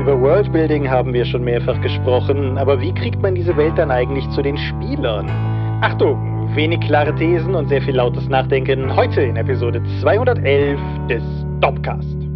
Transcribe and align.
Über 0.00 0.20
Worldbuilding 0.20 0.88
haben 0.88 1.12
wir 1.12 1.24
schon 1.24 1.42
mehrfach 1.42 1.80
gesprochen, 1.80 2.56
aber 2.56 2.80
wie 2.80 2.94
kriegt 2.94 3.20
man 3.20 3.34
diese 3.34 3.56
Welt 3.56 3.76
dann 3.76 3.90
eigentlich 3.90 4.28
zu 4.30 4.42
den 4.42 4.56
Spielern? 4.56 5.28
Achtung, 5.82 6.48
wenig 6.54 6.80
klare 6.80 7.14
Thesen 7.16 7.54
und 7.54 7.68
sehr 7.68 7.82
viel 7.82 7.96
lautes 7.96 8.28
Nachdenken 8.28 8.94
heute 8.94 9.22
in 9.22 9.36
Episode 9.36 9.82
211 10.00 10.78
des 11.08 11.22
Dopcast. 11.60 12.27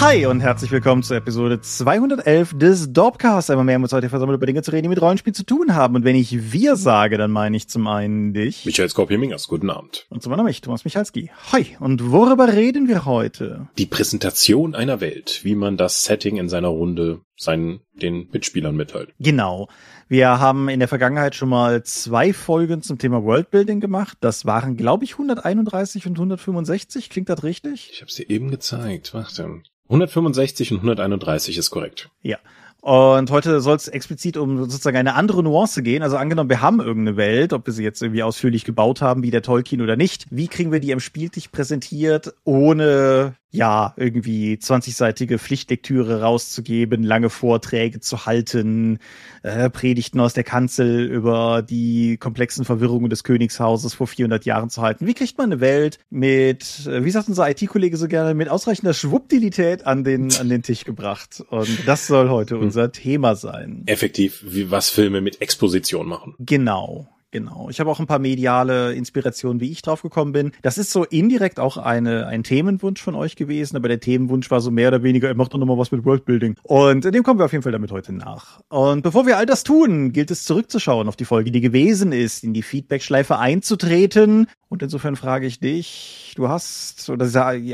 Hi 0.00 0.24
und 0.24 0.40
herzlich 0.40 0.70
willkommen 0.70 1.02
zur 1.02 1.18
Episode 1.18 1.60
211 1.60 2.56
des 2.56 2.90
Dorpcast. 2.90 3.50
Einmal 3.50 3.66
mehr 3.66 3.74
haben 3.74 3.82
wir 3.82 3.84
uns 3.84 3.92
heute 3.92 4.08
versammelt, 4.08 4.38
über 4.38 4.46
Dinge 4.46 4.62
zu 4.62 4.70
reden, 4.70 4.84
die 4.84 4.88
mit 4.88 5.02
Rollenspiel 5.02 5.34
zu 5.34 5.44
tun 5.44 5.74
haben. 5.74 5.94
Und 5.94 6.04
wenn 6.04 6.16
ich 6.16 6.52
wir 6.52 6.76
sage, 6.76 7.18
dann 7.18 7.30
meine 7.30 7.54
ich 7.54 7.68
zum 7.68 7.86
einen 7.86 8.32
dich. 8.32 8.64
Michael 8.64 8.88
Skorpion-Mingers, 8.88 9.46
guten 9.46 9.68
Abend. 9.68 10.06
Und 10.08 10.22
zum 10.22 10.32
anderen 10.32 10.46
mich, 10.46 10.62
Thomas 10.62 10.86
Michalski. 10.86 11.30
Hi. 11.52 11.76
Und 11.80 12.10
worüber 12.10 12.50
reden 12.50 12.88
wir 12.88 13.04
heute? 13.04 13.68
Die 13.76 13.84
Präsentation 13.84 14.74
einer 14.74 15.02
Welt, 15.02 15.40
wie 15.42 15.54
man 15.54 15.76
das 15.76 16.02
Setting 16.02 16.38
in 16.38 16.48
seiner 16.48 16.68
Runde 16.68 17.20
seinen, 17.36 17.80
den 17.92 18.30
Mitspielern 18.32 18.74
mitteilt. 18.74 19.12
Genau. 19.18 19.68
Wir 20.08 20.40
haben 20.40 20.70
in 20.70 20.78
der 20.78 20.88
Vergangenheit 20.88 21.34
schon 21.34 21.50
mal 21.50 21.82
zwei 21.82 22.32
Folgen 22.32 22.80
zum 22.80 22.96
Thema 22.96 23.22
Worldbuilding 23.22 23.80
gemacht. 23.80 24.16
Das 24.22 24.46
waren, 24.46 24.78
glaube 24.78 25.04
ich, 25.04 25.12
131 25.12 26.06
und 26.06 26.14
165. 26.14 27.10
Klingt 27.10 27.28
das 27.28 27.42
richtig? 27.42 27.90
Ich 27.92 28.00
habe 28.00 28.08
es 28.08 28.14
dir 28.14 28.30
eben 28.30 28.50
gezeigt. 28.50 29.12
Warte. 29.12 29.60
165 29.90 30.72
und 30.72 30.78
131 30.78 31.58
ist 31.58 31.70
korrekt. 31.70 32.10
Ja. 32.22 32.38
Und 32.80 33.30
heute 33.30 33.60
soll 33.60 33.76
es 33.76 33.88
explizit 33.88 34.38
um 34.38 34.58
sozusagen 34.70 34.96
eine 34.96 35.14
andere 35.14 35.42
Nuance 35.42 35.82
gehen. 35.82 36.02
Also 36.02 36.16
angenommen, 36.16 36.48
wir 36.48 36.62
haben 36.62 36.80
irgendeine 36.80 37.18
Welt, 37.18 37.52
ob 37.52 37.66
wir 37.66 37.74
sie 37.74 37.84
jetzt 37.84 38.00
irgendwie 38.00 38.22
ausführlich 38.22 38.64
gebaut 38.64 39.02
haben, 39.02 39.22
wie 39.22 39.30
der 39.30 39.42
Tolkien 39.42 39.82
oder 39.82 39.96
nicht. 39.96 40.26
Wie 40.30 40.48
kriegen 40.48 40.72
wir 40.72 40.80
die 40.80 40.92
am 40.92 41.00
Spieltisch 41.00 41.48
präsentiert, 41.48 42.32
ohne 42.44 43.34
ja, 43.52 43.94
irgendwie 43.96 44.54
20-seitige 44.54 45.38
Pflichtlektüre 45.38 46.20
rauszugeben, 46.20 47.02
lange 47.02 47.30
Vorträge 47.30 48.00
zu 48.00 48.24
halten, 48.24 48.98
äh, 49.42 49.68
Predigten 49.70 50.20
aus 50.20 50.34
der 50.34 50.44
Kanzel 50.44 51.06
über 51.06 51.62
die 51.62 52.16
komplexen 52.16 52.64
Verwirrungen 52.64 53.10
des 53.10 53.24
Königshauses 53.24 53.94
vor 53.94 54.06
400 54.06 54.44
Jahren 54.44 54.70
zu 54.70 54.82
halten. 54.82 55.06
Wie 55.06 55.14
kriegt 55.14 55.36
man 55.36 55.52
eine 55.52 55.60
Welt 55.60 55.98
mit, 56.10 56.86
äh, 56.86 57.04
wie 57.04 57.10
sagt 57.10 57.28
unser 57.28 57.50
IT-Kollege 57.50 57.96
so 57.96 58.06
gerne, 58.06 58.34
mit 58.34 58.48
ausreichender 58.48 58.94
Schwuppdilität 58.94 59.84
an 59.84 60.04
den, 60.04 60.32
an 60.36 60.48
den 60.48 60.62
Tisch 60.62 60.84
gebracht? 60.84 61.42
Und 61.48 61.68
das 61.86 62.06
soll 62.06 62.28
heute 62.28 62.54
hm. 62.54 62.62
unser 62.62 62.92
Thema 62.92 63.34
sein. 63.34 63.82
Effektiv, 63.86 64.44
wie 64.46 64.70
was 64.70 64.90
Filme 64.90 65.20
mit 65.20 65.40
Exposition 65.40 66.06
machen. 66.06 66.34
Genau. 66.38 67.08
Genau. 67.32 67.68
Ich 67.70 67.78
habe 67.78 67.90
auch 67.90 68.00
ein 68.00 68.06
paar 68.06 68.18
mediale 68.18 68.92
Inspirationen, 68.92 69.60
wie 69.60 69.70
ich 69.70 69.82
drauf 69.82 70.02
gekommen 70.02 70.32
bin. 70.32 70.52
Das 70.62 70.78
ist 70.78 70.90
so 70.90 71.04
indirekt 71.04 71.60
auch 71.60 71.76
eine, 71.76 72.26
ein 72.26 72.42
Themenwunsch 72.42 73.00
von 73.00 73.14
euch 73.14 73.36
gewesen, 73.36 73.76
aber 73.76 73.88
der 73.88 74.00
Themenwunsch 74.00 74.50
war 74.50 74.60
so 74.60 74.70
mehr 74.70 74.88
oder 74.88 75.02
weniger, 75.02 75.28
er 75.28 75.34
macht 75.34 75.54
doch 75.54 75.58
nochmal 75.58 75.78
was 75.78 75.92
mit 75.92 76.04
Worldbuilding. 76.04 76.56
Und 76.62 77.04
dem 77.04 77.22
kommen 77.22 77.38
wir 77.38 77.44
auf 77.44 77.52
jeden 77.52 77.62
Fall 77.62 77.72
damit 77.72 77.92
heute 77.92 78.12
nach. 78.12 78.60
Und 78.68 79.02
bevor 79.02 79.26
wir 79.26 79.36
all 79.36 79.46
das 79.46 79.62
tun, 79.62 80.12
gilt 80.12 80.30
es 80.30 80.44
zurückzuschauen 80.44 81.08
auf 81.08 81.16
die 81.16 81.24
Folge, 81.24 81.52
die 81.52 81.60
gewesen 81.60 82.12
ist, 82.12 82.42
in 82.42 82.52
die 82.52 82.62
Feedback-Schleife 82.62 83.38
einzutreten. 83.38 84.48
Und 84.68 84.82
insofern 84.82 85.16
frage 85.16 85.46
ich 85.46 85.58
dich, 85.58 86.32
du 86.36 86.48
hast, 86.48 87.10
oder 87.10 87.26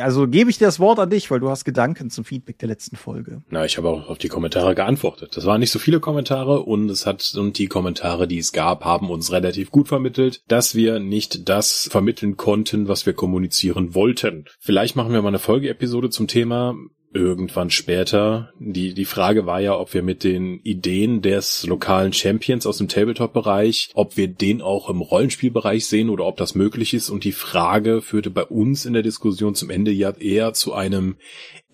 also 0.02 0.28
gebe 0.28 0.48
ich 0.48 0.56
dir 0.56 0.64
das 0.64 0.80
Wort 0.80 0.98
an 0.98 1.10
dich, 1.10 1.30
weil 1.30 1.40
du 1.40 1.50
hast 1.50 1.64
Gedanken 1.64 2.08
zum 2.08 2.24
Feedback 2.24 2.58
der 2.58 2.68
letzten 2.68 2.96
Folge. 2.96 3.42
Na, 3.50 3.66
ich 3.66 3.76
habe 3.76 3.88
auch 3.88 4.08
auf 4.08 4.16
die 4.16 4.28
Kommentare 4.28 4.74
geantwortet. 4.74 5.36
Das 5.36 5.44
waren 5.44 5.60
nicht 5.60 5.70
so 5.70 5.78
viele 5.78 6.00
Kommentare 6.00 6.60
und 6.60 6.90
es 6.90 7.04
hat, 7.04 7.34
und 7.36 7.58
die 7.58 7.66
Kommentare, 7.66 8.26
die 8.26 8.38
es 8.38 8.52
gab, 8.52 8.86
haben 8.86 9.10
uns 9.10 9.30
relativ 9.30 9.45
relativ 9.46 9.70
gut 9.70 9.88
vermittelt, 9.88 10.42
dass 10.48 10.74
wir 10.74 10.98
nicht 10.98 11.48
das 11.48 11.88
vermitteln 11.90 12.36
konnten, 12.36 12.88
was 12.88 13.06
wir 13.06 13.12
kommunizieren 13.12 13.94
wollten. 13.94 14.46
Vielleicht 14.58 14.96
machen 14.96 15.12
wir 15.12 15.22
mal 15.22 15.28
eine 15.28 15.38
Folgeepisode 15.38 16.10
zum 16.10 16.26
Thema 16.26 16.74
irgendwann 17.14 17.70
später. 17.70 18.52
Die, 18.58 18.92
die 18.92 19.04
Frage 19.06 19.46
war 19.46 19.60
ja, 19.60 19.78
ob 19.78 19.94
wir 19.94 20.02
mit 20.02 20.22
den 20.22 20.60
Ideen 20.60 21.22
des 21.22 21.64
lokalen 21.66 22.12
Champions 22.12 22.66
aus 22.66 22.76
dem 22.78 22.88
Tabletop-Bereich, 22.88 23.90
ob 23.94 24.16
wir 24.18 24.28
den 24.28 24.60
auch 24.60 24.90
im 24.90 25.00
Rollenspielbereich 25.00 25.86
sehen 25.86 26.10
oder 26.10 26.26
ob 26.26 26.36
das 26.36 26.54
möglich 26.54 26.92
ist. 26.92 27.08
Und 27.08 27.24
die 27.24 27.32
Frage 27.32 28.02
führte 28.02 28.30
bei 28.30 28.44
uns 28.44 28.84
in 28.84 28.92
der 28.92 29.02
Diskussion 29.02 29.54
zum 29.54 29.70
Ende 29.70 29.92
ja 29.92 30.10
eher 30.10 30.52
zu 30.52 30.74
einem 30.74 31.16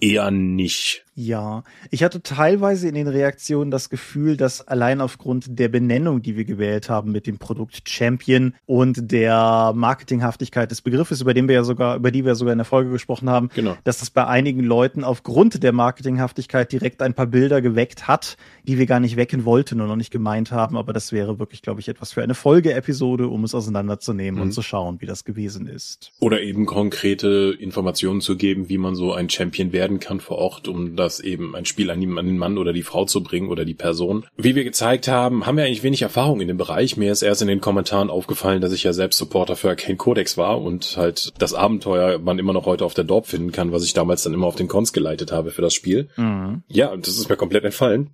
eher 0.03 0.31
nicht. 0.31 1.05
Ja, 1.15 1.63
ich 1.91 2.03
hatte 2.03 2.23
teilweise 2.23 2.89
in 2.89 2.95
den 2.95 3.07
Reaktionen 3.07 3.71
das 3.71 3.91
Gefühl, 3.91 4.39
dass 4.39 4.67
allein 4.67 5.03
aufgrund 5.03 5.59
der 5.59 5.69
Benennung, 5.69 6.23
die 6.23 6.37
wir 6.37 6.47
gewählt 6.47 6.89
haben 6.89 7.13
mit 7.13 7.27
dem 7.27 7.39
Produkt 7.39 7.87
Champion 7.87 8.55
und 8.65 9.13
der 9.13 9.73
Marketinghaftigkeit 9.75 10.71
des 10.71 10.81
Begriffes, 10.81 11.21
über 11.21 11.35
den 11.35 11.49
wir 11.49 11.57
ja 11.57 11.65
sogar, 11.65 11.97
über 11.97 12.11
die 12.11 12.25
wir 12.25 12.35
sogar 12.35 12.53
in 12.53 12.59
der 12.59 12.65
Folge 12.65 12.91
gesprochen 12.91 13.29
haben, 13.29 13.51
genau. 13.55 13.77
dass 13.85 13.99
das 13.99 14.09
bei 14.09 14.27
einigen 14.27 14.65
Leuten 14.65 15.05
aufgrund 15.05 15.63
der 15.63 15.73
Marketinghaftigkeit 15.73 16.73
direkt 16.73 17.03
ein 17.03 17.13
paar 17.13 17.27
Bilder 17.27 17.61
geweckt 17.61 18.09
hat, 18.09 18.39
die 18.67 18.79
wir 18.79 18.87
gar 18.87 19.01
nicht 19.01 19.17
wecken 19.17 19.45
wollten 19.45 19.83
und 19.83 19.89
noch 19.89 19.97
nicht 19.97 20.13
gemeint 20.13 20.51
haben. 20.51 20.79
Aber 20.79 20.95
das 20.95 21.13
wäre 21.13 21.39
wirklich, 21.39 21.61
glaube 21.61 21.81
ich, 21.81 21.89
etwas 21.89 22.13
für 22.13 22.23
eine 22.23 22.35
Folgeepisode, 22.35 23.29
um 23.29 23.45
es 23.45 23.55
auseinanderzunehmen 23.55 24.41
mhm. 24.41 24.47
und 24.47 24.53
zu 24.53 24.63
schauen, 24.63 25.03
wie 25.03 25.07
das 25.07 25.25
gewesen 25.25 25.67
ist. 25.67 26.11
Oder 26.21 26.41
eben 26.41 26.65
konkrete 26.65 27.55
Informationen 27.59 28.23
zu 28.23 28.39
geben, 28.39 28.71
wie 28.71 28.79
man 28.79 28.95
so 28.95 29.13
ein 29.13 29.29
Champion 29.29 29.73
werden 29.73 29.92
kann 30.01 30.21
vor 30.21 30.39
Ort, 30.39 30.69
um 30.69 30.97
das 30.97 31.21
eben 31.21 31.55
ein 31.55 31.65
Spiel 31.65 31.91
an 31.91 32.01
den 32.01 32.39
Mann 32.39 32.59
oder 32.59 32.73
die 32.73 32.83
Frau 32.83 33.05
zu 33.05 33.23
bringen 33.23 33.49
oder 33.49 33.65
die 33.65 33.75
Person. 33.75 34.27
Wie 34.37 34.55
wir 34.55 34.65
gezeigt 34.65 35.09
haben, 35.09 35.47
haben 35.47 35.57
wir 35.57 35.65
eigentlich 35.65 35.83
wenig 35.83 36.03
Erfahrung 36.03 36.41
in 36.41 36.49
dem 36.49 36.57
Bereich. 36.57 36.97
Mir 36.97 37.13
ist 37.13 37.23
erst 37.23 37.43
in 37.43 37.49
den 37.49 37.61
Kommentaren 37.61 38.11
aufgefallen, 38.11 38.61
dass 38.61 38.73
ich 38.73 38.85
ja 38.85 38.93
selbst 38.93 39.19
Supporter 39.19 39.57
für 39.57 39.71
Arcane 39.71 39.97
Codex 39.97 40.37
war 40.37 40.61
und 40.61 40.97
halt 40.97 41.33
das 41.39 41.55
Abenteuer 41.55 42.19
man 42.19 42.39
immer 42.39 42.53
noch 42.53 42.67
heute 42.67 42.85
auf 42.85 42.95
der 42.95 43.05
Dorp 43.05 43.27
finden 43.27 43.53
kann, 43.53 43.73
was 43.73 43.85
ich 43.85 43.95
damals 43.95 44.23
dann 44.23 44.35
immer 44.35 44.47
auf 44.47 44.57
den 44.57 44.69
Cons 44.69 44.93
geleitet 44.93 45.33
habe 45.33 45.51
für 45.51 45.63
das 45.63 45.75
Spiel. 45.75 46.09
Mhm. 46.17 46.63
Ja, 46.69 46.97
das 46.97 47.19
ist 47.19 47.29
mir 47.29 47.37
komplett 47.37 47.65
entfallen. 47.65 48.11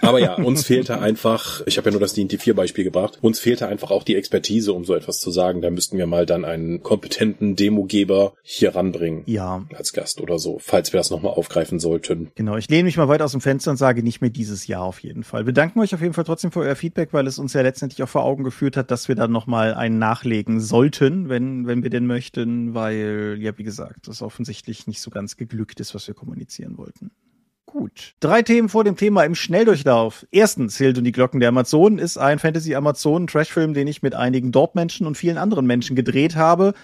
Aber 0.00 0.18
ja, 0.20 0.34
uns 0.34 0.64
fehlte 0.66 1.00
einfach, 1.00 1.62
ich 1.66 1.76
habe 1.76 1.88
ja 1.88 1.92
nur 1.92 2.00
das 2.00 2.14
D&T 2.14 2.38
4 2.38 2.54
Beispiel 2.54 2.84
gebracht, 2.84 3.18
uns 3.20 3.38
fehlte 3.38 3.68
einfach 3.68 3.90
auch 3.90 4.02
die 4.02 4.16
Expertise, 4.16 4.72
um 4.72 4.84
so 4.84 4.94
etwas 4.94 5.20
zu 5.20 5.30
sagen. 5.30 5.60
Da 5.60 5.70
müssten 5.70 5.98
wir 5.98 6.06
mal 6.06 6.26
dann 6.26 6.44
einen 6.44 6.82
kompetenten 6.82 7.56
Demogeber 7.56 8.34
hier 8.42 8.74
ranbringen. 8.74 9.22
Ja. 9.26 9.64
Als 9.74 9.92
Gast 9.92 10.20
oder 10.20 10.38
so, 10.38 10.58
falls 10.60 10.83
wir 10.92 10.98
das 10.98 11.10
nochmal 11.10 11.32
aufgreifen 11.32 11.78
sollten. 11.78 12.30
Genau, 12.34 12.56
ich 12.56 12.68
lehne 12.68 12.84
mich 12.84 12.96
mal 12.96 13.08
weit 13.08 13.22
aus 13.22 13.32
dem 13.32 13.40
Fenster 13.40 13.70
und 13.70 13.76
sage 13.76 14.02
nicht 14.02 14.20
mehr 14.20 14.30
dieses 14.30 14.66
Jahr 14.66 14.82
auf 14.82 15.00
jeden 15.00 15.24
Fall. 15.24 15.46
Wir 15.46 15.52
danken 15.52 15.80
euch 15.80 15.94
auf 15.94 16.00
jeden 16.00 16.14
Fall 16.14 16.24
trotzdem 16.24 16.52
für 16.52 16.60
euer 16.60 16.76
Feedback, 16.76 17.12
weil 17.12 17.26
es 17.26 17.38
uns 17.38 17.52
ja 17.52 17.62
letztendlich 17.62 18.02
auch 18.02 18.08
vor 18.08 18.24
Augen 18.24 18.44
geführt 18.44 18.76
hat, 18.76 18.90
dass 18.90 19.08
wir 19.08 19.14
dann 19.14 19.32
nochmal 19.32 19.74
einen 19.74 19.98
nachlegen 19.98 20.60
sollten, 20.60 21.28
wenn, 21.28 21.66
wenn 21.66 21.82
wir 21.82 21.90
denn 21.90 22.06
möchten, 22.06 22.74
weil, 22.74 23.36
ja, 23.40 23.56
wie 23.58 23.64
gesagt, 23.64 24.08
das 24.08 24.22
offensichtlich 24.22 24.86
nicht 24.86 25.00
so 25.00 25.10
ganz 25.10 25.36
geglückt 25.36 25.80
ist, 25.80 25.94
was 25.94 26.06
wir 26.06 26.14
kommunizieren 26.14 26.78
wollten. 26.78 27.10
Gut. 27.74 28.14
Drei 28.20 28.42
Themen 28.42 28.68
vor 28.68 28.84
dem 28.84 28.94
Thema 28.94 29.24
im 29.24 29.34
Schnelldurchlauf. 29.34 30.26
Erstens, 30.30 30.76
Hild 30.76 30.96
und 30.96 31.02
die 31.02 31.10
Glocken 31.10 31.40
der 31.40 31.48
Amazonen 31.48 31.98
ist 31.98 32.18
ein 32.18 32.38
Fantasy-Amazonen-Trashfilm, 32.38 33.74
den 33.74 33.88
ich 33.88 34.00
mit 34.00 34.14
einigen 34.14 34.52
Dortmenschen 34.52 35.08
und 35.08 35.16
vielen 35.16 35.38
anderen 35.38 35.66
Menschen 35.66 35.96
gedreht 35.96 36.36
habe 36.36 36.74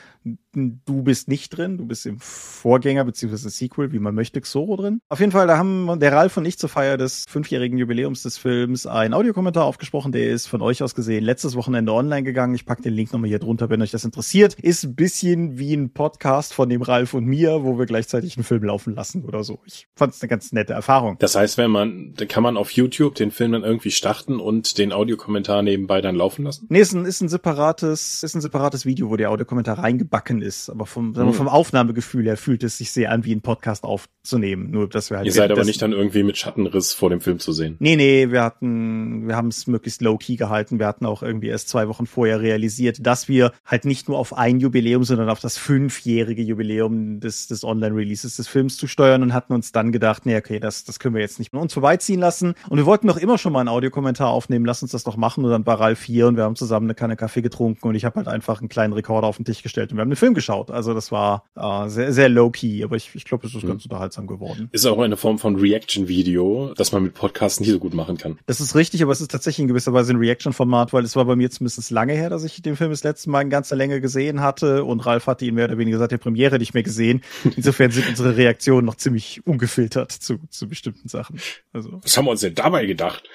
du 0.53 1.03
bist 1.03 1.29
nicht 1.29 1.57
drin, 1.57 1.79
du 1.79 1.87
bist 1.87 2.07
im 2.07 2.19
Vorgänger 2.19 3.05
beziehungsweise 3.05 3.51
Sequel, 3.51 3.93
wie 3.93 3.99
man 3.99 4.15
möchte, 4.15 4.41
Xoro 4.41 4.77
drin. 4.77 5.01
Auf 5.09 5.21
jeden 5.21 5.33
Fall, 5.33 5.47
da 5.47 5.57
haben 5.57 5.99
der 6.01 6.13
Ralf 6.13 6.37
und 6.37 6.45
ich 6.45 6.59
zur 6.59 6.69
Feier 6.69 6.97
des 6.97 7.25
fünfjährigen 7.29 7.79
Jubiläums 7.79 8.23
des 8.23 8.37
Films 8.37 8.87
einen 8.87 9.15
Audiokommentar 9.15 9.65
aufgesprochen, 9.65 10.13
der 10.13 10.31
ist 10.31 10.47
von 10.47 10.63
euch 10.63 10.83
aus 10.83 10.95
gesehen 10.95 11.25
letztes 11.25 11.57
Wochenende 11.57 11.93
online 11.93 12.23
gegangen. 12.23 12.55
Ich 12.55 12.67
packe 12.67 12.83
den 12.83 12.95
Link 12.95 13.13
nochmal 13.13 13.29
hier 13.29 13.39
drunter, 13.39 13.71
wenn 13.71 13.83
euch 13.83 13.91
das 13.91 14.05
interessiert. 14.05 14.55
Ist 14.55 14.85
ein 14.85 14.95
bisschen 14.95 15.59
wie 15.59 15.75
ein 15.75 15.93
Podcast 15.93 16.53
von 16.53 16.69
dem 16.69 16.83
Ralf 16.83 17.15
und 17.15 17.25
mir, 17.25 17.65
wo 17.65 17.79
wir 17.79 17.87
gleichzeitig 17.87 18.37
einen 18.37 18.45
Film 18.45 18.65
laufen 18.65 18.95
lassen 18.95 19.25
oder 19.25 19.45
so. 19.45 19.61
Ich 19.65 19.89
fand 19.95 20.15
es 20.15 20.23
eine 20.23 20.29
ganz 20.29 20.53
nette 20.53 20.73
Erfahrung. 20.73 21.17
Das 21.21 21.35
heißt, 21.35 21.59
wenn 21.59 21.71
man, 21.71 22.15
kann 22.29 22.43
man 22.43 22.57
auf 22.57 22.73
YouTube 22.73 23.15
den 23.15 23.31
Film 23.31 23.53
dann 23.53 23.63
irgendwie 23.63 23.91
starten 23.91 24.41
und 24.41 24.79
den 24.79 24.93
Audiokommentar 24.93 25.63
nebenbei 25.63 26.01
dann 26.01 26.17
laufen 26.17 26.45
lassen? 26.45 26.67
Nee, 26.69 26.81
ist 26.81 26.93
ein, 26.93 27.05
ist 27.05 27.21
ein 27.21 27.29
separates, 27.29 28.23
ist 28.23 28.35
ein 28.35 28.41
separates 28.41 28.85
Video, 28.85 29.11
wo 29.11 29.17
der 29.17 29.31
Audiokommentar 29.31 29.79
reingebacken 30.11 30.43
ist. 30.43 30.71
Aber 30.71 30.87
vom, 30.87 31.17
wir, 31.17 31.33
vom 31.33 31.49
Aufnahmegefühl 31.49 32.25
her 32.25 32.37
fühlt 32.37 32.63
es 32.63 32.79
sich 32.79 32.91
sehr 32.91 33.13
an, 33.13 33.25
wie 33.25 33.33
einen 33.33 33.41
Podcast 33.41 33.85
aufzunehmen. 33.85 34.71
Nur, 34.71 34.89
dass 34.89 35.11
wir 35.11 35.19
halt. 35.19 35.27
Ihr 35.27 35.33
seid 35.33 35.51
aber 35.51 35.65
nicht 35.65 35.81
dann 35.81 35.93
irgendwie 35.93 36.23
mit 36.23 36.37
Schattenriss 36.37 36.93
vor 36.93 37.11
dem 37.11 37.21
Film 37.21 37.39
zu 37.39 37.53
sehen. 37.53 37.77
Nee, 37.79 37.97
nee, 37.97 38.31
wir 38.31 38.43
hatten, 38.43 39.29
wir 39.29 39.37
haben 39.37 39.49
es 39.49 39.67
möglichst 39.67 40.03
low-key 40.03 40.37
gehalten. 40.37 40.79
Wir 40.79 40.87
hatten 40.87 41.07
auch 41.07 41.23
irgendwie 41.23 41.49
erst 41.49 41.69
zwei 41.69 41.89
Wochen 41.89 42.07
vorher 42.07 42.41
realisiert, 42.41 42.99
dass 43.07 43.29
wir 43.29 43.53
halt 43.65 43.85
nicht 43.85 44.09
nur 44.09 44.19
auf 44.19 44.37
ein 44.37 44.61
Jubiläum, 44.61 45.05
sondern 45.05 45.29
auf 45.29 45.41
das 45.41 45.57
fünfjährige 45.57 46.43
Jubiläum 46.43 47.21
des, 47.21 47.47
des 47.47 47.65
Online-Releases 47.65 48.37
des 48.37 48.49
Films 48.49 48.77
zu 48.77 48.87
steuern 48.87 49.23
und 49.23 49.33
hatten 49.33 49.53
uns 49.53 49.73
dann 49.73 49.93
gedacht, 49.93 50.27
nee, 50.27 50.37
okay, 50.37 50.61
das, 50.61 50.85
das 50.85 50.99
können 50.99 51.15
wir 51.15 51.23
jetzt 51.23 51.39
nicht 51.39 51.53
mehr 51.53 51.63
uns 51.63 51.73
vorbeiziehen 51.73 52.21
lassen. 52.21 52.55
Und 52.69 52.79
wir 52.79 52.87
wollten 52.87 53.07
doch 53.07 53.17
immer 53.17 53.39
schon 53.39 53.53
mal 53.53 53.61
einen 53.61 53.69
Audiokommentar 53.69 54.29
aufnehmen, 54.29 54.65
lass 54.65 54.83
uns 54.83 54.93
das 54.93 55.05
doch 55.05 55.17
machen. 55.17 55.45
Und 55.45 55.51
dann 55.51 55.67
war 55.67 55.81
Ralf 55.81 56.03
hier 56.03 56.27
und 56.27 56.37
wir 56.37 56.45
haben 56.45 56.57
zusammen 56.57 56.87
eine 56.87 56.95
Kanne 56.95 57.17
Kaffee 57.17 57.43
getrunken 57.43 57.89
und 57.89 57.95
ich 57.95 58.05
habe 58.05 58.17
halt 58.17 58.29
einfach 58.29 58.61
einen 58.61 58.69
kleinen 58.69 58.93
Rekorder 58.93 59.27
auf 59.27 59.37
den 59.37 59.45
Tisch 59.45 59.63
gestellt 59.63 59.93
und 59.93 60.00
wir 60.01 60.03
haben 60.03 60.11
den 60.11 60.17
Film 60.17 60.35
geschaut. 60.35 60.71
Also 60.71 60.95
das 60.95 61.13
war 61.13 61.45
äh, 61.57 61.89
sehr, 61.89 62.13
sehr 62.13 62.29
low-key, 62.31 62.83
aber 62.83 62.97
ich, 62.97 63.15
ich 63.15 63.25
glaube, 63.25 63.47
es 63.47 63.55
ist 63.55 63.63
mhm. 63.63 63.69
ganz 63.69 63.85
unterhaltsam 63.85 64.27
geworden. 64.27 64.71
Ist 64.73 64.87
auch 64.87 64.99
eine 64.99 65.19
Form 65.19 65.39
von 65.39 65.57
Reaction-Video, 65.57 66.73
das 66.75 66.93
man 66.93 67.03
mit 67.03 67.15
Podcasts 67.15 67.61
nicht 67.61 67.71
so 67.71 67.79
gut 67.79 67.93
machen 67.93 68.17
kann. 68.17 68.39
Das 68.47 68.61
ist 68.61 68.75
richtig, 68.75 69.03
aber 69.03 69.13
es 69.13 69.21
ist 69.21 69.31
tatsächlich 69.31 69.63
in 69.63 69.69
gewisser 69.69 69.93
Weise 69.93 70.13
ein 70.15 70.17
Reaction-Format, 70.17 70.95
weil 70.95 71.05
es 71.05 71.17
war 71.17 71.27
bei 71.27 71.37
mir 71.37 71.51
zumindest 71.51 71.91
lange 71.91 72.15
her, 72.15 72.31
dass 72.31 72.45
ich 72.45 72.63
den 72.63 72.77
Film 72.77 72.91
das 72.91 73.05
letzte 73.05 73.29
Mal 73.29 73.43
in 73.43 73.51
ganzer 73.51 73.77
Länge 73.77 74.01
gesehen 74.01 74.41
hatte 74.41 74.85
und 74.85 75.01
Ralf 75.01 75.27
hatte 75.27 75.45
ihn 75.45 75.55
mehr 75.55 75.67
oder 75.67 75.77
weniger 75.77 75.99
seit 75.99 76.13
der 76.13 76.19
Premiere 76.19 76.59
nicht 76.59 76.73
mehr 76.73 76.83
gesehen. 76.83 77.21
Insofern 77.57 77.91
sind 77.91 78.09
unsere 78.09 78.37
Reaktionen 78.37 78.87
noch 78.87 78.97
ziemlich 78.97 79.47
ungefiltert 79.47 80.13
zu, 80.13 80.39
zu 80.49 80.69
bestimmten 80.69 81.09
Sachen. 81.09 81.39
Also. 81.73 82.01
Was 82.03 82.17
haben 82.17 82.25
wir 82.25 82.31
uns 82.31 82.41
denn 82.41 82.55
dabei 82.55 82.87
gedacht? 82.87 83.29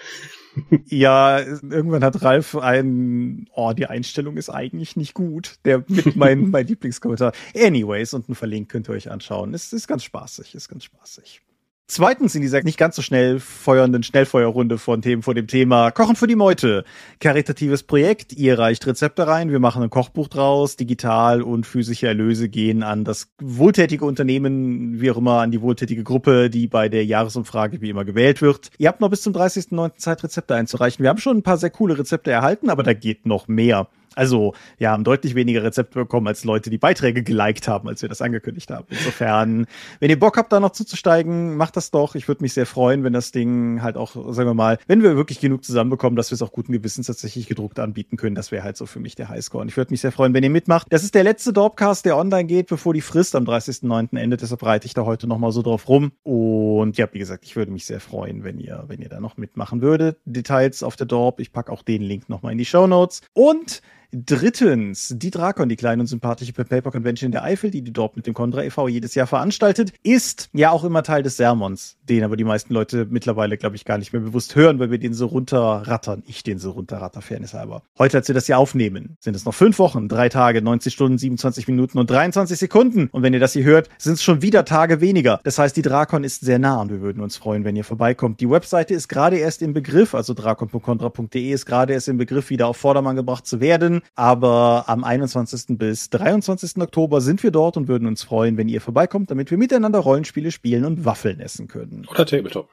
Ja, 0.86 1.40
irgendwann 1.40 2.04
hat 2.04 2.22
Ralf 2.22 2.56
ein, 2.56 3.48
oh, 3.54 3.74
die 3.74 3.88
Einstellung 3.88 4.38
ist 4.38 4.50
eigentlich 4.50 4.96
nicht 4.96 5.14
gut. 5.14 5.60
Der 5.66 5.84
mit 5.88 6.16
mein, 6.16 6.50
mein 6.50 6.68
Lieblingskommentar. 6.68 7.34
Anyways, 7.56 8.14
unten 8.14 8.36
verlinkt 8.36 8.72
könnt 8.72 8.90
ihr 8.90 8.94
euch 8.94 9.12
anschauen. 9.12 9.54
Es 9.54 9.74
ist 9.74 9.88
ganz 9.88 10.04
spaßig, 10.04 10.56
ist 10.56 10.70
ganz 10.70 10.84
spaßig. 10.86 11.42
Zweitens 11.88 12.34
in 12.34 12.42
dieser 12.42 12.64
nicht 12.64 12.80
ganz 12.80 12.96
so 12.96 13.04
schnell 13.04 13.40
feuernden 13.40 14.02
Schnellfeuerrunde 14.02 14.80
von 14.80 15.04
Themen 15.04 15.22
vor 15.22 15.36
dem 15.36 15.46
Thema 15.46 15.92
Kochen 15.92 16.16
für 16.16 16.26
die 16.26 16.36
Meute. 16.36 16.84
Karitatives 17.20 17.84
Projekt. 17.84 18.34
Ihr 18.34 18.58
reicht 18.58 18.88
Rezepte 18.88 19.28
rein. 19.28 19.52
Wir 19.52 19.60
machen 19.60 19.84
ein 19.84 19.92
Kochbuch 19.92 20.28
draus. 20.28 20.78
Digital 20.78 21.44
und 21.44 21.68
physische 21.68 22.08
Erlöse 22.08 22.50
gehen 22.50 22.82
an 22.82 23.04
das 23.04 23.28
wohltätige 23.40 24.04
Unternehmen, 24.04 25.00
wie 25.00 25.12
auch 25.12 25.18
immer, 25.18 25.42
an 25.42 25.52
die 25.52 25.62
wohltätige 25.62 26.04
Gruppe, 26.04 26.50
die 26.50 26.66
bei 26.66 26.90
der 26.90 27.06
Jahresumfrage 27.06 27.80
wie 27.82 27.92
immer 27.92 28.04
gewählt 28.04 28.42
wird. 28.42 28.72
Ihr 28.80 28.88
habt 28.88 29.00
noch 29.00 29.12
bis 29.12 29.22
zum 29.22 29.34
30.09. 29.34 29.98
Zeit, 29.98 30.24
Rezepte 30.24 30.56
einzureichen. 30.56 31.04
Wir 31.04 31.10
haben 31.12 31.20
schon 31.20 31.38
ein 31.38 31.44
paar 31.44 31.58
sehr 31.58 31.70
coole 31.70 32.00
Rezepte 32.00 32.32
erhalten, 32.32 32.72
aber 32.72 32.82
da 32.82 32.94
geht 32.94 33.28
noch 33.28 33.48
mehr. 33.48 33.90
Also, 34.16 34.54
wir 34.78 34.90
haben 34.90 35.04
deutlich 35.04 35.36
weniger 35.36 35.64
Rezepte 35.64 36.00
bekommen 36.00 36.28
als 36.28 36.44
Leute, 36.44 36.70
die 36.70 36.78
Beiträge 36.78 37.24
geliked 37.24 37.68
haben, 37.68 37.88
als 37.88 38.02
wir 38.02 38.10
das 38.10 38.22
angekündigt 38.22 38.72
haben. 38.72 38.86
Insofern, 38.90 39.68
wenn 40.00 40.10
ihr 40.10 40.20
Bock 40.20 40.38
habt, 40.38 40.52
da 40.52 40.60
noch 40.60 40.72
zuzusteigen, 40.72 41.58
macht 41.58 41.76
das 41.76 41.92
doch. 41.92 42.16
Ich 42.16 42.28
würde 42.28 42.44
mich 42.44 42.54
sehr 42.54 42.66
freuen, 42.66 43.04
wenn 43.04 43.14
das 43.14 43.32
Ding 43.32 43.82
halt 43.82 43.98
auch, 43.98 44.16
sagen 44.34 44.50
wir 44.50 44.54
mal, 44.54 44.78
wenn 44.88 45.04
wir 45.04 45.16
wirklich 45.16 45.40
genug 45.40 45.64
zusammenbekommen, 45.64 46.16
dass 46.16 46.32
wir 46.32 46.36
es 46.36 46.42
auch 46.42 46.52
guten 46.52 46.72
Gewissens 46.72 47.08
tatsächlich 47.08 47.48
gedruckt 47.48 47.80
anbieten 47.80 48.18
können. 48.18 48.36
Das 48.36 48.52
wäre 48.52 48.64
halt 48.64 48.78
so 48.78 48.86
für 48.86 49.00
mich 49.00 49.16
der 49.16 49.30
Highscore. 49.30 49.62
Und 49.62 49.68
ich 49.68 49.78
würde 49.78 49.92
mich 49.92 50.02
sehr 50.02 50.12
freuen, 50.12 50.34
wenn 50.34 50.44
ihr 50.44 50.50
mitmacht. 50.50 50.88
Das 50.90 51.04
ist 51.04 51.16
der 51.16 51.24
letzte 51.24 51.54
Dorpcast, 51.54 52.06
der 52.06 52.18
online 52.18 52.46
geht, 52.46 52.68
bevor 52.68 52.94
die 52.94 53.02
Frist 53.02 53.36
am 53.36 53.44
30.09. 53.44 54.18
endet. 54.18 54.42
Deshalb 54.42 54.64
reite 54.64 54.86
ich 54.86 54.94
da 54.94 55.06
heute 55.06 55.28
nochmal 55.28 55.52
so 55.52 55.62
drauf 55.62 55.88
rum. 55.88 56.12
Und 56.24 56.98
ja, 56.98 57.08
wie 57.12 57.20
gesagt, 57.20 57.46
ich 57.46 57.56
würde 57.56 57.72
mich 57.72 57.86
sehr 57.86 58.00
freuen, 58.00 58.44
wenn 58.44 58.60
ihr, 58.60 58.86
wenn 58.88 59.02
ihr 59.02 59.10
da 59.10 59.20
noch 59.20 59.38
mitmachen 59.38 59.82
würdet. 59.82 60.18
Details 60.26 60.84
auf 60.84 60.96
der 60.96 61.06
Dorp. 61.06 61.40
Ich 61.40 61.52
packe 61.52 61.72
auch 61.72 61.84
den 61.84 62.02
Link 62.02 62.30
nochmal 62.30 62.52
in 62.52 62.58
die 62.58 62.66
Show 62.66 62.88
Notes. 62.88 63.22
Und 63.34 63.82
Drittens, 64.12 65.14
die 65.18 65.32
Drakon, 65.32 65.70
die 65.70 65.76
kleine 65.76 66.02
und 66.02 66.08
sympathische 66.08 66.54
Paper 66.54 66.92
Convention 66.92 67.28
in 67.28 67.32
der 67.32 67.44
Eifel, 67.44 67.72
die 67.72 67.82
die 67.82 67.94
dort 67.94 68.16
mit 68.16 68.28
dem 68.28 68.34
Contra 68.34 68.64
e.V. 68.64 68.88
jedes 68.88 69.16
Jahr 69.16 69.28
veranstaltet, 69.28 69.94
ist 70.04 70.50
ja 70.54 70.72
auch 70.72 70.84
immer 70.84 71.04
Teil 71.04 71.24
des 71.24 71.38
Sermons, 71.38 71.98
den 72.08 72.24
aber 72.24 72.38
die 72.38 72.44
meisten 72.44 72.74
Leute 72.74 73.08
mittlerweile, 73.10 73.58
glaube 73.58 73.76
ich, 73.76 73.86
gar 73.86 73.98
nicht 73.98 74.14
mehr 74.14 74.22
bewusst 74.22 74.56
hören, 74.56 74.80
weil 74.80 74.92
wir 74.92 74.98
den 74.98 75.14
so 75.14 75.28
runterrattern. 75.28 76.24
Ich 76.28 76.44
den 76.44 76.60
so 76.60 76.72
runterratter, 76.72 77.22
Fairness 77.22 77.54
halber. 77.54 77.84
Heute, 77.98 78.18
als 78.18 78.28
wir 78.28 78.36
das 78.36 78.46
hier 78.46 78.58
aufnehmen, 78.58 79.18
sind 79.20 79.36
es 79.36 79.46
noch 79.46 79.54
fünf 79.54 79.80
Wochen, 79.80 80.08
drei 80.08 80.30
Tage, 80.30 80.62
90 80.62 80.94
Stunden, 80.94 81.18
27 81.18 81.68
Minuten 81.68 81.98
und 81.98 82.10
23 82.10 82.58
Sekunden. 82.58 83.10
Und 83.12 83.24
wenn 83.24 83.34
ihr 83.34 83.40
das 83.40 83.54
hier 83.54 83.64
hört, 83.64 83.90
sind 83.98 84.14
es 84.14 84.24
schon 84.24 84.42
wieder 84.42 84.66
Tage 84.66 85.02
weniger. 85.02 85.40
Das 85.44 85.60
heißt, 85.60 85.76
die 85.76 85.82
Drakon 85.82 86.24
ist 86.24 86.42
sehr 86.42 86.60
nah 86.60 86.82
und 86.82 86.90
wir 86.90 87.02
würden 87.02 87.22
uns 87.22 87.38
freuen, 87.38 87.64
wenn 87.64 87.76
ihr 87.76 87.84
vorbeikommt. 87.84 88.40
Die 88.40 88.50
Webseite 88.50 88.94
ist 88.94 89.08
gerade 89.08 89.38
erst 89.38 89.62
im 89.62 89.74
Begriff, 89.74 90.16
also 90.16 90.34
drakon.contra.de 90.34 91.52
ist 91.52 91.66
gerade 91.66 91.94
erst 91.94 92.08
im 92.08 92.18
Begriff, 92.18 92.50
wieder 92.50 92.68
auf 92.68 92.78
Vordermann 92.78 93.16
gebracht 93.16 93.46
zu 93.46 93.60
werden. 93.60 93.95
Aber 94.16 94.86
am 94.88 95.04
21. 95.04 95.78
bis 95.78 96.10
23. 96.10 96.78
Oktober 96.82 97.22
sind 97.22 97.44
wir 97.44 97.52
dort 97.52 97.78
und 97.78 97.88
würden 97.88 98.08
uns 98.08 98.24
freuen, 98.24 98.58
wenn 98.58 98.70
ihr 98.70 98.82
vorbeikommt, 98.82 99.32
damit 99.32 99.52
wir 99.52 99.58
miteinander 99.58 100.00
Rollenspiele 100.00 100.52
spielen 100.52 100.86
und 100.86 101.06
Waffeln 101.06 101.40
essen 101.40 101.68
können. 101.68 102.06
Oder 102.10 102.26
Tabletop. 102.26 102.70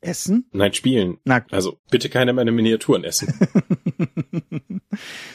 Essen? 0.00 0.48
Nein, 0.52 0.72
spielen. 0.72 1.18
Na, 1.24 1.44
also 1.50 1.78
bitte 1.90 2.08
keine 2.08 2.32
meiner 2.32 2.52
Miniaturen 2.52 3.04
essen. 3.04 3.34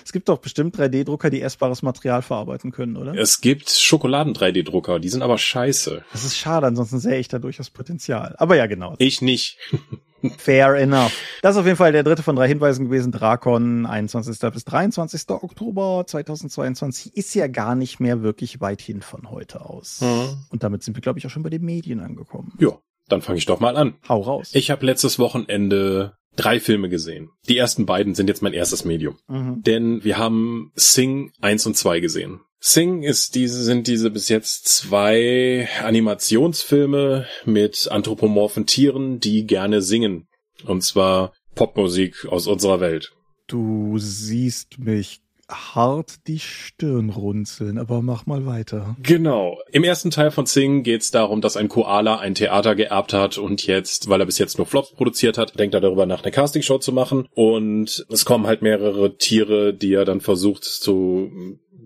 es 0.04 0.12
gibt 0.12 0.30
doch 0.30 0.40
bestimmt 0.40 0.78
3D-Drucker, 0.78 1.30
die 1.30 1.42
essbares 1.42 1.82
Material 1.82 2.22
verarbeiten 2.22 2.72
können, 2.72 2.96
oder? 2.96 3.14
Es 3.16 3.42
gibt 3.42 3.70
Schokoladen-3D-Drucker, 3.70 5.00
die 5.00 5.10
sind 5.10 5.22
aber 5.22 5.38
scheiße. 5.38 6.04
Das 6.12 6.24
ist 6.24 6.38
schade, 6.38 6.68
ansonsten 6.68 7.00
sehe 7.00 7.20
ich 7.20 7.28
da 7.28 7.40
durchaus 7.40 7.70
Potenzial. 7.70 8.36
Aber 8.38 8.56
ja, 8.56 8.68
genau. 8.68 8.96
Ich 9.00 9.22
nicht. 9.22 9.58
Fair 10.38 10.76
enough. 10.76 11.14
Das 11.42 11.56
ist 11.56 11.60
auf 11.60 11.66
jeden 11.66 11.78
Fall 11.78 11.92
der 11.92 12.04
dritte 12.04 12.22
von 12.22 12.36
drei 12.36 12.48
Hinweisen 12.48 12.86
gewesen. 12.86 13.12
Drakon, 13.12 13.88
21. 13.88 14.40
bis 14.52 14.66
23. 14.66 15.30
Oktober 15.30 16.04
2022 16.06 17.18
ist 17.18 17.34
ja 17.34 17.48
gar 17.48 17.74
nicht 17.74 18.00
mehr 18.00 18.22
wirklich 18.22 18.62
weit 18.62 18.82
hin 18.82 19.02
von 19.02 19.32
heute 19.32 19.66
aus. 19.66 20.02
Mhm. 20.02 20.38
Und 20.50 20.64
damit 20.64 20.84
sind 20.84 20.96
wir, 20.96 21.02
glaube 21.02 21.18
ich, 21.18 21.26
auch 21.26 21.32
schon 21.32 21.42
bei 21.44 21.50
den 21.50 21.64
Medien 21.64 22.00
angekommen. 22.00 22.54
Ja, 22.60 22.78
dann 23.12 23.22
fange 23.22 23.38
ich 23.38 23.46
doch 23.46 23.60
mal 23.60 23.78
an. 23.78 23.96
Hau 24.08 24.22
raus. 24.22 24.52
Ich 24.54 24.72
habe 24.72 24.86
letztes 24.86 25.20
Wochenende 25.20 26.14
drei 26.36 26.60
Filme 26.60 26.90
gesehen. 26.90 27.30
Die 27.50 27.58
ersten 27.58 27.86
beiden 27.86 28.16
sind 28.16 28.28
jetzt 28.28 28.42
mein 28.42 28.54
erstes 28.54 28.86
Medium. 28.86 29.18
Mhm. 29.28 29.62
Denn 29.64 30.04
wir 30.04 30.18
haben 30.18 30.72
Sing 30.76 31.32
1 31.42 31.66
und 31.68 31.78
2 31.78 32.00
gesehen. 32.00 32.42
Sing 32.60 33.02
ist 33.02 33.34
diese, 33.36 33.64
sind 33.64 33.88
diese 33.88 34.12
bis 34.12 34.30
jetzt 34.30 34.68
zwei 34.68 35.68
Animationsfilme 35.84 37.26
mit 37.44 37.88
anthropomorphen 37.90 38.68
Tieren, 38.68 39.20
die 39.20 39.46
gerne 39.46 39.82
singen. 39.82 40.28
Und 40.66 40.84
zwar 40.84 41.34
Popmusik 41.56 42.28
aus 42.28 42.46
unserer 42.48 42.80
Welt. 42.80 43.14
Du 43.48 43.98
siehst 43.98 44.78
mich 44.78 45.22
hart 45.52 46.28
die 46.28 46.40
Stirn 46.40 47.10
runzeln, 47.10 47.78
aber 47.78 48.02
mach 48.02 48.26
mal 48.26 48.46
weiter. 48.46 48.96
Genau. 49.04 49.60
Im 49.72 49.84
ersten 49.84 50.12
Teil 50.12 50.32
von 50.32 50.46
Sing 50.46 50.84
geht 50.84 51.02
es 51.02 51.12
darum, 51.12 51.42
dass 51.42 51.58
ein 51.58 51.70
Koala 51.70 52.18
ein 52.18 52.36
Theater 52.36 52.76
geerbt 52.76 53.14
hat 53.14 53.38
und 53.38 53.66
jetzt, 53.68 54.10
weil 54.10 54.20
er 54.20 54.26
bis 54.26 54.38
jetzt 54.38 54.58
nur 54.58 54.68
Flops 54.68 54.92
produziert 54.92 55.38
hat, 55.38 55.60
denkt 55.60 55.76
er 55.76 55.82
darüber 55.82 56.06
nach, 56.06 56.24
eine 56.24 56.32
Castingshow 56.32 56.80
zu 56.80 56.92
machen. 56.92 57.28
Und 57.34 58.06
es 58.10 58.26
kommen 58.26 58.48
halt 58.48 58.62
mehrere 58.62 59.18
Tiere, 59.18 59.74
die 59.74 59.94
er 59.94 60.06
dann 60.06 60.22
versucht 60.22 60.64
zu 60.64 61.32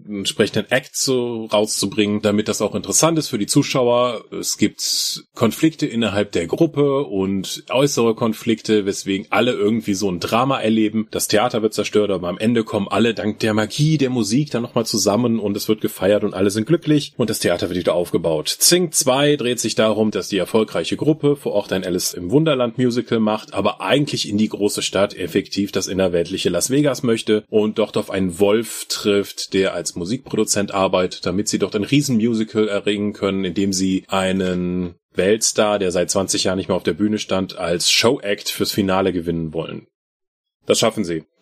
entsprechenden 0.07 0.69
Act 0.71 0.95
so 0.95 1.45
rauszubringen, 1.45 2.21
damit 2.21 2.47
das 2.47 2.61
auch 2.61 2.75
interessant 2.75 3.17
ist 3.17 3.29
für 3.29 3.37
die 3.37 3.47
Zuschauer. 3.47 4.25
Es 4.31 4.57
gibt 4.57 5.25
Konflikte 5.33 5.85
innerhalb 5.85 6.31
der 6.31 6.47
Gruppe 6.47 7.03
und 7.03 7.63
äußere 7.69 8.15
Konflikte, 8.15 8.85
weswegen 8.85 9.27
alle 9.29 9.53
irgendwie 9.53 9.93
so 9.93 10.09
ein 10.09 10.19
Drama 10.19 10.59
erleben. 10.59 11.07
Das 11.11 11.27
Theater 11.27 11.61
wird 11.61 11.73
zerstört, 11.73 12.11
aber 12.11 12.27
am 12.27 12.37
Ende 12.37 12.63
kommen 12.63 12.87
alle 12.87 13.13
dank 13.13 13.39
der 13.39 13.53
Magie 13.53 13.97
der 13.97 14.09
Musik 14.09 14.51
dann 14.51 14.61
nochmal 14.61 14.85
zusammen 14.85 15.39
und 15.39 15.57
es 15.57 15.67
wird 15.67 15.81
gefeiert 15.81 16.23
und 16.23 16.33
alle 16.33 16.49
sind 16.49 16.67
glücklich 16.67 17.13
und 17.17 17.29
das 17.29 17.39
Theater 17.39 17.69
wird 17.69 17.79
wieder 17.79 17.93
aufgebaut. 17.93 18.55
Zing 18.59 18.91
2 18.91 19.35
dreht 19.35 19.59
sich 19.59 19.75
darum, 19.75 20.11
dass 20.11 20.27
die 20.27 20.37
erfolgreiche 20.37 20.97
Gruppe 20.97 21.35
vor 21.35 21.53
Ort 21.53 21.73
ein 21.73 21.83
Alice 21.83 22.13
im 22.13 22.31
Wunderland 22.31 22.77
Musical 22.77 23.19
macht, 23.19 23.53
aber 23.53 23.81
eigentlich 23.81 24.29
in 24.29 24.37
die 24.37 24.49
große 24.49 24.81
Stadt 24.81 25.15
effektiv 25.15 25.71
das 25.71 25.87
innerweltliche 25.87 26.49
Las 26.49 26.69
Vegas 26.69 27.03
möchte 27.03 27.43
und 27.49 27.79
dort 27.79 27.97
auf 27.97 28.11
einen 28.11 28.39
Wolf 28.39 28.85
trifft, 28.87 29.53
der 29.53 29.73
als 29.73 29.94
Musikproduzent 29.95 30.73
arbeitet, 30.73 31.25
damit 31.25 31.47
sie 31.47 31.59
dort 31.59 31.75
ein 31.75 31.83
Riesenmusical 31.83 32.67
erringen 32.67 33.13
können, 33.13 33.45
indem 33.45 33.73
sie 33.73 34.05
einen 34.07 34.95
Weltstar, 35.13 35.79
der 35.79 35.91
seit 35.91 36.09
20 36.11 36.43
Jahren 36.43 36.57
nicht 36.57 36.67
mehr 36.67 36.75
auf 36.77 36.83
der 36.83 36.93
Bühne 36.93 37.19
stand, 37.19 37.57
als 37.57 37.89
Showact 37.91 38.49
fürs 38.49 38.71
Finale 38.71 39.13
gewinnen 39.13 39.53
wollen. 39.53 39.87
Das 40.65 40.79
schaffen 40.79 41.05
sie. 41.05 41.23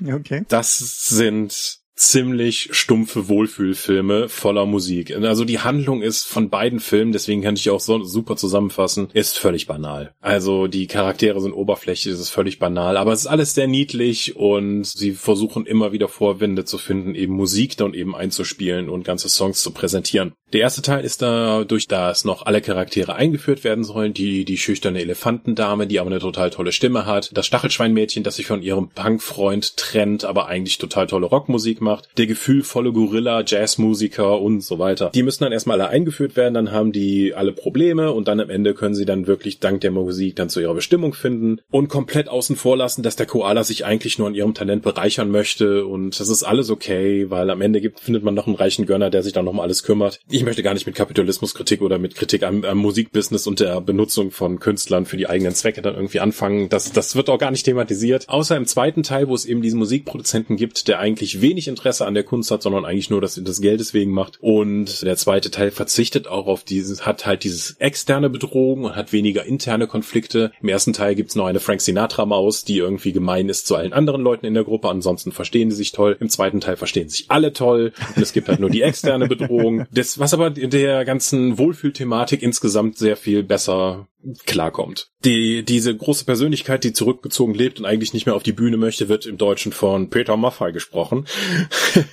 Okay. 0.00 0.44
Das 0.46 0.78
sind 0.78 1.77
ziemlich 1.98 2.68
stumpfe 2.72 3.28
Wohlfühlfilme 3.28 4.28
voller 4.28 4.66
Musik. 4.66 5.14
Also 5.14 5.44
die 5.44 5.58
Handlung 5.58 6.02
ist 6.02 6.26
von 6.26 6.48
beiden 6.48 6.80
Filmen, 6.80 7.12
deswegen 7.12 7.42
kann 7.42 7.56
ich 7.56 7.70
auch 7.70 7.80
so 7.80 8.02
super 8.04 8.36
zusammenfassen, 8.36 9.08
ist 9.12 9.38
völlig 9.38 9.66
banal. 9.66 10.14
Also 10.20 10.66
die 10.66 10.86
Charaktere 10.86 11.40
sind 11.40 11.52
oberflächlich, 11.52 12.14
es 12.14 12.20
ist 12.20 12.30
völlig 12.30 12.58
banal, 12.58 12.96
aber 12.96 13.12
es 13.12 13.20
ist 13.20 13.26
alles 13.26 13.54
sehr 13.54 13.66
niedlich 13.66 14.36
und 14.36 14.84
sie 14.84 15.12
versuchen 15.12 15.66
immer 15.66 15.92
wieder 15.92 16.08
Vorwände 16.08 16.64
zu 16.64 16.78
finden, 16.78 17.14
eben 17.14 17.34
Musik 17.34 17.76
dann 17.76 17.94
eben 17.94 18.14
einzuspielen 18.14 18.88
und 18.88 19.04
ganze 19.04 19.28
Songs 19.28 19.62
zu 19.62 19.72
präsentieren. 19.72 20.32
Der 20.54 20.62
erste 20.62 20.80
Teil 20.80 21.04
ist 21.04 21.20
dadurch, 21.20 21.88
dass 21.88 22.24
noch 22.24 22.46
alle 22.46 22.62
Charaktere 22.62 23.14
eingeführt 23.14 23.64
werden 23.64 23.84
sollen, 23.84 24.14
die, 24.14 24.46
die 24.46 24.56
schüchterne 24.56 25.02
Elefantendame, 25.02 25.86
die 25.86 26.00
aber 26.00 26.08
eine 26.08 26.20
total 26.20 26.48
tolle 26.48 26.72
Stimme 26.72 27.04
hat, 27.04 27.30
das 27.34 27.46
Stachelschweinmädchen, 27.46 28.22
das 28.22 28.36
sich 28.36 28.46
von 28.46 28.62
ihrem 28.62 28.88
Punkfreund 28.88 29.76
trennt, 29.76 30.24
aber 30.24 30.46
eigentlich 30.46 30.78
total 30.78 31.06
tolle 31.06 31.26
Rockmusik 31.26 31.82
macht, 31.82 32.08
der 32.16 32.26
gefühlvolle 32.26 32.92
Gorilla, 32.92 33.42
Jazzmusiker 33.46 34.40
und 34.40 34.62
so 34.62 34.78
weiter. 34.78 35.10
Die 35.14 35.22
müssen 35.22 35.44
dann 35.44 35.52
erstmal 35.52 35.78
alle 35.82 35.90
eingeführt 35.90 36.34
werden, 36.34 36.54
dann 36.54 36.72
haben 36.72 36.92
die 36.92 37.34
alle 37.34 37.52
Probleme 37.52 38.12
und 38.12 38.26
dann 38.26 38.40
am 38.40 38.48
Ende 38.48 38.72
können 38.72 38.94
sie 38.94 39.04
dann 39.04 39.26
wirklich 39.26 39.58
dank 39.58 39.82
der 39.82 39.90
Musik 39.90 40.36
dann 40.36 40.48
zu 40.48 40.60
ihrer 40.60 40.74
Bestimmung 40.74 41.12
finden 41.12 41.60
und 41.70 41.88
komplett 41.88 42.28
außen 42.28 42.56
vor 42.56 42.78
lassen, 42.78 43.02
dass 43.02 43.16
der 43.16 43.26
Koala 43.26 43.64
sich 43.64 43.84
eigentlich 43.84 44.18
nur 44.18 44.28
an 44.28 44.34
ihrem 44.34 44.54
Talent 44.54 44.82
bereichern 44.82 45.30
möchte 45.30 45.84
und 45.84 46.18
das 46.18 46.30
ist 46.30 46.42
alles 46.42 46.70
okay, 46.70 47.28
weil 47.28 47.50
am 47.50 47.60
Ende 47.60 47.82
gibt, 47.82 48.00
findet 48.00 48.22
man 48.22 48.32
noch 48.32 48.46
einen 48.46 48.56
reichen 48.56 48.86
Gönner, 48.86 49.10
der 49.10 49.22
sich 49.22 49.34
dann 49.34 49.44
noch 49.44 49.52
um 49.52 49.60
alles 49.60 49.82
kümmert 49.82 50.20
möchte 50.44 50.62
gar 50.62 50.74
nicht 50.74 50.86
mit 50.86 50.94
Kapitalismuskritik 50.94 51.80
oder 51.82 51.98
mit 51.98 52.14
Kritik 52.14 52.42
am, 52.42 52.64
am 52.64 52.78
Musikbusiness 52.78 53.46
und 53.46 53.60
der 53.60 53.80
Benutzung 53.80 54.30
von 54.30 54.60
Künstlern 54.60 55.06
für 55.06 55.16
die 55.16 55.28
eigenen 55.28 55.54
Zwecke 55.54 55.82
dann 55.82 55.94
irgendwie 55.94 56.20
anfangen. 56.20 56.68
Das, 56.68 56.92
das 56.92 57.16
wird 57.16 57.28
auch 57.28 57.38
gar 57.38 57.50
nicht 57.50 57.64
thematisiert. 57.64 58.28
Außer 58.28 58.56
im 58.56 58.66
zweiten 58.66 59.02
Teil, 59.02 59.28
wo 59.28 59.34
es 59.34 59.46
eben 59.46 59.62
diesen 59.62 59.78
Musikproduzenten 59.78 60.56
gibt, 60.56 60.88
der 60.88 60.98
eigentlich 60.98 61.40
wenig 61.40 61.68
Interesse 61.68 62.06
an 62.06 62.14
der 62.14 62.24
Kunst 62.24 62.50
hat, 62.50 62.62
sondern 62.62 62.84
eigentlich 62.84 63.10
nur 63.10 63.20
das, 63.20 63.40
das 63.42 63.60
Geld 63.60 63.80
deswegen 63.80 64.12
macht. 64.12 64.38
Und 64.40 65.02
der 65.02 65.16
zweite 65.16 65.50
Teil 65.50 65.70
verzichtet 65.70 66.26
auch 66.26 66.46
auf 66.46 66.64
dieses, 66.64 67.06
hat 67.06 67.26
halt 67.26 67.44
dieses 67.44 67.76
externe 67.78 68.30
Bedrohung 68.30 68.84
und 68.84 68.96
hat 68.96 69.12
weniger 69.12 69.44
interne 69.44 69.86
Konflikte. 69.86 70.52
Im 70.60 70.68
ersten 70.68 70.92
Teil 70.92 71.14
gibt's 71.14 71.34
noch 71.34 71.46
eine 71.46 71.60
Frank 71.60 71.80
Sinatra-Maus, 71.80 72.64
die 72.64 72.78
irgendwie 72.78 73.12
gemein 73.12 73.48
ist 73.48 73.66
zu 73.66 73.76
allen 73.76 73.92
anderen 73.92 74.22
Leuten 74.22 74.46
in 74.46 74.54
der 74.54 74.64
Gruppe. 74.64 74.88
Ansonsten 74.88 75.32
verstehen 75.32 75.70
sie 75.70 75.76
sich 75.76 75.92
toll. 75.92 76.16
Im 76.20 76.28
zweiten 76.28 76.60
Teil 76.60 76.76
verstehen 76.76 77.08
sich 77.08 77.26
alle 77.28 77.52
toll. 77.52 77.92
Und 78.14 78.22
es 78.22 78.32
gibt 78.32 78.48
halt 78.48 78.60
nur 78.60 78.70
die 78.70 78.82
externe 78.82 79.28
Bedrohung. 79.28 79.86
Das, 79.92 80.18
was 80.18 80.27
aber 80.34 80.50
der 80.50 81.04
ganzen 81.04 81.58
Wohlfühlthematik 81.58 82.42
insgesamt 82.42 82.98
sehr 82.98 83.16
viel 83.16 83.42
besser 83.42 84.08
klarkommt. 84.46 85.10
Die, 85.24 85.64
diese 85.64 85.96
große 85.96 86.24
Persönlichkeit, 86.24 86.84
die 86.84 86.92
zurückgezogen 86.92 87.54
lebt 87.54 87.80
und 87.80 87.86
eigentlich 87.86 88.14
nicht 88.14 88.26
mehr 88.26 88.36
auf 88.36 88.42
die 88.44 88.52
Bühne 88.52 88.76
möchte, 88.76 89.08
wird 89.08 89.26
im 89.26 89.36
Deutschen 89.36 89.72
von 89.72 90.10
Peter 90.10 90.36
Maffay 90.36 90.72
gesprochen. 90.72 91.26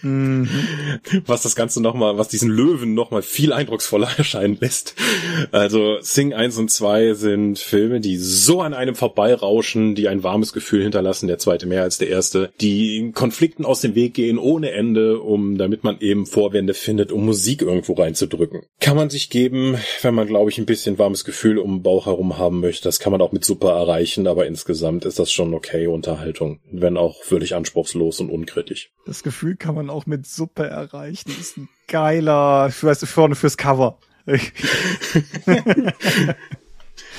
Mhm. 0.01 0.49
Was 1.25 1.43
das 1.43 1.55
Ganze 1.55 1.81
nochmal, 1.81 2.17
was 2.17 2.27
diesen 2.27 2.49
Löwen 2.49 2.93
nochmal 2.93 3.21
viel 3.21 3.53
eindrucksvoller 3.53 4.09
erscheinen 4.17 4.57
lässt. 4.59 4.95
Also 5.51 5.97
Sing 6.01 6.33
1 6.33 6.57
und 6.57 6.71
2 6.71 7.13
sind 7.13 7.59
Filme, 7.59 7.99
die 7.99 8.17
so 8.17 8.61
an 8.61 8.73
einem 8.73 8.95
vorbeirauschen, 8.95 9.95
die 9.95 10.07
ein 10.07 10.23
warmes 10.23 10.53
Gefühl 10.53 10.83
hinterlassen, 10.83 11.27
der 11.27 11.37
zweite 11.37 11.67
mehr 11.67 11.83
als 11.83 11.97
der 11.97 12.09
erste, 12.09 12.51
die 12.61 13.11
Konflikten 13.13 13.65
aus 13.65 13.81
dem 13.81 13.95
Weg 13.95 14.13
gehen 14.13 14.37
ohne 14.37 14.71
Ende, 14.71 15.19
um, 15.19 15.57
damit 15.57 15.83
man 15.83 15.99
eben 15.99 16.25
Vorwände 16.25 16.73
findet, 16.73 17.11
um 17.11 17.25
Musik 17.25 17.61
irgendwo 17.61 17.93
reinzudrücken. 17.93 18.63
Kann 18.79 18.95
man 18.95 19.09
sich 19.09 19.29
geben, 19.29 19.77
wenn 20.01 20.15
man, 20.15 20.27
glaube 20.27 20.49
ich, 20.49 20.57
ein 20.57 20.65
bisschen 20.65 20.97
warmes 20.97 21.25
Gefühl 21.25 21.57
um 21.57 21.83
Bauch 21.95 22.07
herum 22.07 22.37
haben 22.37 22.59
möchte. 22.59 22.83
Das 22.83 22.99
kann 22.99 23.13
man 23.13 23.21
auch 23.21 23.31
mit 23.31 23.45
Super 23.45 23.71
erreichen, 23.71 24.27
aber 24.27 24.45
insgesamt 24.47 25.05
ist 25.05 25.17
das 25.17 25.31
schon 25.31 25.53
okay 25.53 25.87
Unterhaltung, 25.87 26.59
wenn 26.69 26.97
auch 26.97 27.23
völlig 27.23 27.55
anspruchslos 27.55 28.19
und 28.19 28.29
unkritisch. 28.29 28.91
Das 29.05 29.23
Gefühl 29.23 29.55
kann 29.55 29.75
man 29.75 29.89
auch 29.89 30.05
mit 30.05 30.27
Super 30.27 30.67
erreichen. 30.67 31.29
Das 31.29 31.37
ist 31.37 31.57
ein 31.57 31.69
geiler, 31.87 32.67
ich 32.69 32.83
weiß, 32.83 33.05
vorne 33.05 33.35
fürs 33.35 33.55
Cover. 33.57 33.97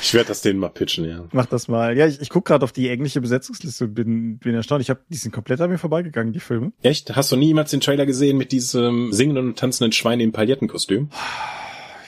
Ich 0.02 0.12
werde 0.12 0.28
das 0.28 0.42
denen 0.42 0.58
mal 0.58 0.68
pitchen, 0.68 1.08
ja. 1.08 1.24
Mach 1.32 1.46
das 1.46 1.68
mal. 1.68 1.96
Ja, 1.96 2.06
ich, 2.06 2.20
ich 2.20 2.28
gucke 2.28 2.48
gerade 2.48 2.64
auf 2.64 2.72
die 2.72 2.88
englische 2.90 3.20
Besetzungsliste 3.20 3.84
und 3.86 3.94
bin, 3.94 4.38
bin 4.38 4.54
erstaunt. 4.54 4.82
Ich 4.82 4.90
habe, 4.90 5.00
die 5.08 5.16
sind 5.16 5.32
komplett 5.32 5.60
an 5.60 5.70
mir 5.70 5.78
vorbeigegangen, 5.78 6.34
die 6.34 6.40
Filme. 6.40 6.72
Echt? 6.82 7.16
Hast 7.16 7.32
du 7.32 7.36
niemals 7.36 7.70
den 7.70 7.80
Trailer 7.80 8.04
gesehen 8.04 8.36
mit 8.36 8.52
diesem 8.52 9.12
singenden 9.12 9.48
und 9.48 9.58
tanzenden 9.58 9.92
Schwein 9.92 10.20
im 10.20 10.32
Palettenkostüm? 10.32 11.08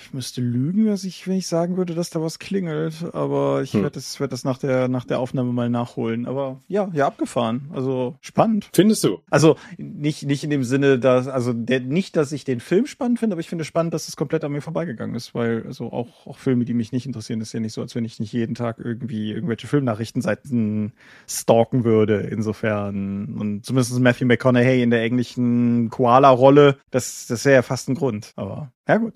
Ich 0.09 0.15
müsste 0.15 0.41
lügen, 0.41 0.87
dass 0.87 1.05
ich, 1.05 1.29
wenn 1.29 1.37
ich 1.37 1.47
sagen 1.47 1.77
würde, 1.77 1.95
dass 1.95 2.09
da 2.09 2.23
was 2.23 2.39
klingelt. 2.39 2.95
Aber 3.13 3.63
ich 3.63 3.75
hm. 3.75 3.83
werde 3.83 3.95
das, 3.95 4.19
werd 4.19 4.33
das 4.33 4.43
nach 4.43 4.57
der, 4.57 4.89
nach 4.89 5.05
der 5.05 5.21
Aufnahme 5.21 5.53
mal 5.53 5.69
nachholen. 5.69 6.27
Aber 6.27 6.61
ja, 6.67 6.89
ja, 6.95 7.07
abgefahren. 7.07 7.69
Also 7.75 8.17
spannend. 8.23 8.71
Findest 8.73 9.05
du? 9.05 9.19
Also 9.31 9.57
nicht, 9.77 10.25
nicht 10.25 10.45
in 10.45 10.51
dem 10.51 10.65
Sinne, 10.65 10.99
dass, 10.99 11.29
also 11.29 11.53
der, 11.53 11.81
nicht, 11.81 12.17
dass 12.17 12.33
ich 12.33 12.45
den 12.45 12.61
Film 12.61 12.87
spannend 12.87 13.19
finde, 13.19 13.35
aber 13.35 13.41
ich 13.41 13.51
finde 13.51 13.65
spannend, 13.65 13.93
dass 13.93 14.09
es 14.09 14.17
komplett 14.17 14.45
an 14.45 14.53
mir 14.53 14.63
vorbeigegangen 14.63 15.15
ist, 15.15 15.35
weil 15.35 15.65
also 15.67 15.93
auch, 15.93 16.27
auch 16.27 16.39
Filme, 16.39 16.65
die 16.65 16.75
mich 16.75 16.91
nicht 16.91 17.05
interessieren, 17.05 17.43
ist 17.43 17.53
ja 17.53 17.61
nicht 17.61 17.75
so, 17.75 17.83
als 17.83 17.95
wenn 17.95 18.07
ich 18.07 18.19
nicht 18.19 18.33
jeden 18.33 18.55
Tag 18.55 18.79
irgendwie 18.79 19.33
irgendwelche 19.33 19.67
Filmnachrichtenseiten 19.67 20.93
stalken 21.29 21.85
würde. 21.85 22.21
Insofern. 22.21 23.37
Und 23.39 23.67
zumindest 23.67 23.99
Matthew 24.01 24.25
McConaughey 24.25 24.83
in 24.83 24.91
der 24.91 25.03
englischen 25.03 25.91
Koala-Rolle, 25.91 26.79
das, 26.91 27.27
das 27.27 27.45
wäre 27.45 27.57
ja 27.57 27.63
fast 27.63 27.91
ein 27.91 27.95
Grund. 27.95 28.33
Aber 28.37 28.73
ja 28.89 28.97
gut. 28.97 29.13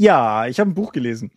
Ja, 0.00 0.46
ich 0.46 0.58
habe 0.58 0.70
ein 0.70 0.74
Buch 0.74 0.92
gelesen. 0.92 1.30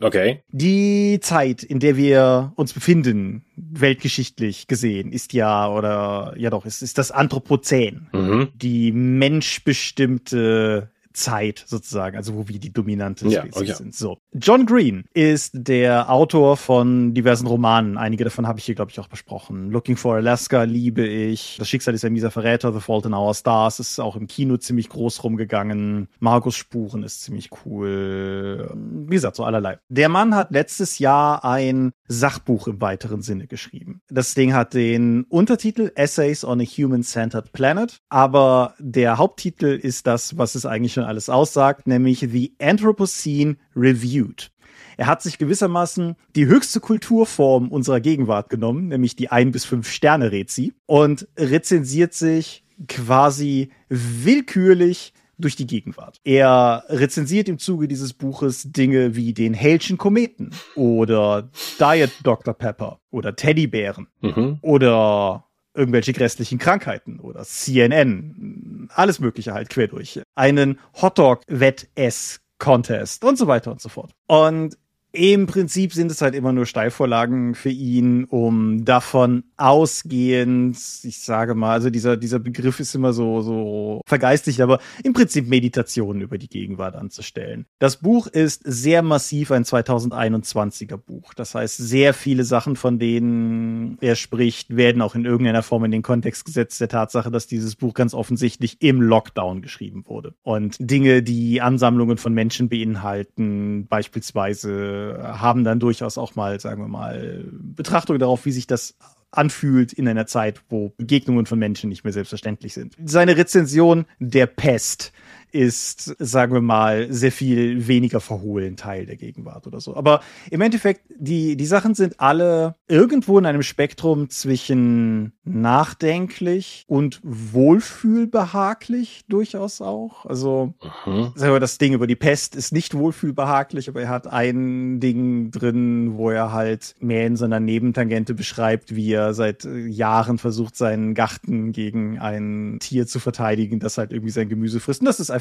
Okay. 0.00 0.42
Die 0.48 1.20
Zeit, 1.20 1.62
in 1.62 1.80
der 1.80 1.98
wir 1.98 2.54
uns 2.56 2.72
befinden, 2.72 3.44
weltgeschichtlich 3.56 4.66
gesehen, 4.68 5.12
ist 5.12 5.34
ja, 5.34 5.68
oder 5.68 6.32
ja 6.38 6.48
doch, 6.48 6.64
ist, 6.64 6.80
ist 6.80 6.96
das 6.96 7.10
Anthropozän. 7.10 8.08
Mhm. 8.14 8.48
Die 8.54 8.90
menschbestimmte 8.92 10.90
Zeit 11.12 11.64
sozusagen, 11.66 12.16
also 12.16 12.34
wo 12.34 12.48
wir 12.48 12.58
die 12.58 12.72
dominante 12.72 13.30
Spezies 13.30 13.54
ja, 13.54 13.60
okay. 13.60 13.72
sind. 13.74 13.94
So. 13.94 14.18
John 14.32 14.66
Green 14.66 15.04
ist 15.12 15.52
der 15.54 16.10
Autor 16.10 16.56
von 16.56 17.14
diversen 17.14 17.46
Romanen. 17.46 17.98
Einige 17.98 18.24
davon 18.24 18.46
habe 18.46 18.58
ich 18.58 18.64
hier, 18.64 18.74
glaube 18.74 18.90
ich, 18.90 19.00
auch 19.00 19.08
besprochen. 19.08 19.70
Looking 19.70 19.96
for 19.96 20.16
Alaska 20.16 20.62
liebe 20.62 21.06
ich. 21.06 21.56
Das 21.58 21.68
Schicksal 21.68 21.94
ist 21.94 22.04
ein 22.04 22.12
mieser 22.12 22.30
Verräter. 22.30 22.72
The 22.72 22.80
Fault 22.80 23.06
in 23.06 23.14
Our 23.14 23.34
Stars 23.34 23.80
ist 23.80 23.98
auch 23.98 24.16
im 24.16 24.26
Kino 24.26 24.56
ziemlich 24.56 24.88
groß 24.88 25.24
rumgegangen. 25.24 26.08
Markus 26.20 26.56
Spuren 26.56 27.02
ist 27.02 27.22
ziemlich 27.22 27.50
cool. 27.64 28.70
Wie 28.74 29.14
gesagt, 29.14 29.36
so 29.36 29.44
allerlei. 29.44 29.78
Der 29.88 30.08
Mann 30.08 30.34
hat 30.34 30.50
letztes 30.52 30.98
Jahr 30.98 31.44
ein 31.44 31.92
Sachbuch 32.06 32.68
im 32.68 32.80
weiteren 32.80 33.22
Sinne 33.22 33.46
geschrieben. 33.46 34.02
Das 34.08 34.34
Ding 34.34 34.54
hat 34.54 34.74
den 34.74 35.24
Untertitel 35.24 35.92
Essays 35.94 36.44
on 36.44 36.60
a 36.60 36.64
Human-Centered 36.64 37.52
Planet, 37.52 38.00
aber 38.08 38.74
der 38.78 39.18
Haupttitel 39.18 39.66
ist 39.66 40.06
das, 40.06 40.36
was 40.36 40.54
es 40.54 40.66
eigentlich 40.66 40.99
schon 41.00 41.08
alles 41.08 41.28
aussagt, 41.28 41.86
nämlich 41.86 42.20
The 42.20 42.54
Anthropocene 42.60 43.56
Reviewed. 43.74 44.50
Er 44.96 45.06
hat 45.06 45.22
sich 45.22 45.38
gewissermaßen 45.38 46.16
die 46.36 46.46
höchste 46.46 46.80
Kulturform 46.80 47.68
unserer 47.68 48.00
Gegenwart 48.00 48.50
genommen, 48.50 48.88
nämlich 48.88 49.16
die 49.16 49.30
ein 49.30 49.50
bis 49.50 49.64
fünf 49.64 49.90
Sterne 49.90 50.30
Rezi, 50.30 50.74
und 50.86 51.26
rezensiert 51.38 52.12
sich 52.12 52.64
quasi 52.86 53.70
willkürlich 53.88 55.14
durch 55.38 55.56
die 55.56 55.66
Gegenwart. 55.66 56.18
Er 56.22 56.84
rezensiert 56.88 57.48
im 57.48 57.58
Zuge 57.58 57.88
dieses 57.88 58.12
Buches 58.12 58.72
Dinge 58.72 59.16
wie 59.16 59.32
den 59.32 59.54
Hellschen 59.54 59.96
Kometen 59.96 60.50
oder 60.74 61.50
Diet 61.78 62.10
Dr. 62.22 62.52
Pepper 62.52 63.00
oder 63.10 63.34
Teddybären 63.34 64.08
mhm. 64.20 64.58
oder 64.60 65.46
irgendwelche 65.74 66.12
grässlichen 66.12 66.58
Krankheiten 66.58 67.20
oder 67.20 67.44
CNN, 67.44 68.88
alles 68.94 69.20
Mögliche 69.20 69.54
halt 69.54 69.70
quer 69.70 69.86
durch. 69.88 70.20
Einen 70.34 70.78
Hotdog-Wett-Ess-Contest 71.00 73.24
und 73.24 73.38
so 73.38 73.46
weiter 73.46 73.70
und 73.70 73.80
so 73.80 73.88
fort. 73.88 74.12
Und 74.26 74.76
im 75.12 75.46
Prinzip 75.46 75.92
sind 75.92 76.10
es 76.10 76.22
halt 76.22 76.34
immer 76.34 76.52
nur 76.52 76.66
Steilvorlagen 76.66 77.54
für 77.54 77.70
ihn, 77.70 78.24
um 78.24 78.84
davon 78.84 79.44
ausgehend, 79.56 80.76
ich 81.02 81.20
sage 81.20 81.54
mal, 81.54 81.72
also 81.72 81.90
dieser, 81.90 82.16
dieser 82.16 82.38
Begriff 82.38 82.78
ist 82.78 82.94
immer 82.94 83.12
so, 83.12 83.40
so 83.40 84.02
vergeistigt, 84.06 84.60
aber 84.60 84.78
im 85.02 85.12
Prinzip 85.12 85.48
Meditationen 85.48 86.22
über 86.22 86.38
die 86.38 86.48
Gegenwart 86.48 86.94
anzustellen. 86.94 87.66
Das 87.78 87.96
Buch 87.96 88.26
ist 88.28 88.62
sehr 88.64 89.02
massiv 89.02 89.50
ein 89.50 89.64
2021er 89.64 90.96
Buch. 90.96 91.34
Das 91.34 91.54
heißt, 91.54 91.76
sehr 91.76 92.14
viele 92.14 92.44
Sachen, 92.44 92.76
von 92.76 92.98
denen 92.98 93.98
er 94.00 94.14
spricht, 94.14 94.76
werden 94.76 95.02
auch 95.02 95.14
in 95.14 95.24
irgendeiner 95.24 95.62
Form 95.62 95.84
in 95.84 95.90
den 95.90 96.02
Kontext 96.02 96.44
gesetzt 96.44 96.80
der 96.80 96.88
Tatsache, 96.88 97.30
dass 97.30 97.46
dieses 97.46 97.74
Buch 97.74 97.94
ganz 97.94 98.14
offensichtlich 98.14 98.76
im 98.80 99.02
Lockdown 99.02 99.62
geschrieben 99.62 100.04
wurde. 100.06 100.34
Und 100.42 100.76
Dinge, 100.78 101.22
die 101.22 101.60
Ansammlungen 101.60 102.16
von 102.16 102.32
Menschen 102.32 102.68
beinhalten, 102.68 103.86
beispielsweise 103.88 104.99
haben 105.22 105.64
dann 105.64 105.80
durchaus 105.80 106.18
auch 106.18 106.34
mal, 106.34 106.60
sagen 106.60 106.82
wir 106.82 106.88
mal, 106.88 107.44
Betrachtung 107.52 108.18
darauf, 108.18 108.44
wie 108.44 108.52
sich 108.52 108.66
das 108.66 108.96
anfühlt 109.32 109.92
in 109.92 110.08
einer 110.08 110.26
Zeit, 110.26 110.62
wo 110.68 110.92
Begegnungen 110.96 111.46
von 111.46 111.58
Menschen 111.58 111.88
nicht 111.88 112.04
mehr 112.04 112.12
selbstverständlich 112.12 112.74
sind. 112.74 112.96
Seine 113.04 113.36
Rezension 113.36 114.06
der 114.18 114.46
Pest 114.46 115.12
ist, 115.52 116.16
sagen 116.18 116.54
wir 116.54 116.60
mal, 116.60 117.12
sehr 117.12 117.32
viel 117.32 117.86
weniger 117.86 118.20
verhohlen 118.20 118.76
Teil 118.76 119.06
der 119.06 119.16
Gegenwart 119.16 119.66
oder 119.66 119.80
so. 119.80 119.96
Aber 119.96 120.20
im 120.50 120.60
Endeffekt, 120.60 121.02
die, 121.18 121.56
die 121.56 121.66
Sachen 121.66 121.94
sind 121.94 122.20
alle 122.20 122.76
irgendwo 122.88 123.38
in 123.38 123.46
einem 123.46 123.62
Spektrum 123.62 124.30
zwischen 124.30 125.32
nachdenklich 125.44 126.84
und 126.86 127.20
wohlfühlbehaglich 127.22 129.24
durchaus 129.28 129.80
auch. 129.80 130.26
Also, 130.26 130.74
mhm. 131.06 131.32
sagen 131.34 131.52
wir, 131.52 131.60
das 131.60 131.78
Ding 131.78 131.92
über 131.92 132.06
die 132.06 132.16
Pest 132.16 132.56
ist 132.56 132.72
nicht 132.72 132.94
wohlfühlbehaglich, 132.94 133.88
aber 133.88 134.02
er 134.02 134.08
hat 134.08 134.26
ein 134.26 135.00
Ding 135.00 135.50
drin, 135.50 136.16
wo 136.16 136.30
er 136.30 136.52
halt 136.52 136.94
mehr 137.00 137.26
in 137.26 137.36
seiner 137.36 137.60
Nebentangente 137.60 138.34
beschreibt, 138.34 138.94
wie 138.94 139.12
er 139.12 139.34
seit 139.34 139.64
Jahren 139.64 140.38
versucht, 140.38 140.76
seinen 140.76 141.14
Garten 141.14 141.72
gegen 141.72 142.18
ein 142.18 142.78
Tier 142.80 143.06
zu 143.06 143.18
verteidigen, 143.18 143.80
das 143.80 143.98
halt 143.98 144.12
irgendwie 144.12 144.30
sein 144.30 144.48
Gemüse 144.48 144.80
frisst. 144.80 145.00
Und 145.00 145.06
das 145.06 145.20
ist 145.20 145.30
einfach, 145.30 145.39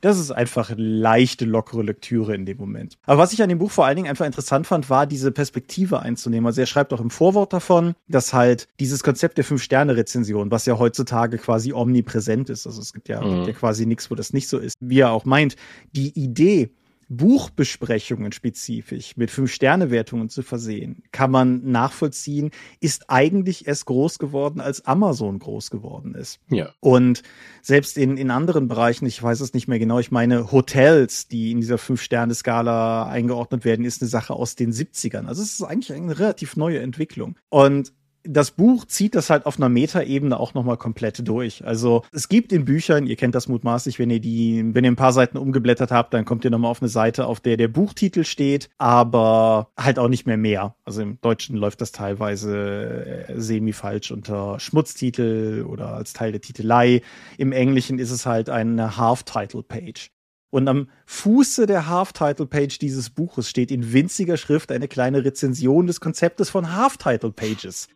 das 0.00 0.18
ist 0.18 0.30
einfach 0.30 0.72
leichte, 0.76 1.44
lockere 1.44 1.82
Lektüre 1.82 2.34
in 2.34 2.44
dem 2.44 2.58
Moment. 2.58 2.98
Aber 3.06 3.18
was 3.18 3.32
ich 3.32 3.42
an 3.42 3.48
dem 3.48 3.58
Buch 3.58 3.70
vor 3.70 3.86
allen 3.86 3.96
Dingen 3.96 4.08
einfach 4.08 4.26
interessant 4.26 4.66
fand, 4.66 4.90
war 4.90 5.06
diese 5.06 5.30
Perspektive 5.30 6.00
einzunehmen. 6.00 6.46
Also 6.46 6.60
er 6.60 6.66
schreibt 6.66 6.92
auch 6.92 7.00
im 7.00 7.10
Vorwort 7.10 7.52
davon, 7.52 7.94
dass 8.08 8.34
halt 8.34 8.68
dieses 8.80 9.02
Konzept 9.02 9.38
der 9.38 9.44
Fünf-Sterne-Rezension, 9.44 10.50
was 10.50 10.66
ja 10.66 10.78
heutzutage 10.78 11.38
quasi 11.38 11.72
omnipräsent 11.72 12.50
ist, 12.50 12.66
also 12.66 12.80
es 12.80 12.92
gibt 12.92 13.08
ja, 13.08 13.20
mhm. 13.20 13.36
gibt 13.36 13.46
ja 13.46 13.52
quasi 13.54 13.86
nichts, 13.86 14.10
wo 14.10 14.14
das 14.14 14.32
nicht 14.32 14.48
so 14.48 14.58
ist, 14.58 14.76
wie 14.80 15.00
er 15.00 15.12
auch 15.12 15.24
meint, 15.24 15.56
die 15.92 16.08
Idee, 16.18 16.70
Buchbesprechungen 17.16 18.32
spezifisch 18.32 19.16
mit 19.16 19.30
Fünf-Sterne-Wertungen 19.30 20.28
zu 20.28 20.42
versehen, 20.42 21.02
kann 21.12 21.30
man 21.30 21.70
nachvollziehen, 21.70 22.50
ist 22.80 23.10
eigentlich 23.10 23.66
erst 23.66 23.86
groß 23.86 24.18
geworden, 24.18 24.60
als 24.60 24.86
Amazon 24.86 25.38
groß 25.38 25.70
geworden 25.70 26.14
ist. 26.14 26.40
Ja. 26.48 26.70
Und 26.80 27.22
selbst 27.60 27.98
in, 27.98 28.16
in 28.16 28.30
anderen 28.30 28.66
Bereichen, 28.68 29.06
ich 29.06 29.22
weiß 29.22 29.40
es 29.40 29.52
nicht 29.52 29.68
mehr 29.68 29.78
genau, 29.78 29.98
ich 29.98 30.10
meine, 30.10 30.52
Hotels, 30.52 31.28
die 31.28 31.52
in 31.52 31.60
dieser 31.60 31.78
Fünf-Sterne-Skala 31.78 33.06
eingeordnet 33.08 33.64
werden, 33.64 33.84
ist 33.84 34.00
eine 34.00 34.08
Sache 34.08 34.32
aus 34.34 34.54
den 34.54 34.72
70ern. 34.72 35.26
Also 35.26 35.42
es 35.42 35.52
ist 35.52 35.62
eigentlich 35.62 35.92
eine 35.92 36.18
relativ 36.18 36.56
neue 36.56 36.80
Entwicklung. 36.80 37.36
Und 37.50 37.92
das 38.24 38.52
Buch 38.52 38.84
zieht 38.84 39.14
das 39.14 39.30
halt 39.30 39.46
auf 39.46 39.58
einer 39.58 39.68
Metaebene 39.68 40.38
auch 40.38 40.54
nochmal 40.54 40.76
komplett 40.76 41.26
durch. 41.26 41.64
Also 41.64 42.02
es 42.12 42.28
gibt 42.28 42.52
in 42.52 42.64
Büchern, 42.64 43.06
ihr 43.06 43.16
kennt 43.16 43.34
das 43.34 43.48
mutmaßlich, 43.48 43.98
wenn 43.98 44.10
ihr 44.10 44.20
die, 44.20 44.64
wenn 44.74 44.84
ihr 44.84 44.90
ein 44.90 44.96
paar 44.96 45.12
Seiten 45.12 45.36
umgeblättert 45.36 45.90
habt, 45.90 46.14
dann 46.14 46.24
kommt 46.24 46.44
ihr 46.44 46.50
nochmal 46.50 46.70
auf 46.70 46.82
eine 46.82 46.88
Seite, 46.88 47.26
auf 47.26 47.40
der 47.40 47.56
der 47.56 47.68
Buchtitel 47.68 48.24
steht, 48.24 48.70
aber 48.78 49.70
halt 49.76 49.98
auch 49.98 50.08
nicht 50.08 50.26
mehr 50.26 50.36
mehr. 50.36 50.76
Also 50.84 51.02
im 51.02 51.20
Deutschen 51.20 51.56
läuft 51.56 51.80
das 51.80 51.92
teilweise 51.92 53.26
äh, 53.28 53.40
semi-falsch 53.40 54.12
unter 54.12 54.60
Schmutztitel 54.60 55.64
oder 55.68 55.94
als 55.94 56.12
Teil 56.12 56.32
der 56.32 56.40
Titelei. 56.40 57.02
Im 57.38 57.52
Englischen 57.52 57.98
ist 57.98 58.10
es 58.10 58.26
halt 58.26 58.50
eine 58.50 58.96
Half-Title-Page. 58.96 60.10
Und 60.50 60.68
am 60.68 60.88
Fuße 61.06 61.66
der 61.66 61.88
Half-Title-Page 61.88 62.78
dieses 62.78 63.08
Buches 63.08 63.48
steht 63.48 63.70
in 63.70 63.94
winziger 63.94 64.36
Schrift 64.36 64.70
eine 64.70 64.86
kleine 64.86 65.24
Rezension 65.24 65.86
des 65.86 66.00
Konzeptes 66.00 66.50
von 66.50 66.76
Half-Title-Pages 66.76 67.88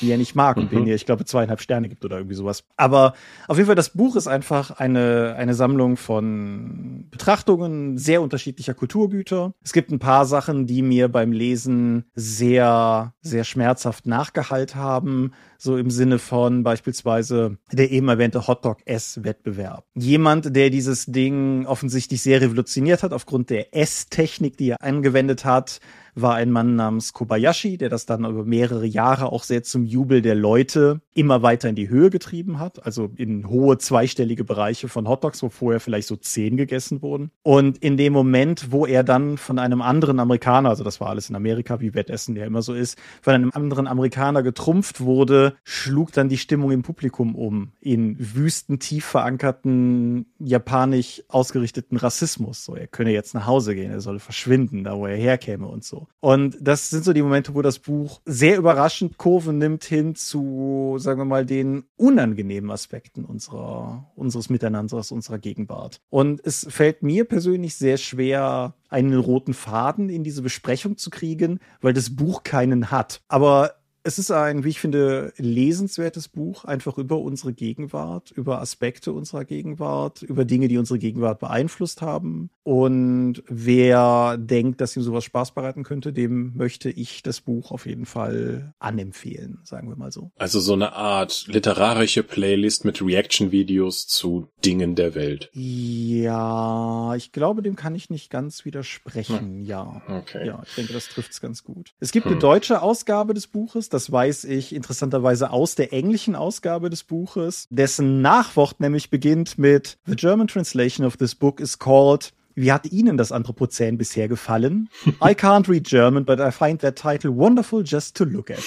die 0.00 0.10
er 0.10 0.18
nicht 0.18 0.34
mag 0.34 0.56
und 0.56 0.72
mhm. 0.72 0.76
den 0.76 0.86
er, 0.86 0.94
ich 0.94 1.06
glaube, 1.06 1.24
zweieinhalb 1.24 1.60
Sterne 1.60 1.88
gibt 1.88 2.04
oder 2.04 2.18
irgendwie 2.18 2.36
sowas. 2.36 2.64
Aber 2.76 3.14
auf 3.48 3.56
jeden 3.56 3.66
Fall, 3.66 3.76
das 3.76 3.90
Buch 3.90 4.16
ist 4.16 4.26
einfach 4.26 4.70
eine, 4.72 5.34
eine 5.36 5.54
Sammlung 5.54 5.96
von 5.96 7.06
Betrachtungen 7.10 7.96
sehr 7.98 8.22
unterschiedlicher 8.22 8.74
Kulturgüter. 8.74 9.54
Es 9.62 9.72
gibt 9.72 9.90
ein 9.90 9.98
paar 9.98 10.26
Sachen, 10.26 10.66
die 10.66 10.82
mir 10.82 11.08
beim 11.08 11.32
Lesen 11.32 12.04
sehr, 12.14 13.14
sehr 13.20 13.44
schmerzhaft 13.44 14.06
nachgehalt 14.06 14.74
haben. 14.74 15.32
So 15.58 15.76
im 15.78 15.90
Sinne 15.90 16.18
von 16.18 16.62
beispielsweise 16.62 17.58
der 17.72 17.90
eben 17.90 18.08
erwähnte 18.08 18.46
Hotdog-Ess-Wettbewerb. 18.46 19.84
Jemand, 19.94 20.54
der 20.54 20.70
dieses 20.70 21.06
Ding 21.06 21.66
offensichtlich 21.66 22.22
sehr 22.22 22.40
revolutioniert 22.40 23.02
hat 23.02 23.12
aufgrund 23.12 23.50
der 23.50 23.74
Ess-Technik, 23.74 24.56
die 24.56 24.70
er 24.70 24.82
angewendet 24.82 25.44
hat, 25.44 25.80
war 26.14 26.34
ein 26.34 26.50
Mann 26.50 26.76
namens 26.76 27.12
Kobayashi, 27.12 27.78
der 27.78 27.88
das 27.88 28.06
dann 28.06 28.24
über 28.24 28.44
mehrere 28.44 28.86
Jahre 28.86 29.32
auch 29.32 29.42
sehr 29.42 29.62
zum 29.62 29.84
Jubel 29.84 30.22
der 30.22 30.34
Leute 30.34 31.00
immer 31.14 31.42
weiter 31.42 31.68
in 31.68 31.76
die 31.76 31.88
Höhe 31.88 32.10
getrieben 32.10 32.58
hat, 32.58 32.84
also 32.84 33.10
in 33.16 33.48
hohe 33.48 33.78
zweistellige 33.78 34.44
Bereiche 34.44 34.88
von 34.88 35.08
Hotdogs, 35.08 35.42
wo 35.42 35.48
vorher 35.48 35.80
vielleicht 35.80 36.08
so 36.08 36.16
zehn 36.16 36.56
gegessen 36.56 37.02
wurden. 37.02 37.30
Und 37.42 37.78
in 37.78 37.96
dem 37.96 38.12
Moment, 38.12 38.70
wo 38.70 38.86
er 38.86 39.04
dann 39.04 39.38
von 39.38 39.58
einem 39.58 39.82
anderen 39.82 40.18
Amerikaner, 40.20 40.70
also 40.70 40.84
das 40.84 41.00
war 41.00 41.08
alles 41.08 41.30
in 41.30 41.36
Amerika, 41.36 41.80
wie 41.80 41.94
Wettessen 41.94 42.36
ja 42.36 42.44
immer 42.44 42.62
so 42.62 42.74
ist, 42.74 42.98
von 43.22 43.34
einem 43.34 43.50
anderen 43.52 43.86
Amerikaner 43.86 44.42
getrumpft 44.42 45.00
wurde, 45.00 45.54
schlug 45.64 46.12
dann 46.12 46.28
die 46.28 46.38
Stimmung 46.38 46.70
im 46.70 46.82
Publikum 46.82 47.34
um 47.34 47.72
in 47.80 48.16
wüsten, 48.18 48.78
tief 48.78 49.04
verankerten, 49.04 50.26
japanisch 50.38 51.22
ausgerichteten 51.28 51.96
Rassismus. 51.96 52.64
So, 52.64 52.74
er 52.74 52.86
könne 52.86 53.12
jetzt 53.12 53.34
nach 53.34 53.46
Hause 53.46 53.74
gehen, 53.74 53.90
er 53.90 54.00
solle 54.00 54.20
verschwinden, 54.20 54.84
da 54.84 54.96
wo 54.96 55.06
er 55.06 55.16
herkäme 55.16 55.66
und 55.66 55.84
so. 55.84 56.03
Und 56.20 56.56
das 56.60 56.90
sind 56.90 57.04
so 57.04 57.12
die 57.12 57.22
Momente, 57.22 57.54
wo 57.54 57.62
das 57.62 57.78
Buch 57.78 58.20
sehr 58.24 58.56
überraschend 58.56 59.18
Kurven 59.18 59.58
nimmt 59.58 59.84
hin 59.84 60.14
zu, 60.14 60.96
sagen 60.98 61.20
wir 61.20 61.24
mal, 61.24 61.46
den 61.46 61.84
unangenehmen 61.96 62.70
Aspekten 62.70 63.24
unserer, 63.24 64.10
unseres 64.14 64.50
Miteinanders, 64.50 65.12
unserer 65.12 65.38
Gegenwart. 65.38 66.00
Und 66.10 66.40
es 66.44 66.66
fällt 66.68 67.02
mir 67.02 67.24
persönlich 67.24 67.76
sehr 67.76 67.96
schwer, 67.96 68.74
einen 68.88 69.18
roten 69.18 69.54
Faden 69.54 70.08
in 70.08 70.24
diese 70.24 70.42
Besprechung 70.42 70.96
zu 70.96 71.10
kriegen, 71.10 71.60
weil 71.80 71.92
das 71.92 72.14
Buch 72.14 72.42
keinen 72.42 72.90
hat. 72.90 73.22
Aber 73.28 73.74
es 74.06 74.18
ist 74.18 74.30
ein, 74.30 74.64
wie 74.64 74.68
ich 74.68 74.80
finde, 74.80 75.32
lesenswertes 75.38 76.28
Buch, 76.28 76.64
einfach 76.64 76.98
über 76.98 77.18
unsere 77.18 77.54
Gegenwart, 77.54 78.30
über 78.32 78.60
Aspekte 78.60 79.12
unserer 79.12 79.46
Gegenwart, 79.46 80.20
über 80.22 80.44
Dinge, 80.44 80.68
die 80.68 80.76
unsere 80.76 80.98
Gegenwart 80.98 81.40
beeinflusst 81.40 82.02
haben. 82.02 82.50
Und 82.62 83.42
wer 83.48 84.36
denkt, 84.36 84.82
dass 84.82 84.94
ihm 84.94 85.02
sowas 85.02 85.24
Spaß 85.24 85.52
bereiten 85.52 85.84
könnte, 85.84 86.12
dem 86.12 86.54
möchte 86.54 86.90
ich 86.90 87.22
das 87.22 87.40
Buch 87.40 87.72
auf 87.72 87.86
jeden 87.86 88.04
Fall 88.04 88.74
anempfehlen, 88.78 89.60
sagen 89.64 89.88
wir 89.88 89.96
mal 89.96 90.12
so. 90.12 90.30
Also 90.36 90.60
so 90.60 90.74
eine 90.74 90.92
Art 90.92 91.46
literarische 91.46 92.22
Playlist 92.22 92.84
mit 92.84 93.00
Reaction-Videos 93.00 94.06
zu 94.06 94.48
Dingen 94.62 94.96
der 94.96 95.14
Welt. 95.14 95.48
Ja, 95.54 97.14
ich 97.16 97.32
glaube, 97.32 97.62
dem 97.62 97.74
kann 97.74 97.94
ich 97.94 98.10
nicht 98.10 98.28
ganz 98.30 98.66
widersprechen. 98.66 99.38
Hm. 99.38 99.64
Ja. 99.64 100.02
Okay. 100.08 100.46
Ja, 100.46 100.62
ich 100.66 100.74
denke, 100.74 100.92
das 100.92 101.08
trifft 101.08 101.32
es 101.32 101.40
ganz 101.40 101.64
gut. 101.64 101.94
Es 102.00 102.12
gibt 102.12 102.26
hm. 102.26 102.32
eine 102.32 102.40
deutsche 102.40 102.82
Ausgabe 102.82 103.32
des 103.32 103.46
Buches 103.46 103.88
das 103.94 104.10
weiß 104.10 104.44
ich 104.44 104.74
interessanterweise 104.74 105.50
aus 105.50 105.76
der 105.76 105.92
englischen 105.92 106.34
Ausgabe 106.34 106.90
des 106.90 107.04
Buches, 107.04 107.68
dessen 107.70 108.20
Nachwort 108.20 108.80
nämlich 108.80 109.08
beginnt 109.08 109.56
mit 109.56 109.98
The 110.06 110.16
German 110.16 110.48
translation 110.48 111.06
of 111.06 111.16
this 111.16 111.34
book 111.34 111.60
is 111.60 111.78
called 111.78 112.32
wie 112.56 112.70
hat 112.70 112.86
Ihnen 112.86 113.16
das 113.16 113.32
Anthropozän 113.32 113.98
bisher 113.98 114.28
gefallen? 114.28 114.88
I 115.20 115.34
can't 115.34 115.68
read 115.68 115.84
German, 115.84 116.24
but 116.24 116.38
I 116.38 116.52
find 116.52 116.80
that 116.82 116.96
title 116.96 117.36
wonderful 117.36 117.82
just 117.84 118.16
to 118.16 118.24
look 118.24 118.48
at. 118.50 118.62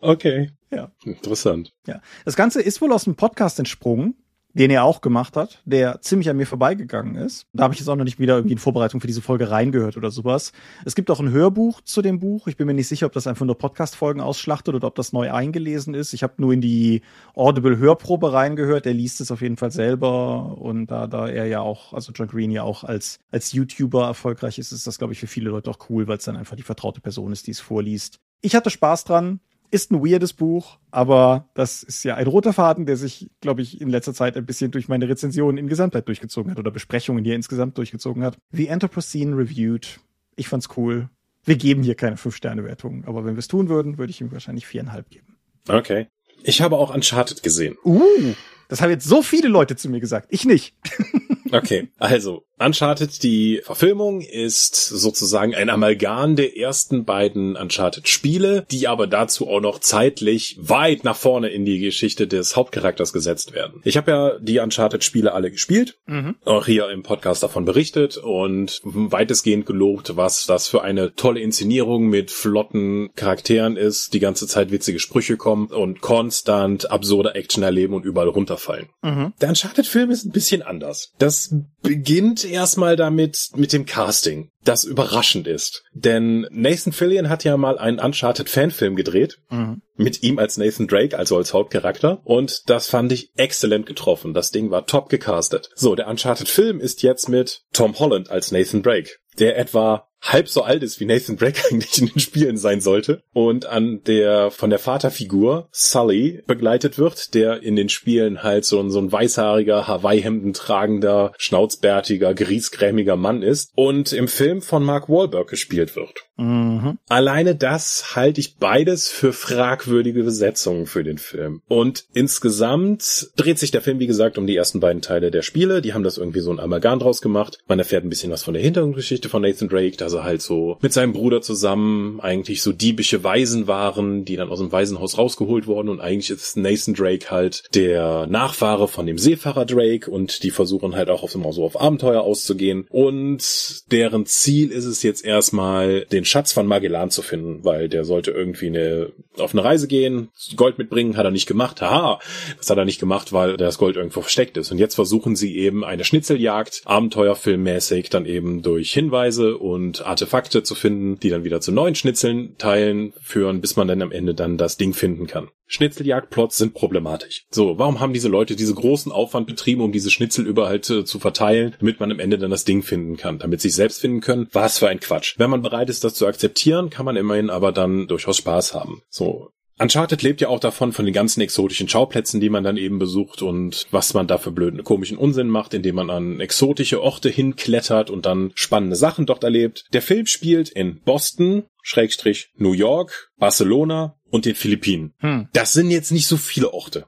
okay. 0.00 0.50
Ja. 0.70 0.90
Interessant. 1.04 1.74
Ja. 1.86 2.00
Das 2.24 2.34
Ganze 2.34 2.62
ist 2.62 2.80
wohl 2.80 2.92
aus 2.92 3.04
dem 3.04 3.14
Podcast 3.14 3.58
entsprungen 3.58 4.14
den 4.54 4.70
er 4.70 4.84
auch 4.84 5.00
gemacht 5.00 5.36
hat, 5.36 5.62
der 5.64 6.00
ziemlich 6.02 6.28
an 6.28 6.36
mir 6.36 6.46
vorbeigegangen 6.46 7.16
ist. 7.16 7.46
Da 7.52 7.64
habe 7.64 7.74
ich 7.74 7.80
jetzt 7.80 7.88
auch 7.88 7.96
noch 7.96 8.04
nicht 8.04 8.18
wieder 8.18 8.36
irgendwie 8.36 8.52
in 8.52 8.58
Vorbereitung 8.58 9.00
für 9.00 9.06
diese 9.06 9.22
Folge 9.22 9.50
reingehört 9.50 9.96
oder 9.96 10.10
sowas. 10.10 10.52
Es 10.84 10.94
gibt 10.94 11.10
auch 11.10 11.20
ein 11.20 11.30
Hörbuch 11.30 11.80
zu 11.80 12.02
dem 12.02 12.18
Buch. 12.18 12.46
Ich 12.48 12.56
bin 12.56 12.66
mir 12.66 12.74
nicht 12.74 12.88
sicher, 12.88 13.06
ob 13.06 13.12
das 13.12 13.26
einfach 13.26 13.46
nur 13.46 13.56
Podcast-Folgen 13.56 14.20
ausschlachtet 14.20 14.74
oder 14.74 14.88
ob 14.88 14.94
das 14.94 15.12
neu 15.12 15.32
eingelesen 15.32 15.94
ist. 15.94 16.12
Ich 16.12 16.22
habe 16.22 16.34
nur 16.36 16.52
in 16.52 16.60
die 16.60 17.02
Audible-Hörprobe 17.34 18.32
reingehört. 18.32 18.86
Er 18.86 18.94
liest 18.94 19.20
es 19.20 19.30
auf 19.30 19.40
jeden 19.40 19.56
Fall 19.56 19.70
selber. 19.70 20.58
Und 20.58 20.86
da, 20.86 21.06
da 21.06 21.28
er 21.28 21.46
ja 21.46 21.60
auch, 21.60 21.92
also 21.92 22.12
John 22.12 22.28
Green 22.28 22.50
ja 22.50 22.62
auch 22.62 22.84
als, 22.84 23.18
als 23.30 23.52
YouTuber 23.52 24.06
erfolgreich 24.06 24.58
ist, 24.58 24.72
ist 24.72 24.86
das, 24.86 24.98
glaube 24.98 25.14
ich, 25.14 25.20
für 25.20 25.26
viele 25.26 25.50
Leute 25.50 25.70
auch 25.70 25.78
cool, 25.88 26.06
weil 26.08 26.18
es 26.18 26.24
dann 26.24 26.36
einfach 26.36 26.56
die 26.56 26.62
vertraute 26.62 27.00
Person 27.00 27.32
ist, 27.32 27.46
die 27.46 27.52
es 27.52 27.60
vorliest. 27.60 28.20
Ich 28.42 28.54
hatte 28.54 28.70
Spaß 28.70 29.04
dran. 29.04 29.40
Ist 29.72 29.90
ein 29.90 30.04
weirdes 30.04 30.34
Buch, 30.34 30.76
aber 30.90 31.48
das 31.54 31.82
ist 31.82 32.04
ja 32.04 32.14
ein 32.14 32.26
roter 32.26 32.52
Faden, 32.52 32.84
der 32.84 32.98
sich, 32.98 33.30
glaube 33.40 33.62
ich, 33.62 33.80
in 33.80 33.88
letzter 33.88 34.12
Zeit 34.12 34.36
ein 34.36 34.44
bisschen 34.44 34.70
durch 34.70 34.86
meine 34.86 35.08
Rezensionen 35.08 35.56
in 35.56 35.66
Gesamtheit 35.66 36.06
durchgezogen 36.08 36.50
hat 36.50 36.58
oder 36.58 36.70
Besprechungen, 36.70 37.24
die 37.24 37.30
er 37.30 37.36
insgesamt 37.36 37.78
durchgezogen 37.78 38.22
hat. 38.22 38.36
The 38.50 38.70
Anthropocene 38.70 39.34
Reviewed. 39.34 39.98
Ich 40.36 40.48
fand's 40.48 40.68
cool. 40.76 41.08
Wir 41.44 41.56
geben 41.56 41.82
hier 41.82 41.94
keine 41.94 42.18
Fünf-Sterne-Wertung, 42.18 43.06
aber 43.06 43.24
wenn 43.24 43.34
wir 43.34 43.38
es 43.38 43.48
tun 43.48 43.70
würden, 43.70 43.96
würde 43.96 44.10
ich 44.10 44.20
ihm 44.20 44.30
wahrscheinlich 44.30 44.66
viereinhalb 44.66 45.08
geben. 45.08 45.38
Okay. 45.66 46.06
Ich 46.42 46.60
habe 46.60 46.76
auch 46.76 46.94
Uncharted 46.94 47.42
gesehen. 47.42 47.78
Uh, 47.82 48.34
das 48.68 48.82
haben 48.82 48.90
jetzt 48.90 49.08
so 49.08 49.22
viele 49.22 49.48
Leute 49.48 49.74
zu 49.74 49.88
mir 49.88 50.00
gesagt. 50.00 50.26
Ich 50.28 50.44
nicht. 50.44 50.74
okay, 51.52 51.88
also 51.98 52.44
Uncharted, 52.64 53.22
die 53.22 53.60
Verfilmung 53.64 54.20
ist 54.20 54.76
sozusagen 54.76 55.54
ein 55.54 55.68
Amalgam 55.68 56.36
der 56.36 56.56
ersten 56.56 57.04
beiden 57.04 57.56
Uncharted-Spiele, 57.56 58.66
die 58.70 58.86
aber 58.88 59.06
dazu 59.06 59.48
auch 59.48 59.60
noch 59.60 59.80
zeitlich 59.80 60.56
weit 60.60 61.02
nach 61.02 61.16
vorne 61.16 61.48
in 61.48 61.64
die 61.64 61.80
Geschichte 61.80 62.28
des 62.28 62.54
Hauptcharakters 62.54 63.12
gesetzt 63.12 63.52
werden. 63.52 63.80
Ich 63.84 63.96
habe 63.96 64.10
ja 64.10 64.38
die 64.38 64.60
Uncharted-Spiele 64.60 65.32
alle 65.32 65.50
gespielt, 65.50 65.98
mhm. 66.06 66.36
auch 66.44 66.66
hier 66.66 66.88
im 66.90 67.02
Podcast 67.02 67.42
davon 67.42 67.64
berichtet 67.64 68.16
und 68.16 68.80
weitestgehend 68.84 69.66
gelobt, 69.66 70.16
was 70.16 70.46
das 70.46 70.68
für 70.68 70.82
eine 70.82 71.14
tolle 71.14 71.40
Inszenierung 71.40 72.06
mit 72.08 72.30
flotten 72.30 73.10
Charakteren 73.16 73.76
ist, 73.76 74.14
die 74.14 74.20
ganze 74.20 74.46
Zeit 74.46 74.70
witzige 74.70 75.00
Sprüche 75.00 75.36
kommen 75.36 75.66
und 75.66 76.00
konstant 76.00 76.90
absurde 76.90 77.34
Action 77.34 77.62
erleben 77.62 77.94
und 77.94 78.04
überall 78.04 78.28
runterfallen. 78.28 78.88
Mhm. 79.02 79.32
Der 79.40 79.48
Uncharted-Film 79.48 80.10
ist 80.10 80.24
ein 80.24 80.32
bisschen 80.32 80.62
anders. 80.62 81.12
Das 81.18 81.41
beginnt 81.82 82.44
erstmal 82.44 82.96
damit, 82.96 83.50
mit 83.54 83.72
dem 83.72 83.86
Casting, 83.86 84.50
das 84.64 84.84
überraschend 84.84 85.46
ist. 85.46 85.82
Denn 85.92 86.46
Nathan 86.50 86.92
Fillion 86.92 87.28
hat 87.28 87.44
ja 87.44 87.56
mal 87.56 87.78
einen 87.78 87.98
Uncharted 87.98 88.48
Fanfilm 88.48 88.96
gedreht. 88.96 89.38
Mhm. 89.50 89.82
Mit 89.96 90.22
ihm 90.22 90.38
als 90.38 90.56
Nathan 90.56 90.88
Drake, 90.88 91.16
also 91.16 91.36
als 91.36 91.52
Hauptcharakter. 91.52 92.20
Und 92.24 92.68
das 92.68 92.88
fand 92.88 93.12
ich 93.12 93.30
exzellent 93.36 93.86
getroffen. 93.86 94.34
Das 94.34 94.50
Ding 94.50 94.70
war 94.70 94.86
top 94.86 95.08
gecastet. 95.08 95.70
So, 95.74 95.94
der 95.94 96.08
Uncharted 96.08 96.48
Film 96.48 96.80
ist 96.80 97.02
jetzt 97.02 97.28
mit 97.28 97.62
Tom 97.72 97.98
Holland 97.98 98.30
als 98.30 98.52
Nathan 98.52 98.82
Drake, 98.82 99.10
der 99.38 99.58
etwa 99.58 100.08
halb 100.22 100.48
so 100.48 100.62
alt 100.62 100.82
ist, 100.82 101.00
wie 101.00 101.04
Nathan 101.04 101.36
Drake 101.36 101.60
eigentlich 101.70 102.00
in 102.00 102.06
den 102.06 102.20
Spielen 102.20 102.56
sein 102.56 102.80
sollte 102.80 103.22
und 103.32 103.66
an 103.66 104.02
der 104.06 104.50
von 104.50 104.70
der 104.70 104.78
Vaterfigur 104.78 105.68
Sully 105.72 106.42
begleitet 106.46 106.98
wird, 106.98 107.34
der 107.34 107.62
in 107.62 107.76
den 107.76 107.88
Spielen 107.88 108.42
halt 108.42 108.64
so 108.64 108.80
ein, 108.80 108.90
so 108.90 109.00
ein 109.00 109.10
weißhaariger, 109.10 109.86
Hawaii-Hemden 109.86 110.52
tragender, 110.52 111.32
schnauzbärtiger, 111.38 112.34
griesgrämiger 112.34 113.16
Mann 113.16 113.42
ist 113.42 113.72
und 113.74 114.12
im 114.12 114.28
Film 114.28 114.62
von 114.62 114.84
Mark 114.84 115.08
Wahlberg 115.08 115.48
gespielt 115.48 115.96
wird. 115.96 116.12
Mhm. 116.42 116.98
Alleine 117.08 117.54
das 117.54 118.16
halte 118.16 118.40
ich 118.40 118.56
beides 118.56 119.08
für 119.08 119.32
fragwürdige 119.32 120.24
Besetzungen 120.24 120.86
für 120.86 121.04
den 121.04 121.18
Film. 121.18 121.62
Und 121.68 122.04
insgesamt 122.14 123.30
dreht 123.36 123.58
sich 123.58 123.70
der 123.70 123.80
Film, 123.80 124.00
wie 124.00 124.08
gesagt, 124.08 124.38
um 124.38 124.46
die 124.46 124.56
ersten 124.56 124.80
beiden 124.80 125.02
Teile 125.02 125.30
der 125.30 125.42
Spiele. 125.42 125.82
Die 125.82 125.94
haben 125.94 126.02
das 126.02 126.18
irgendwie 126.18 126.40
so 126.40 126.50
ein 126.50 126.58
Amalgam 126.58 126.98
draus 126.98 127.22
gemacht. 127.22 127.58
Man 127.68 127.78
erfährt 127.78 128.04
ein 128.04 128.10
bisschen 128.10 128.32
was 128.32 128.42
von 128.42 128.54
der 128.54 128.62
Hintergrundgeschichte 128.62 129.28
von 129.28 129.42
Nathan 129.42 129.68
Drake, 129.68 129.96
dass 129.96 130.14
er 130.14 130.24
halt 130.24 130.42
so 130.42 130.78
mit 130.80 130.92
seinem 130.92 131.12
Bruder 131.12 131.42
zusammen 131.42 132.20
eigentlich 132.20 132.62
so 132.62 132.72
diebische 132.72 133.22
Waisen 133.22 133.68
waren, 133.68 134.24
die 134.24 134.36
dann 134.36 134.50
aus 134.50 134.58
dem 134.58 134.72
Waisenhaus 134.72 135.18
rausgeholt 135.18 135.68
wurden. 135.68 135.88
Und 135.88 136.00
eigentlich 136.00 136.30
ist 136.30 136.56
Nathan 136.56 136.94
Drake 136.94 137.30
halt 137.30 137.64
der 137.74 138.26
Nachfahre 138.26 138.88
von 138.88 139.06
dem 139.06 139.18
Seefahrer 139.18 139.64
Drake 139.64 140.10
und 140.10 140.42
die 140.42 140.50
versuchen 140.50 140.96
halt 140.96 141.08
auch 141.08 141.22
auf, 141.22 141.30
so 141.30 141.64
auf 141.64 141.80
Abenteuer 141.80 142.22
auszugehen. 142.22 142.86
Und 142.90 143.92
deren 143.92 144.26
Ziel 144.26 144.72
ist 144.72 144.86
es 144.86 145.04
jetzt 145.04 145.24
erstmal, 145.24 146.04
den 146.06 146.24
Schatz 146.32 146.52
von 146.52 146.66
Magellan 146.66 147.10
zu 147.10 147.20
finden, 147.20 147.62
weil 147.62 147.90
der 147.90 148.04
sollte 148.04 148.30
irgendwie 148.30 148.68
eine, 148.68 149.12
auf 149.36 149.52
eine 149.52 149.62
Reise 149.62 149.86
gehen, 149.86 150.30
Gold 150.56 150.78
mitbringen, 150.78 151.18
hat 151.18 151.26
er 151.26 151.30
nicht 151.30 151.46
gemacht. 151.46 151.82
Haha, 151.82 152.20
das 152.56 152.70
hat 152.70 152.78
er 152.78 152.86
nicht 152.86 152.98
gemacht, 152.98 153.34
weil 153.34 153.58
das 153.58 153.76
Gold 153.76 153.96
irgendwo 153.96 154.22
versteckt 154.22 154.56
ist. 154.56 154.72
Und 154.72 154.78
jetzt 154.78 154.94
versuchen 154.94 155.36
sie 155.36 155.58
eben 155.58 155.84
eine 155.84 156.04
Schnitzeljagd, 156.04 156.82
Abenteuerfilmmäßig, 156.86 158.08
dann 158.08 158.24
eben 158.24 158.62
durch 158.62 158.92
Hinweise 158.92 159.58
und 159.58 160.06
Artefakte 160.06 160.62
zu 160.62 160.74
finden, 160.74 161.20
die 161.20 161.28
dann 161.28 161.44
wieder 161.44 161.60
zu 161.60 161.70
neuen 161.70 161.94
Schnitzeln 161.94 162.56
teilen 162.56 163.12
führen, 163.20 163.60
bis 163.60 163.76
man 163.76 163.86
dann 163.86 164.00
am 164.00 164.10
Ende 164.10 164.34
dann 164.34 164.56
das 164.56 164.78
Ding 164.78 164.94
finden 164.94 165.26
kann. 165.26 165.48
Schnitzeljagdplots 165.72 166.58
sind 166.58 166.74
problematisch. 166.74 167.46
So, 167.50 167.78
warum 167.78 167.98
haben 167.98 168.12
diese 168.12 168.28
Leute 168.28 168.56
diese 168.56 168.74
großen 168.74 169.10
Aufwand 169.10 169.46
betrieben, 169.46 169.80
um 169.80 169.90
diese 169.90 170.10
Schnitzel 170.10 170.46
überall 170.46 170.76
äh, 170.76 171.04
zu 171.04 171.18
verteilen, 171.18 171.74
damit 171.80 171.98
man 171.98 172.12
am 172.12 172.20
Ende 172.20 172.36
dann 172.36 172.50
das 172.50 172.66
Ding 172.66 172.82
finden 172.82 173.16
kann, 173.16 173.38
damit 173.38 173.62
sie 173.62 173.68
sich 173.68 173.76
selbst 173.76 174.02
finden 174.02 174.20
können? 174.20 174.48
Was 174.52 174.78
für 174.78 174.88
ein 174.88 175.00
Quatsch. 175.00 175.34
Wenn 175.38 175.48
man 175.48 175.62
bereit 175.62 175.88
ist, 175.88 176.04
das 176.04 176.14
zu 176.14 176.26
akzeptieren, 176.26 176.90
kann 176.90 177.06
man 177.06 177.16
immerhin 177.16 177.48
aber 177.48 177.72
dann 177.72 178.06
durchaus 178.06 178.36
Spaß 178.36 178.74
haben. 178.74 179.00
So, 179.08 179.50
Uncharted 179.78 180.22
lebt 180.22 180.40
ja 180.40 180.48
auch 180.48 180.60
davon, 180.60 180.92
von 180.92 181.04
den 181.04 181.14
ganzen 181.14 181.40
exotischen 181.40 181.88
Schauplätzen, 181.88 182.40
die 182.40 182.50
man 182.50 182.62
dann 182.62 182.76
eben 182.76 182.98
besucht 182.98 183.42
und 183.42 183.86
was 183.90 184.14
man 184.14 184.26
da 184.26 184.38
für 184.38 184.52
blöden, 184.52 184.84
komischen 184.84 185.16
Unsinn 185.16 185.48
macht, 185.48 185.74
indem 185.74 185.96
man 185.96 186.10
an 186.10 186.40
exotische 186.40 187.02
Orte 187.02 187.28
hinklettert 187.30 188.10
und 188.10 188.26
dann 188.26 188.52
spannende 188.54 188.96
Sachen 188.96 189.26
dort 189.26 189.44
erlebt. 189.44 189.86
Der 189.92 190.02
Film 190.02 190.26
spielt 190.26 190.68
in 190.68 191.00
Boston, 191.00 191.64
Schrägstrich 191.82 192.50
New 192.56 192.72
York, 192.72 193.30
Barcelona 193.38 194.16
und 194.30 194.44
den 194.44 194.54
Philippinen. 194.54 195.14
Hm. 195.18 195.48
Das 195.52 195.72
sind 195.72 195.90
jetzt 195.90 196.12
nicht 196.12 196.26
so 196.26 196.36
viele 196.36 196.72
Orte. 196.72 197.06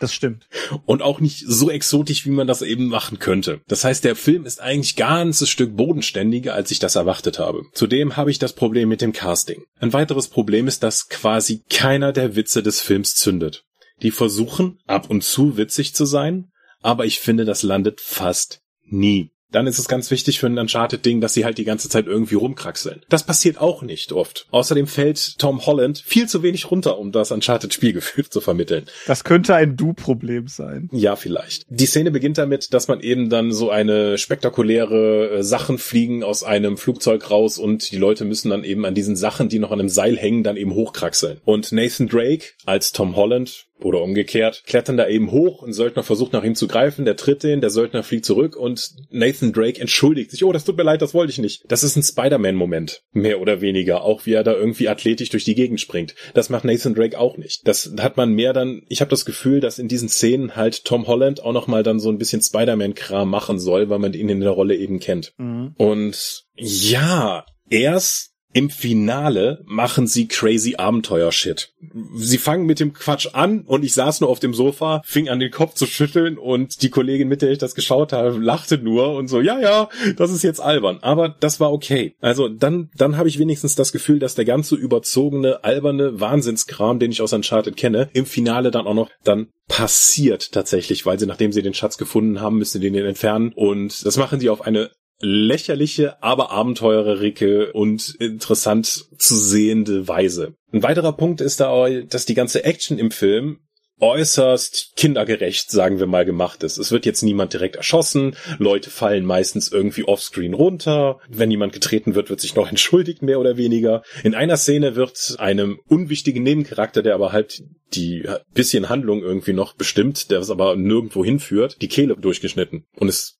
Das 0.00 0.12
stimmt. 0.12 0.48
Und 0.84 1.02
auch 1.02 1.20
nicht 1.20 1.44
so 1.46 1.70
exotisch, 1.70 2.24
wie 2.24 2.30
man 2.30 2.46
das 2.46 2.62
eben 2.62 2.86
machen 2.86 3.18
könnte. 3.18 3.60
Das 3.68 3.84
heißt, 3.84 4.04
der 4.04 4.16
Film 4.16 4.46
ist 4.46 4.60
eigentlich 4.60 4.96
ganzes 4.96 5.48
Stück 5.48 5.76
bodenständiger, 5.76 6.54
als 6.54 6.70
ich 6.70 6.78
das 6.78 6.96
erwartet 6.96 7.38
habe. 7.38 7.62
Zudem 7.72 8.16
habe 8.16 8.30
ich 8.30 8.38
das 8.38 8.52
Problem 8.52 8.88
mit 8.88 9.00
dem 9.00 9.12
Casting. 9.12 9.64
Ein 9.78 9.92
weiteres 9.92 10.28
Problem 10.28 10.68
ist, 10.68 10.82
dass 10.82 11.08
quasi 11.08 11.62
keiner 11.68 12.12
der 12.12 12.36
Witze 12.36 12.62
des 12.62 12.80
Films 12.80 13.14
zündet. 13.14 13.64
Die 14.02 14.10
versuchen 14.10 14.78
ab 14.86 15.10
und 15.10 15.24
zu 15.24 15.56
witzig 15.56 15.94
zu 15.94 16.04
sein, 16.04 16.50
aber 16.80 17.06
ich 17.06 17.18
finde, 17.18 17.44
das 17.44 17.62
landet 17.62 18.00
fast 18.00 18.60
nie 18.84 19.30
dann 19.56 19.66
ist 19.66 19.78
es 19.78 19.88
ganz 19.88 20.10
wichtig 20.10 20.38
für 20.38 20.48
ein 20.48 20.58
Uncharted-Ding, 20.58 21.22
dass 21.22 21.32
sie 21.32 21.46
halt 21.46 21.56
die 21.56 21.64
ganze 21.64 21.88
Zeit 21.88 22.06
irgendwie 22.06 22.34
rumkraxeln. 22.34 23.00
Das 23.08 23.24
passiert 23.24 23.58
auch 23.58 23.80
nicht 23.80 24.12
oft. 24.12 24.46
Außerdem 24.50 24.86
fällt 24.86 25.38
Tom 25.38 25.64
Holland 25.64 25.98
viel 25.98 26.28
zu 26.28 26.42
wenig 26.42 26.70
runter, 26.70 26.98
um 26.98 27.10
das 27.10 27.30
Uncharted-Spielgefühl 27.30 28.26
zu 28.28 28.42
vermitteln. 28.42 28.84
Das 29.06 29.24
könnte 29.24 29.54
ein 29.54 29.78
Du-Problem 29.78 30.46
sein. 30.46 30.90
Ja, 30.92 31.16
vielleicht. 31.16 31.64
Die 31.70 31.86
Szene 31.86 32.10
beginnt 32.10 32.36
damit, 32.36 32.74
dass 32.74 32.88
man 32.88 33.00
eben 33.00 33.30
dann 33.30 33.50
so 33.50 33.70
eine 33.70 34.18
spektakuläre 34.18 35.38
äh, 35.38 35.42
Sachen 35.42 35.78
fliegen 35.78 36.22
aus 36.22 36.42
einem 36.42 36.76
Flugzeug 36.76 37.30
raus 37.30 37.56
und 37.56 37.90
die 37.90 37.96
Leute 37.96 38.26
müssen 38.26 38.50
dann 38.50 38.62
eben 38.62 38.84
an 38.84 38.94
diesen 38.94 39.16
Sachen, 39.16 39.48
die 39.48 39.58
noch 39.58 39.70
an 39.70 39.80
einem 39.80 39.88
Seil 39.88 40.18
hängen, 40.18 40.44
dann 40.44 40.58
eben 40.58 40.74
hochkraxeln. 40.74 41.40
Und 41.46 41.72
Nathan 41.72 42.08
Drake 42.08 42.48
als 42.66 42.92
Tom 42.92 43.16
Holland 43.16 43.65
oder 43.80 44.02
umgekehrt, 44.02 44.62
klettern 44.66 44.96
da 44.96 45.06
eben 45.08 45.30
hoch, 45.30 45.62
ein 45.62 45.72
Söldner 45.72 46.02
versucht 46.02 46.32
nach 46.32 46.44
ihm 46.44 46.54
zu 46.54 46.66
greifen, 46.66 47.04
der 47.04 47.16
tritt 47.16 47.42
den, 47.42 47.60
der 47.60 47.70
Söldner 47.70 48.02
fliegt 48.02 48.24
zurück 48.24 48.56
und 48.56 48.90
Nathan 49.10 49.52
Drake 49.52 49.80
entschuldigt 49.80 50.30
sich, 50.30 50.44
oh, 50.44 50.52
das 50.52 50.64
tut 50.64 50.76
mir 50.76 50.82
leid, 50.82 51.02
das 51.02 51.14
wollte 51.14 51.30
ich 51.30 51.38
nicht. 51.38 51.64
Das 51.68 51.84
ist 51.84 51.96
ein 51.96 52.02
Spider-Man-Moment, 52.02 53.02
mehr 53.12 53.40
oder 53.40 53.60
weniger, 53.60 54.02
auch 54.02 54.24
wie 54.24 54.32
er 54.32 54.44
da 54.44 54.54
irgendwie 54.54 54.88
athletisch 54.88 55.28
durch 55.30 55.44
die 55.44 55.54
Gegend 55.54 55.80
springt. 55.80 56.14
Das 56.34 56.48
macht 56.48 56.64
Nathan 56.64 56.94
Drake 56.94 57.18
auch 57.18 57.36
nicht. 57.36 57.66
Das 57.68 57.92
hat 58.00 58.16
man 58.16 58.32
mehr 58.32 58.52
dann, 58.52 58.82
ich 58.88 59.00
habe 59.00 59.10
das 59.10 59.24
Gefühl, 59.24 59.60
dass 59.60 59.78
in 59.78 59.88
diesen 59.88 60.08
Szenen 60.08 60.56
halt 60.56 60.84
Tom 60.84 61.06
Holland 61.06 61.42
auch 61.42 61.52
nochmal 61.52 61.82
dann 61.82 62.00
so 62.00 62.08
ein 62.08 62.18
bisschen 62.18 62.42
Spider-Man-Kram 62.42 63.28
machen 63.28 63.58
soll, 63.58 63.90
weil 63.90 63.98
man 63.98 64.14
ihn 64.14 64.28
in 64.28 64.40
der 64.40 64.50
Rolle 64.50 64.76
eben 64.76 65.00
kennt. 65.00 65.34
Mhm. 65.36 65.74
Und 65.76 66.44
ja, 66.56 67.44
erst 67.68 68.35
im 68.52 68.70
Finale 68.70 69.62
machen 69.66 70.06
sie 70.06 70.28
crazy 70.28 70.76
Abenteuer-Shit. 70.76 71.74
Sie 72.16 72.38
fangen 72.38 72.64
mit 72.64 72.80
dem 72.80 72.94
Quatsch 72.94 73.28
an 73.34 73.60
und 73.62 73.84
ich 73.84 73.92
saß 73.92 74.22
nur 74.22 74.30
auf 74.30 74.40
dem 74.40 74.54
Sofa, 74.54 75.02
fing 75.04 75.28
an 75.28 75.40
den 75.40 75.50
Kopf 75.50 75.74
zu 75.74 75.86
schütteln 75.86 76.38
und 76.38 76.82
die 76.82 76.88
Kollegin, 76.88 77.28
mit 77.28 77.42
der 77.42 77.50
ich 77.50 77.58
das 77.58 77.74
geschaut 77.74 78.12
habe, 78.12 78.38
lachte 78.38 78.78
nur 78.78 79.14
und 79.14 79.28
so, 79.28 79.40
ja, 79.40 79.60
ja, 79.60 79.88
das 80.16 80.30
ist 80.30 80.42
jetzt 80.42 80.60
albern. 80.60 80.98
Aber 81.02 81.28
das 81.28 81.60
war 81.60 81.72
okay. 81.72 82.14
Also 82.20 82.48
dann, 82.48 82.90
dann 82.96 83.18
habe 83.18 83.28
ich 83.28 83.38
wenigstens 83.38 83.74
das 83.74 83.92
Gefühl, 83.92 84.18
dass 84.18 84.34
der 84.34 84.46
ganze 84.46 84.74
überzogene, 84.74 85.62
alberne 85.64 86.18
Wahnsinnskram, 86.18 86.98
den 86.98 87.12
ich 87.12 87.20
aus 87.20 87.32
Uncharted 87.32 87.76
kenne, 87.76 88.08
im 88.14 88.24
Finale 88.24 88.70
dann 88.70 88.86
auch 88.86 88.94
noch 88.94 89.10
dann 89.22 89.48
passiert 89.68 90.52
tatsächlich, 90.52 91.04
weil 91.04 91.18
sie, 91.18 91.26
nachdem 91.26 91.52
sie 91.52 91.62
den 91.62 91.74
Schatz 91.74 91.98
gefunden 91.98 92.40
haben, 92.40 92.58
müssen 92.58 92.80
sie 92.80 92.90
den 92.90 93.04
entfernen 93.04 93.52
und 93.54 94.06
das 94.06 94.16
machen 94.16 94.40
sie 94.40 94.48
auf 94.48 94.62
eine 94.62 94.90
lächerliche, 95.20 96.22
aber 96.22 96.50
abenteurerige 96.50 97.72
und 97.72 98.14
interessant 98.18 99.06
zu 99.18 99.36
sehende 99.36 100.08
Weise. 100.08 100.54
Ein 100.72 100.82
weiterer 100.82 101.12
Punkt 101.12 101.40
ist 101.40 101.60
da, 101.60 101.88
dass 101.88 102.26
die 102.26 102.34
ganze 102.34 102.64
Action 102.64 102.98
im 102.98 103.10
Film 103.10 103.60
äußerst 103.98 104.92
kindergerecht, 104.96 105.70
sagen 105.70 105.98
wir 105.98 106.06
mal, 106.06 106.24
gemacht 106.24 106.62
ist. 106.62 106.76
Es 106.76 106.92
wird 106.92 107.06
jetzt 107.06 107.22
niemand 107.22 107.52
direkt 107.54 107.76
erschossen, 107.76 108.36
Leute 108.58 108.90
fallen 108.90 109.24
meistens 109.24 109.72
irgendwie 109.72 110.04
offscreen 110.04 110.54
runter, 110.54 111.18
wenn 111.28 111.50
jemand 111.50 111.72
getreten 111.72 112.14
wird, 112.14 112.28
wird 112.28 112.40
sich 112.40 112.54
noch 112.54 112.68
entschuldigt, 112.70 113.22
mehr 113.22 113.40
oder 113.40 113.56
weniger. 113.56 114.02
In 114.22 114.34
einer 114.34 114.56
Szene 114.56 114.96
wird 114.96 115.36
einem 115.38 115.78
unwichtigen 115.88 116.42
Nebencharakter, 116.42 117.02
der 117.02 117.14
aber 117.14 117.32
halt 117.32 117.62
die 117.94 118.28
bisschen 118.52 118.88
Handlung 118.88 119.22
irgendwie 119.22 119.54
noch 119.54 119.74
bestimmt, 119.74 120.30
der 120.30 120.40
es 120.40 120.50
aber 120.50 120.76
nirgendwo 120.76 121.24
hinführt, 121.24 121.80
die 121.80 121.88
Kehle 121.88 122.16
durchgeschnitten. 122.16 122.84
Und 122.96 123.08
es 123.08 123.38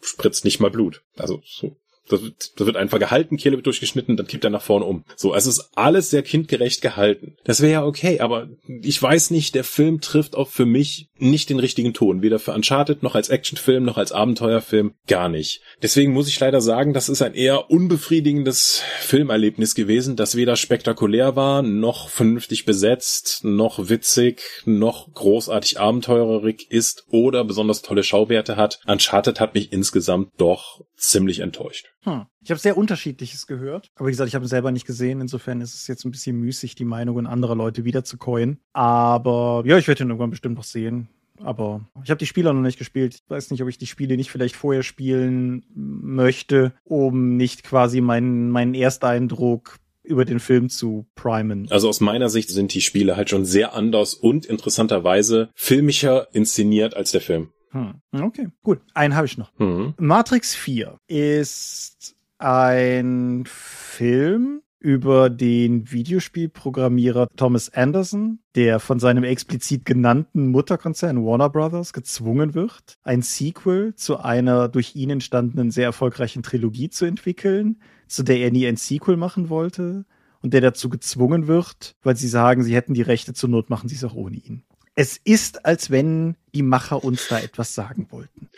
spritzt 0.00 0.44
nicht 0.44 0.60
mal 0.60 0.70
Blut. 0.70 1.02
Also 1.16 1.42
so 1.44 1.76
das 2.08 2.22
wird, 2.22 2.52
das 2.58 2.66
wird 2.66 2.76
einfach 2.76 2.98
gehalten, 2.98 3.36
Kehle 3.36 3.56
wird 3.56 3.66
durchgeschnitten, 3.66 4.16
dann 4.16 4.26
kippt 4.26 4.44
er 4.44 4.50
nach 4.50 4.62
vorne 4.62 4.86
um. 4.86 5.04
So, 5.16 5.32
also 5.32 5.50
es 5.50 5.58
ist 5.58 5.70
alles 5.74 6.10
sehr 6.10 6.22
kindgerecht 6.22 6.80
gehalten. 6.80 7.36
Das 7.44 7.60
wäre 7.60 7.72
ja 7.72 7.84
okay, 7.84 8.20
aber 8.20 8.48
ich 8.82 9.02
weiß 9.02 9.30
nicht, 9.30 9.54
der 9.54 9.64
Film 9.64 10.00
trifft 10.00 10.36
auch 10.36 10.48
für 10.48 10.66
mich 10.66 11.08
nicht 11.18 11.50
den 11.50 11.58
richtigen 11.58 11.94
Ton. 11.94 12.22
Weder 12.22 12.38
für 12.38 12.52
Uncharted, 12.52 13.02
noch 13.02 13.14
als 13.14 13.28
Actionfilm, 13.28 13.84
noch 13.84 13.96
als 13.96 14.12
Abenteuerfilm. 14.12 14.94
Gar 15.06 15.28
nicht. 15.28 15.62
Deswegen 15.82 16.12
muss 16.12 16.28
ich 16.28 16.38
leider 16.38 16.60
sagen, 16.60 16.92
das 16.92 17.08
ist 17.08 17.22
ein 17.22 17.34
eher 17.34 17.70
unbefriedigendes 17.70 18.82
Filmerlebnis 19.00 19.74
gewesen, 19.74 20.16
das 20.16 20.36
weder 20.36 20.56
spektakulär 20.56 21.36
war, 21.36 21.62
noch 21.62 22.08
vernünftig 22.08 22.64
besetzt, 22.64 23.40
noch 23.42 23.88
witzig, 23.88 24.42
noch 24.64 25.12
großartig 25.12 25.80
abenteurerig 25.80 26.70
ist 26.70 27.04
oder 27.10 27.44
besonders 27.44 27.82
tolle 27.82 28.02
Schauwerte 28.02 28.56
hat. 28.56 28.80
Uncharted 28.86 29.40
hat 29.40 29.54
mich 29.54 29.72
insgesamt 29.72 30.30
doch 30.38 30.80
ziemlich 30.96 31.40
enttäuscht. 31.40 31.86
Hm. 32.06 32.26
Ich 32.42 32.50
habe 32.50 32.60
sehr 32.60 32.76
unterschiedliches 32.76 33.46
gehört, 33.46 33.90
aber 33.96 34.06
wie 34.06 34.12
gesagt, 34.12 34.28
ich 34.28 34.36
habe 34.36 34.44
es 34.44 34.50
selber 34.50 34.70
nicht 34.70 34.86
gesehen. 34.86 35.20
Insofern 35.20 35.60
ist 35.60 35.74
es 35.74 35.88
jetzt 35.88 36.04
ein 36.04 36.12
bisschen 36.12 36.36
müßig, 36.36 36.76
die 36.76 36.84
Meinungen 36.84 37.26
anderer 37.26 37.56
Leute 37.56 37.84
wiederzukäuen. 37.84 38.60
Aber 38.72 39.64
ja, 39.66 39.76
ich 39.76 39.88
werde 39.88 40.04
ihn 40.04 40.10
irgendwann 40.10 40.30
bestimmt 40.30 40.56
noch 40.56 40.64
sehen. 40.64 41.08
Aber 41.42 41.86
ich 42.02 42.10
habe 42.10 42.18
die 42.18 42.26
Spieler 42.26 42.52
noch 42.52 42.62
nicht 42.62 42.78
gespielt. 42.78 43.14
Ich 43.14 43.20
weiß 43.28 43.50
nicht, 43.50 43.62
ob 43.62 43.68
ich 43.68 43.76
die 43.76 43.86
Spiele 43.86 44.16
nicht 44.16 44.30
vielleicht 44.30 44.56
vorher 44.56 44.82
spielen 44.82 45.64
möchte, 45.74 46.72
um 46.84 47.36
nicht 47.36 47.62
quasi 47.62 48.00
meinen, 48.00 48.50
meinen 48.50 48.74
Ersteindruck 48.74 49.78
über 50.02 50.24
den 50.24 50.40
Film 50.40 50.68
zu 50.68 51.06
primen. 51.14 51.66
Also 51.70 51.88
aus 51.88 52.00
meiner 52.00 52.28
Sicht 52.28 52.48
sind 52.48 52.72
die 52.72 52.80
Spiele 52.80 53.16
halt 53.16 53.28
schon 53.28 53.44
sehr 53.44 53.74
anders 53.74 54.14
und 54.14 54.46
interessanterweise 54.46 55.50
filmischer 55.54 56.28
inszeniert 56.32 56.96
als 56.96 57.10
der 57.10 57.20
Film. 57.20 57.50
Hm. 57.76 58.22
Okay, 58.22 58.48
gut. 58.62 58.80
Einen 58.94 59.14
habe 59.14 59.26
ich 59.26 59.36
noch. 59.38 59.52
Mhm. 59.58 59.94
Matrix 59.98 60.54
4 60.54 60.98
ist 61.08 62.16
ein 62.38 63.44
Film 63.46 64.62
über 64.78 65.30
den 65.30 65.90
Videospielprogrammierer 65.90 67.28
Thomas 67.36 67.72
Anderson, 67.72 68.38
der 68.54 68.78
von 68.78 69.00
seinem 69.00 69.24
explizit 69.24 69.84
genannten 69.84 70.48
Mutterkonzern 70.48 71.24
Warner 71.24 71.50
Brothers 71.50 71.92
gezwungen 71.92 72.54
wird, 72.54 72.98
ein 73.02 73.22
Sequel 73.22 73.94
zu 73.96 74.18
einer 74.18 74.68
durch 74.68 74.94
ihn 74.94 75.10
entstandenen 75.10 75.70
sehr 75.70 75.86
erfolgreichen 75.86 76.42
Trilogie 76.42 76.88
zu 76.88 77.04
entwickeln, 77.04 77.80
zu 78.06 78.22
der 78.22 78.38
er 78.38 78.52
nie 78.52 78.66
ein 78.66 78.76
Sequel 78.76 79.16
machen 79.16 79.48
wollte 79.48 80.04
und 80.40 80.54
der 80.54 80.60
dazu 80.60 80.88
gezwungen 80.88 81.48
wird, 81.48 81.96
weil 82.02 82.16
sie 82.16 82.28
sagen, 82.28 82.62
sie 82.62 82.74
hätten 82.74 82.94
die 82.94 83.02
Rechte 83.02 83.34
zur 83.34 83.48
Not, 83.48 83.70
machen 83.70 83.88
sie 83.88 83.96
es 83.96 84.04
auch 84.04 84.14
ohne 84.14 84.36
ihn. 84.36 84.62
Es 84.96 85.18
ist, 85.22 85.64
als 85.66 85.90
wenn 85.90 86.34
die 86.54 86.62
Macher 86.62 87.04
uns 87.04 87.28
da 87.28 87.38
etwas 87.38 87.74
sagen 87.74 88.08
wollten. 88.10 88.48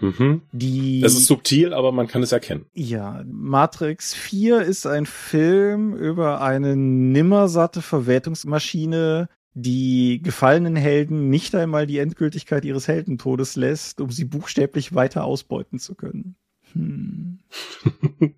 Mhm. 0.00 0.42
Die, 0.52 1.02
Es 1.04 1.14
ist 1.14 1.26
subtil, 1.26 1.72
aber 1.72 1.92
man 1.92 2.08
kann 2.08 2.22
es 2.22 2.32
erkennen. 2.32 2.66
ja, 2.74 3.24
Matrix 3.26 4.12
4 4.12 4.62
ist 4.62 4.86
ein 4.86 5.06
Film 5.06 5.94
über 5.94 6.42
eine 6.42 6.74
nimmersatte 6.76 7.80
Verwertungsmaschine, 7.80 9.28
die 9.54 10.20
gefallenen 10.20 10.74
Helden 10.74 11.30
nicht 11.30 11.54
einmal 11.54 11.86
die 11.86 11.98
Endgültigkeit 11.98 12.64
ihres 12.64 12.88
Heldentodes 12.88 13.54
lässt, 13.54 14.00
um 14.00 14.10
sie 14.10 14.24
buchstäblich 14.24 14.94
weiter 14.96 15.22
ausbeuten 15.24 15.78
zu 15.78 15.94
können. 15.94 16.34
Hm. 16.72 17.38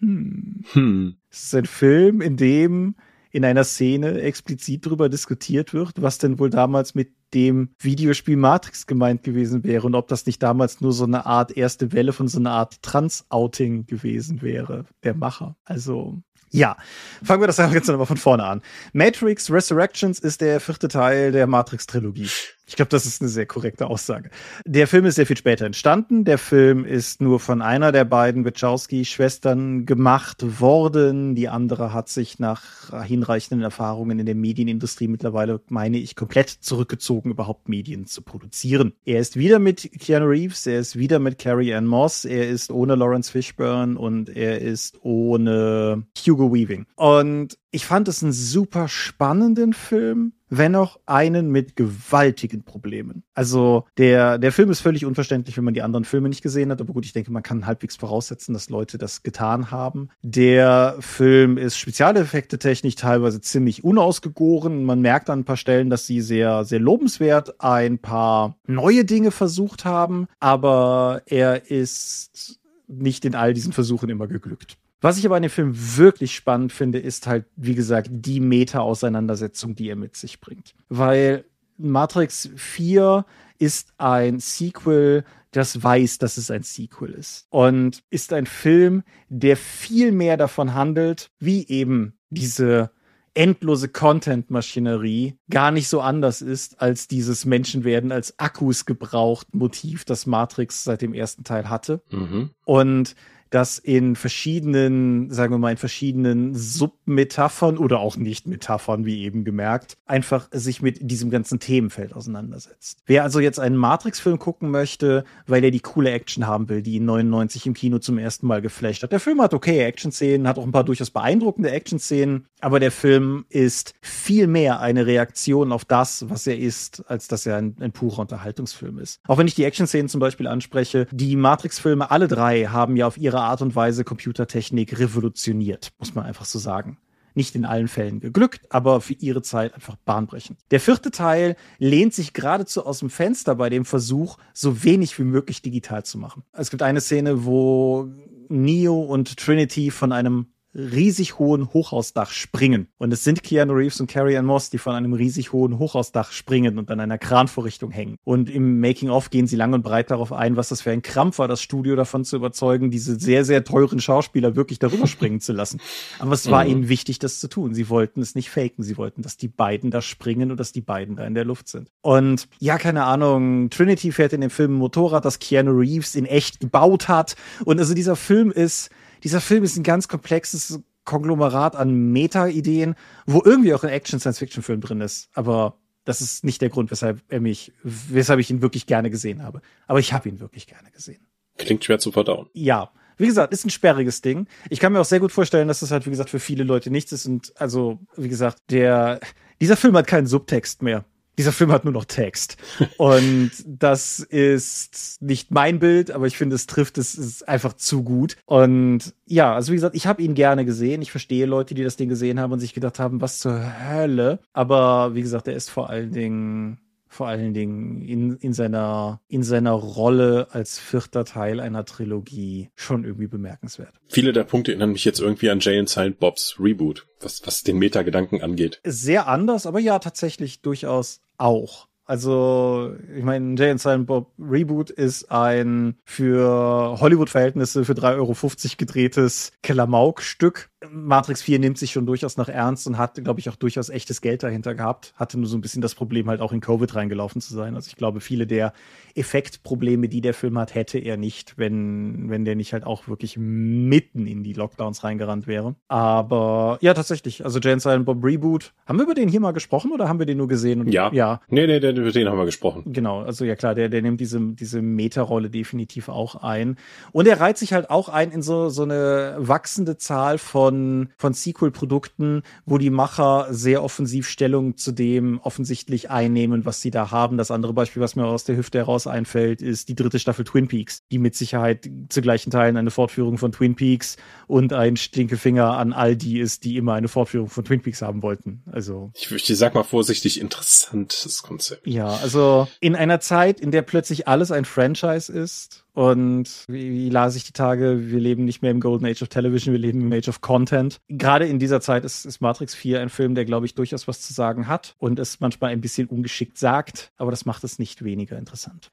Hm. 0.00 0.64
Hm. 0.72 1.16
Es 1.30 1.42
ist 1.44 1.54
ein 1.54 1.66
Film, 1.66 2.22
in 2.22 2.38
dem 2.38 2.94
in 3.30 3.44
einer 3.44 3.64
Szene 3.64 4.20
explizit 4.20 4.86
darüber 4.86 5.08
diskutiert 5.08 5.72
wird, 5.72 6.02
was 6.02 6.18
denn 6.18 6.38
wohl 6.38 6.50
damals 6.50 6.94
mit 6.94 7.12
dem 7.32 7.70
Videospiel 7.78 8.36
Matrix 8.36 8.86
gemeint 8.86 9.22
gewesen 9.22 9.62
wäre 9.62 9.86
und 9.86 9.94
ob 9.94 10.08
das 10.08 10.26
nicht 10.26 10.42
damals 10.42 10.80
nur 10.80 10.92
so 10.92 11.04
eine 11.04 11.26
Art 11.26 11.56
erste 11.56 11.92
Welle 11.92 12.12
von 12.12 12.28
so 12.28 12.38
einer 12.38 12.50
Art 12.50 12.82
Trans-Outing 12.82 13.86
gewesen 13.86 14.42
wäre, 14.42 14.86
der 15.04 15.14
Macher. 15.14 15.56
Also, 15.64 16.20
ja. 16.50 16.76
Fangen 17.22 17.42
wir 17.42 17.46
das 17.46 17.58
jetzt 17.58 17.88
nochmal 17.88 18.06
von 18.06 18.16
vorne 18.16 18.44
an. 18.44 18.62
Matrix 18.92 19.50
Resurrections 19.50 20.18
ist 20.18 20.40
der 20.40 20.60
vierte 20.60 20.88
Teil 20.88 21.30
der 21.30 21.46
Matrix-Trilogie. 21.46 22.28
Ich 22.70 22.76
glaube, 22.76 22.90
das 22.90 23.04
ist 23.04 23.20
eine 23.20 23.28
sehr 23.28 23.46
korrekte 23.46 23.88
Aussage. 23.88 24.30
Der 24.64 24.86
Film 24.86 25.04
ist 25.04 25.16
sehr 25.16 25.26
viel 25.26 25.36
später 25.36 25.66
entstanden. 25.66 26.24
Der 26.24 26.38
Film 26.38 26.84
ist 26.84 27.20
nur 27.20 27.40
von 27.40 27.62
einer 27.62 27.90
der 27.90 28.04
beiden 28.04 28.44
Wachowski-Schwestern 28.44 29.86
gemacht 29.86 30.60
worden. 30.60 31.34
Die 31.34 31.48
andere 31.48 31.92
hat 31.92 32.08
sich 32.08 32.38
nach 32.38 32.62
hinreichenden 33.04 33.62
Erfahrungen 33.62 34.20
in 34.20 34.26
der 34.26 34.36
Medienindustrie 34.36 35.08
mittlerweile, 35.08 35.60
meine 35.68 35.98
ich, 35.98 36.14
komplett 36.14 36.48
zurückgezogen, 36.48 37.32
überhaupt 37.32 37.68
Medien 37.68 38.06
zu 38.06 38.22
produzieren. 38.22 38.92
Er 39.04 39.18
ist 39.18 39.34
wieder 39.36 39.58
mit 39.58 39.90
Keanu 39.98 40.26
Reeves, 40.26 40.64
er 40.68 40.78
ist 40.78 40.96
wieder 40.96 41.18
mit 41.18 41.38
Carrie 41.38 41.74
Ann 41.74 41.86
Moss, 41.86 42.24
er 42.24 42.48
ist 42.48 42.70
ohne 42.70 42.94
Lawrence 42.94 43.32
Fishburne 43.32 43.98
und 43.98 44.28
er 44.28 44.60
ist 44.60 44.96
ohne 45.02 46.04
Hugo 46.24 46.54
Weaving. 46.54 46.86
Und 46.94 47.58
ich 47.72 47.84
fand 47.84 48.06
es 48.06 48.22
einen 48.22 48.32
super 48.32 48.86
spannenden 48.86 49.72
Film, 49.72 50.34
wenn 50.50 50.74
auch 50.74 50.98
einen 51.06 51.50
mit 51.50 51.76
gewaltigen 51.76 52.64
Problemen. 52.64 53.22
Also 53.34 53.86
der, 53.96 54.36
der 54.38 54.52
Film 54.52 54.70
ist 54.70 54.80
völlig 54.80 55.06
unverständlich, 55.06 55.56
wenn 55.56 55.64
man 55.64 55.74
die 55.74 55.82
anderen 55.82 56.04
Filme 56.04 56.28
nicht 56.28 56.42
gesehen 56.42 56.70
hat. 56.70 56.80
Aber 56.80 56.92
gut, 56.92 57.06
ich 57.06 57.12
denke, 57.12 57.32
man 57.32 57.42
kann 57.42 57.66
halbwegs 57.66 57.96
voraussetzen, 57.96 58.52
dass 58.52 58.68
Leute 58.68 58.98
das 58.98 59.22
getan 59.22 59.70
haben. 59.70 60.08
Der 60.22 60.96
Film 61.00 61.56
ist 61.56 61.78
Spezialeffekte 61.78 62.58
technisch 62.58 62.96
teilweise 62.96 63.40
ziemlich 63.40 63.84
unausgegoren. 63.84 64.84
Man 64.84 65.00
merkt 65.00 65.30
an 65.30 65.40
ein 65.40 65.44
paar 65.44 65.56
Stellen, 65.56 65.88
dass 65.88 66.06
sie 66.06 66.20
sehr, 66.20 66.64
sehr 66.64 66.80
lobenswert 66.80 67.60
ein 67.60 67.98
paar 67.98 68.56
neue 68.66 69.04
Dinge 69.04 69.30
versucht 69.30 69.84
haben. 69.84 70.26
Aber 70.40 71.22
er 71.26 71.70
ist 71.70 72.60
nicht 72.88 73.24
in 73.24 73.36
all 73.36 73.54
diesen 73.54 73.72
Versuchen 73.72 74.10
immer 74.10 74.26
geglückt. 74.26 74.76
Was 75.00 75.18
ich 75.18 75.26
aber 75.26 75.36
an 75.36 75.42
dem 75.42 75.50
Film 75.50 75.72
wirklich 75.74 76.34
spannend 76.34 76.72
finde, 76.72 76.98
ist 76.98 77.26
halt, 77.26 77.46
wie 77.56 77.74
gesagt, 77.74 78.08
die 78.10 78.40
Meta-Auseinandersetzung, 78.40 79.74
die 79.74 79.88
er 79.88 79.96
mit 79.96 80.16
sich 80.16 80.40
bringt. 80.40 80.74
Weil 80.88 81.44
Matrix 81.78 82.50
4 82.56 83.24
ist 83.58 83.92
ein 83.98 84.40
Sequel, 84.40 85.24
das 85.52 85.82
weiß, 85.82 86.18
dass 86.18 86.36
es 86.36 86.50
ein 86.50 86.62
Sequel 86.62 87.10
ist. 87.10 87.46
Und 87.50 88.02
ist 88.10 88.32
ein 88.32 88.46
Film, 88.46 89.02
der 89.28 89.56
viel 89.56 90.12
mehr 90.12 90.36
davon 90.36 90.74
handelt, 90.74 91.30
wie 91.38 91.66
eben 91.68 92.14
diese 92.28 92.90
endlose 93.34 93.88
Content-Maschinerie 93.88 95.36
gar 95.48 95.70
nicht 95.70 95.88
so 95.88 96.00
anders 96.00 96.42
ist 96.42 96.80
als 96.82 97.06
dieses 97.06 97.44
Menschenwerden 97.44 98.12
als 98.12 98.38
Akkus 98.38 98.86
gebraucht 98.86 99.54
Motiv, 99.54 100.04
das 100.04 100.26
Matrix 100.26 100.84
seit 100.84 101.00
dem 101.00 101.14
ersten 101.14 101.44
Teil 101.44 101.68
hatte. 101.68 102.02
Mhm. 102.10 102.50
Und 102.64 103.14
das 103.50 103.78
in 103.78 104.16
verschiedenen, 104.16 105.30
sagen 105.30 105.52
wir 105.52 105.58
mal, 105.58 105.72
in 105.72 105.76
verschiedenen 105.76 106.54
Submetaphern 106.54 107.78
oder 107.78 107.98
auch 107.98 108.16
nicht 108.16 108.46
Metaphern, 108.46 109.04
wie 109.04 109.22
eben 109.22 109.44
gemerkt, 109.44 109.98
einfach 110.06 110.48
sich 110.52 110.82
mit 110.82 110.98
diesem 111.02 111.30
ganzen 111.30 111.58
Themenfeld 111.58 112.14
auseinandersetzt. 112.14 113.02
Wer 113.06 113.24
also 113.24 113.40
jetzt 113.40 113.58
einen 113.58 113.76
Matrix-Film 113.76 114.38
gucken 114.38 114.70
möchte, 114.70 115.24
weil 115.46 115.64
er 115.64 115.70
die 115.70 115.80
coole 115.80 116.10
Action 116.10 116.46
haben 116.46 116.68
will, 116.68 116.82
die 116.82 116.94
ihn 116.94 117.04
99 117.04 117.66
im 117.66 117.74
Kino 117.74 117.98
zum 117.98 118.18
ersten 118.18 118.46
Mal 118.46 118.62
geflasht 118.62 119.02
hat. 119.02 119.12
Der 119.12 119.20
Film 119.20 119.42
hat 119.42 119.52
okay 119.52 119.80
Action-Szenen, 119.80 120.46
hat 120.46 120.58
auch 120.58 120.64
ein 120.64 120.72
paar 120.72 120.84
durchaus 120.84 121.10
beeindruckende 121.10 121.70
Action-Szenen, 121.70 122.46
aber 122.60 122.78
der 122.78 122.92
Film 122.92 123.44
ist 123.48 123.94
viel 124.00 124.46
mehr 124.46 124.80
eine 124.80 125.06
Reaktion 125.06 125.72
auf 125.72 125.84
das, 125.84 126.28
was 126.30 126.46
er 126.46 126.58
ist, 126.58 127.02
als 127.08 127.26
dass 127.26 127.46
er 127.46 127.56
ein, 127.56 127.76
ein 127.80 127.92
purer 127.92 128.20
Unterhaltungsfilm 128.20 128.98
ist. 128.98 129.20
Auch 129.26 129.38
wenn 129.38 129.48
ich 129.48 129.54
die 129.54 129.64
Action-Szenen 129.64 130.08
zum 130.08 130.20
Beispiel 130.20 130.46
anspreche, 130.46 131.06
die 131.10 131.36
Matrix-Filme, 131.36 132.10
alle 132.10 132.28
drei, 132.28 132.66
haben 132.66 132.96
ja 132.96 133.06
auf 133.06 133.18
ihre 133.18 133.39
Art 133.44 133.62
und 133.62 133.74
Weise 133.74 134.04
Computertechnik 134.04 134.98
revolutioniert, 134.98 135.92
muss 135.98 136.14
man 136.14 136.24
einfach 136.24 136.44
so 136.44 136.58
sagen. 136.58 136.98
Nicht 137.34 137.54
in 137.54 137.64
allen 137.64 137.86
Fällen 137.88 138.20
geglückt, 138.20 138.66
aber 138.70 139.00
für 139.00 139.14
ihre 139.14 139.42
Zeit 139.42 139.74
einfach 139.74 139.96
bahnbrechend. 140.04 140.58
Der 140.72 140.80
vierte 140.80 141.10
Teil 141.10 141.56
lehnt 141.78 142.12
sich 142.12 142.32
geradezu 142.32 142.84
aus 142.84 142.98
dem 142.98 143.10
Fenster 143.10 143.54
bei 143.54 143.70
dem 143.70 143.84
Versuch, 143.84 144.38
so 144.52 144.82
wenig 144.82 145.16
wie 145.18 145.24
möglich 145.24 145.62
digital 145.62 146.04
zu 146.04 146.18
machen. 146.18 146.42
Es 146.52 146.70
gibt 146.70 146.82
eine 146.82 147.00
Szene, 147.00 147.44
wo 147.44 148.08
Neo 148.48 149.00
und 149.00 149.36
Trinity 149.36 149.92
von 149.92 150.10
einem 150.10 150.46
riesig 150.74 151.38
hohen 151.38 151.72
Hochhausdach 151.72 152.30
springen. 152.30 152.88
Und 152.98 153.12
es 153.12 153.24
sind 153.24 153.42
Keanu 153.42 153.72
Reeves 153.74 154.00
und 154.00 154.10
Carrie 154.10 154.36
Ann 154.36 154.46
Moss, 154.46 154.70
die 154.70 154.78
von 154.78 154.94
einem 154.94 155.12
riesig 155.12 155.52
hohen 155.52 155.78
Hochhausdach 155.78 156.32
springen 156.32 156.78
und 156.78 156.90
an 156.90 157.00
einer 157.00 157.18
Kranvorrichtung 157.18 157.90
hängen. 157.90 158.16
Und 158.24 158.48
im 158.48 158.80
Making-of 158.80 159.30
gehen 159.30 159.46
sie 159.46 159.56
lang 159.56 159.72
und 159.72 159.82
breit 159.82 160.10
darauf 160.10 160.32
ein, 160.32 160.56
was 160.56 160.68
das 160.68 160.80
für 160.82 160.92
ein 160.92 161.02
Krampf 161.02 161.38
war, 161.38 161.48
das 161.48 161.60
Studio 161.60 161.96
davon 161.96 162.24
zu 162.24 162.36
überzeugen, 162.36 162.90
diese 162.90 163.18
sehr, 163.18 163.44
sehr 163.44 163.64
teuren 163.64 164.00
Schauspieler 164.00 164.54
wirklich 164.54 164.78
darüber 164.78 165.06
springen 165.06 165.40
zu 165.40 165.52
lassen. 165.52 165.80
Aber 166.18 166.32
es 166.32 166.50
war 166.50 166.64
Mhm. 166.64 166.70
ihnen 166.70 166.88
wichtig, 166.88 167.18
das 167.18 167.40
zu 167.40 167.48
tun. 167.48 167.74
Sie 167.74 167.88
wollten 167.88 168.20
es 168.20 168.34
nicht 168.34 168.50
faken. 168.50 168.84
Sie 168.84 168.96
wollten, 168.96 169.22
dass 169.22 169.36
die 169.36 169.48
beiden 169.48 169.90
da 169.90 170.02
springen 170.02 170.50
und 170.50 170.60
dass 170.60 170.72
die 170.72 170.80
beiden 170.80 171.16
da 171.16 171.26
in 171.26 171.34
der 171.34 171.44
Luft 171.44 171.68
sind. 171.68 171.90
Und 172.02 172.48
ja, 172.58 172.78
keine 172.78 173.04
Ahnung, 173.04 173.70
Trinity 173.70 174.12
fährt 174.12 174.32
in 174.32 174.40
dem 174.40 174.50
Film 174.50 174.74
ein 174.74 174.78
Motorrad, 174.78 175.24
das 175.24 175.38
Keanu 175.40 175.72
Reeves 175.72 176.14
in 176.14 176.26
echt 176.26 176.60
gebaut 176.60 177.08
hat. 177.08 177.34
Und 177.64 177.78
also 177.80 177.94
dieser 177.94 178.14
Film 178.16 178.50
ist, 178.52 178.90
dieser 179.24 179.40
Film 179.40 179.64
ist 179.64 179.76
ein 179.76 179.82
ganz 179.82 180.08
komplexes 180.08 180.80
Konglomerat 181.04 181.76
an 181.76 182.12
Meta-Ideen, 182.12 182.94
wo 183.26 183.42
irgendwie 183.44 183.74
auch 183.74 183.84
ein 183.84 183.90
Action-Science-Fiction-Film 183.90 184.80
drin 184.80 185.00
ist. 185.00 185.28
Aber 185.34 185.78
das 186.04 186.20
ist 186.20 186.44
nicht 186.44 186.62
der 186.62 186.68
Grund, 186.68 186.90
weshalb 186.90 187.22
er 187.28 187.40
mich, 187.40 187.72
weshalb 187.82 188.40
ich 188.40 188.50
ihn 188.50 188.62
wirklich 188.62 188.86
gerne 188.86 189.10
gesehen 189.10 189.42
habe. 189.42 189.60
Aber 189.86 189.98
ich 189.98 190.12
habe 190.12 190.28
ihn 190.28 190.40
wirklich 190.40 190.66
gerne 190.66 190.90
gesehen. 190.90 191.26
Klingt 191.56 191.84
schwer 191.84 191.98
zu 191.98 192.12
verdauen. 192.12 192.48
Ja. 192.52 192.90
Wie 193.16 193.26
gesagt, 193.26 193.52
ist 193.52 193.66
ein 193.66 193.70
sperriges 193.70 194.22
Ding. 194.22 194.46
Ich 194.70 194.80
kann 194.80 194.94
mir 194.94 195.00
auch 195.00 195.04
sehr 195.04 195.20
gut 195.20 195.30
vorstellen, 195.30 195.68
dass 195.68 195.80
das 195.80 195.90
halt, 195.90 196.06
wie 196.06 196.10
gesagt, 196.10 196.30
für 196.30 196.40
viele 196.40 196.64
Leute 196.64 196.90
nichts 196.90 197.12
ist. 197.12 197.26
Und 197.26 197.52
also, 197.60 197.98
wie 198.16 198.30
gesagt, 198.30 198.58
der, 198.70 199.20
dieser 199.60 199.76
Film 199.76 199.94
hat 199.94 200.06
keinen 200.06 200.26
Subtext 200.26 200.80
mehr. 200.80 201.04
Dieser 201.40 201.52
Film 201.52 201.72
hat 201.72 201.84
nur 201.84 201.94
noch 201.94 202.04
Text. 202.04 202.58
Und 202.98 203.52
das 203.66 204.18
ist 204.18 205.22
nicht 205.22 205.50
mein 205.50 205.78
Bild, 205.78 206.10
aber 206.10 206.26
ich 206.26 206.36
finde, 206.36 206.54
es 206.54 206.66
trifft 206.66 206.98
es 206.98 207.14
ist 207.14 207.48
einfach 207.48 207.72
zu 207.72 208.02
gut. 208.02 208.36
Und 208.44 209.14
ja, 209.24 209.54
also 209.54 209.72
wie 209.72 209.76
gesagt, 209.76 209.96
ich 209.96 210.06
habe 210.06 210.20
ihn 210.20 210.34
gerne 210.34 210.66
gesehen. 210.66 211.00
Ich 211.00 211.10
verstehe 211.10 211.46
Leute, 211.46 211.74
die 211.74 211.82
das 211.82 211.96
Ding 211.96 212.10
gesehen 212.10 212.38
haben 212.38 212.52
und 212.52 212.60
sich 212.60 212.74
gedacht 212.74 212.98
haben, 212.98 213.22
was 213.22 213.38
zur 213.38 213.58
Hölle. 213.88 214.40
Aber 214.52 215.14
wie 215.14 215.22
gesagt, 215.22 215.48
er 215.48 215.54
ist 215.54 215.70
vor 215.70 215.88
allen 215.88 216.12
Dingen 216.12 216.78
vor 217.10 217.26
allen 217.26 217.52
Dingen 217.52 218.02
in, 218.02 218.36
in 218.36 218.52
seiner, 218.52 219.20
in 219.26 219.42
seiner 219.42 219.72
Rolle 219.72 220.46
als 220.52 220.78
vierter 220.78 221.24
Teil 221.24 221.58
einer 221.58 221.84
Trilogie 221.84 222.70
schon 222.76 223.02
irgendwie 223.02 223.26
bemerkenswert. 223.26 223.94
Viele 224.08 224.32
der 224.32 224.44
Punkte 224.44 224.70
erinnern 224.70 224.92
mich 224.92 225.04
jetzt 225.04 225.18
irgendwie 225.18 225.50
an 225.50 225.58
Jay 225.58 225.76
and 225.76 225.88
Silent 225.88 226.20
Bobs 226.20 226.54
Reboot, 226.60 227.08
was, 227.18 227.44
was 227.44 227.64
den 227.64 227.78
Metagedanken 227.78 228.42
angeht. 228.42 228.80
Sehr 228.84 229.26
anders, 229.26 229.66
aber 229.66 229.80
ja, 229.80 229.98
tatsächlich 229.98 230.62
durchaus 230.62 231.20
auch. 231.40 231.88
Also, 232.10 232.96
ich 233.16 233.22
meine, 233.22 233.54
Jay 233.56 233.70
and 233.70 233.80
Silent 233.80 234.08
Bob 234.08 234.32
Reboot 234.36 234.90
ist 234.90 235.30
ein 235.30 235.96
für 236.04 236.96
Hollywood-Verhältnisse 237.00 237.84
für 237.84 237.92
3,50 237.92 238.16
Euro 238.16 238.34
gedrehtes 238.78 239.52
Klamauk-Stück. 239.62 240.70
Matrix 240.88 241.42
4 241.42 241.58
nimmt 241.58 241.76
sich 241.76 241.92
schon 241.92 242.06
durchaus 242.06 242.36
noch 242.36 242.48
ernst 242.48 242.86
und 242.86 242.96
hat, 242.96 243.22
glaube 243.22 243.38
ich, 243.38 243.50
auch 243.50 243.56
durchaus 243.56 243.90
echtes 243.90 244.22
Geld 244.22 244.42
dahinter 244.42 244.74
gehabt. 244.74 245.12
Hatte 245.16 245.38
nur 245.38 245.46
so 245.46 245.56
ein 245.56 245.60
bisschen 245.60 245.82
das 245.82 245.94
Problem, 245.94 246.28
halt 246.28 246.40
auch 246.40 246.52
in 246.52 246.60
Covid 246.60 246.94
reingelaufen 246.94 247.40
zu 247.40 247.54
sein. 247.54 247.74
Also 247.74 247.88
ich 247.88 247.96
glaube, 247.96 248.20
viele 248.20 248.46
der 248.46 248.72
Effektprobleme, 249.14 250.08
die 250.08 250.22
der 250.22 250.32
Film 250.32 250.58
hat, 250.58 250.74
hätte 250.74 250.98
er 250.98 251.18
nicht, 251.18 251.58
wenn, 251.58 252.30
wenn 252.30 252.44
der 252.44 252.56
nicht 252.56 252.72
halt 252.72 252.84
auch 252.84 253.08
wirklich 253.08 253.36
mitten 253.38 254.26
in 254.26 254.42
die 254.42 254.54
Lockdowns 254.54 255.04
reingerannt 255.04 255.46
wäre. 255.46 255.74
Aber 255.88 256.78
ja, 256.80 256.94
tatsächlich. 256.94 257.44
Also 257.44 257.58
Jay 257.58 257.72
and 257.72 257.82
Silent 257.82 258.06
Bob 258.06 258.24
Reboot. 258.24 258.72
Haben 258.86 258.98
wir 258.98 259.04
über 259.04 259.14
den 259.14 259.28
hier 259.28 259.40
mal 259.40 259.52
gesprochen 259.52 259.92
oder 259.92 260.08
haben 260.08 260.18
wir 260.18 260.26
den 260.26 260.38
nur 260.38 260.48
gesehen? 260.48 260.80
Und, 260.80 260.92
Ja. 260.92 261.10
Ja, 261.12 261.40
Nee, 261.48 261.66
nee, 261.66 261.80
den, 261.80 261.96
über 261.96 262.10
den 262.10 262.28
haben 262.28 262.38
wir 262.38 262.46
gesprochen. 262.46 262.84
Genau, 262.86 263.20
also 263.20 263.44
ja 263.44 263.56
klar, 263.56 263.74
der, 263.74 263.88
der 263.88 264.00
nimmt 264.00 264.20
diese, 264.20 264.40
diese 264.40 264.80
Meta-Rolle 264.80 265.50
definitiv 265.50 266.08
auch 266.08 266.36
ein. 266.36 266.76
Und 267.12 267.26
er 267.28 267.40
reiht 267.40 267.58
sich 267.58 267.72
halt 267.72 267.90
auch 267.90 268.08
ein 268.08 268.30
in 268.30 268.42
so, 268.42 268.70
so 268.70 268.82
eine 268.82 269.34
wachsende 269.38 269.98
Zahl 269.98 270.38
von 270.38 270.69
von, 270.70 271.08
von 271.16 271.34
Sequel-Produkten, 271.34 272.42
wo 272.64 272.78
die 272.78 272.90
Macher 272.90 273.48
sehr 273.50 273.82
offensiv 273.82 274.28
Stellung 274.28 274.76
zu 274.76 274.92
dem 274.92 275.40
offensichtlich 275.40 276.10
einnehmen, 276.10 276.64
was 276.64 276.80
sie 276.80 276.90
da 276.90 277.10
haben. 277.10 277.36
Das 277.36 277.50
andere 277.50 277.72
Beispiel, 277.72 278.00
was 278.00 278.14
mir 278.14 278.24
aus 278.26 278.44
der 278.44 278.56
Hüfte 278.56 278.78
heraus 278.78 279.06
einfällt, 279.06 279.62
ist 279.62 279.88
die 279.88 279.96
dritte 279.96 280.18
Staffel 280.18 280.44
Twin 280.44 280.68
Peaks, 280.68 281.02
die 281.10 281.18
mit 281.18 281.34
Sicherheit 281.34 281.90
zu 282.08 282.22
gleichen 282.22 282.50
Teilen 282.50 282.76
eine 282.76 282.90
Fortführung 282.90 283.36
von 283.36 283.50
Twin 283.50 283.74
Peaks 283.74 284.16
und 284.46 284.72
ein 284.72 284.96
Stinkefinger 284.96 285.76
an 285.76 285.92
all 285.92 286.16
die 286.16 286.38
ist, 286.38 286.64
die 286.64 286.76
immer 286.76 286.94
eine 286.94 287.08
Fortführung 287.08 287.48
von 287.48 287.64
Twin 287.64 287.82
Peaks 287.82 288.02
haben 288.02 288.22
wollten. 288.22 288.62
Also. 288.70 289.10
Ich, 289.14 289.30
ich 289.30 289.58
sag 289.58 289.74
mal 289.74 289.82
vorsichtig, 289.82 290.40
interessantes 290.40 291.42
Konzept. 291.42 291.86
Ja, 291.86 292.08
also 292.22 292.68
in 292.80 292.94
einer 292.94 293.20
Zeit, 293.20 293.60
in 293.60 293.72
der 293.72 293.82
plötzlich 293.82 294.28
alles 294.28 294.52
ein 294.52 294.64
Franchise 294.64 295.32
ist 295.32 295.84
und 295.92 296.64
wie, 296.68 297.08
las 297.10 297.36
ich 297.36 297.44
die 297.44 297.52
Tage, 297.52 298.10
wir 298.10 298.20
leben 298.20 298.44
nicht 298.44 298.62
mehr 298.62 298.70
im 298.70 298.80
Golden 298.80 299.06
Age 299.06 299.22
of 299.22 299.28
Television, 299.28 299.72
wir 299.72 299.80
leben 299.80 300.00
im 300.00 300.12
Age 300.12 300.28
of 300.28 300.40
Content. 300.40 301.00
Gerade 301.08 301.46
in 301.46 301.58
dieser 301.58 301.80
Zeit 301.80 302.04
ist, 302.04 302.24
ist 302.24 302.40
Matrix 302.40 302.74
4 302.74 303.00
ein 303.00 303.08
Film, 303.08 303.34
der, 303.34 303.44
glaube 303.44 303.66
ich, 303.66 303.74
durchaus 303.74 304.08
was 304.08 304.20
zu 304.20 304.32
sagen 304.32 304.66
hat 304.66 304.94
und 304.98 305.18
es 305.18 305.40
manchmal 305.40 305.70
ein 305.70 305.80
bisschen 305.80 306.08
ungeschickt 306.08 306.58
sagt, 306.58 307.12
aber 307.16 307.30
das 307.30 307.44
macht 307.44 307.64
es 307.64 307.78
nicht 307.78 308.04
weniger 308.04 308.38
interessant. 308.38 308.90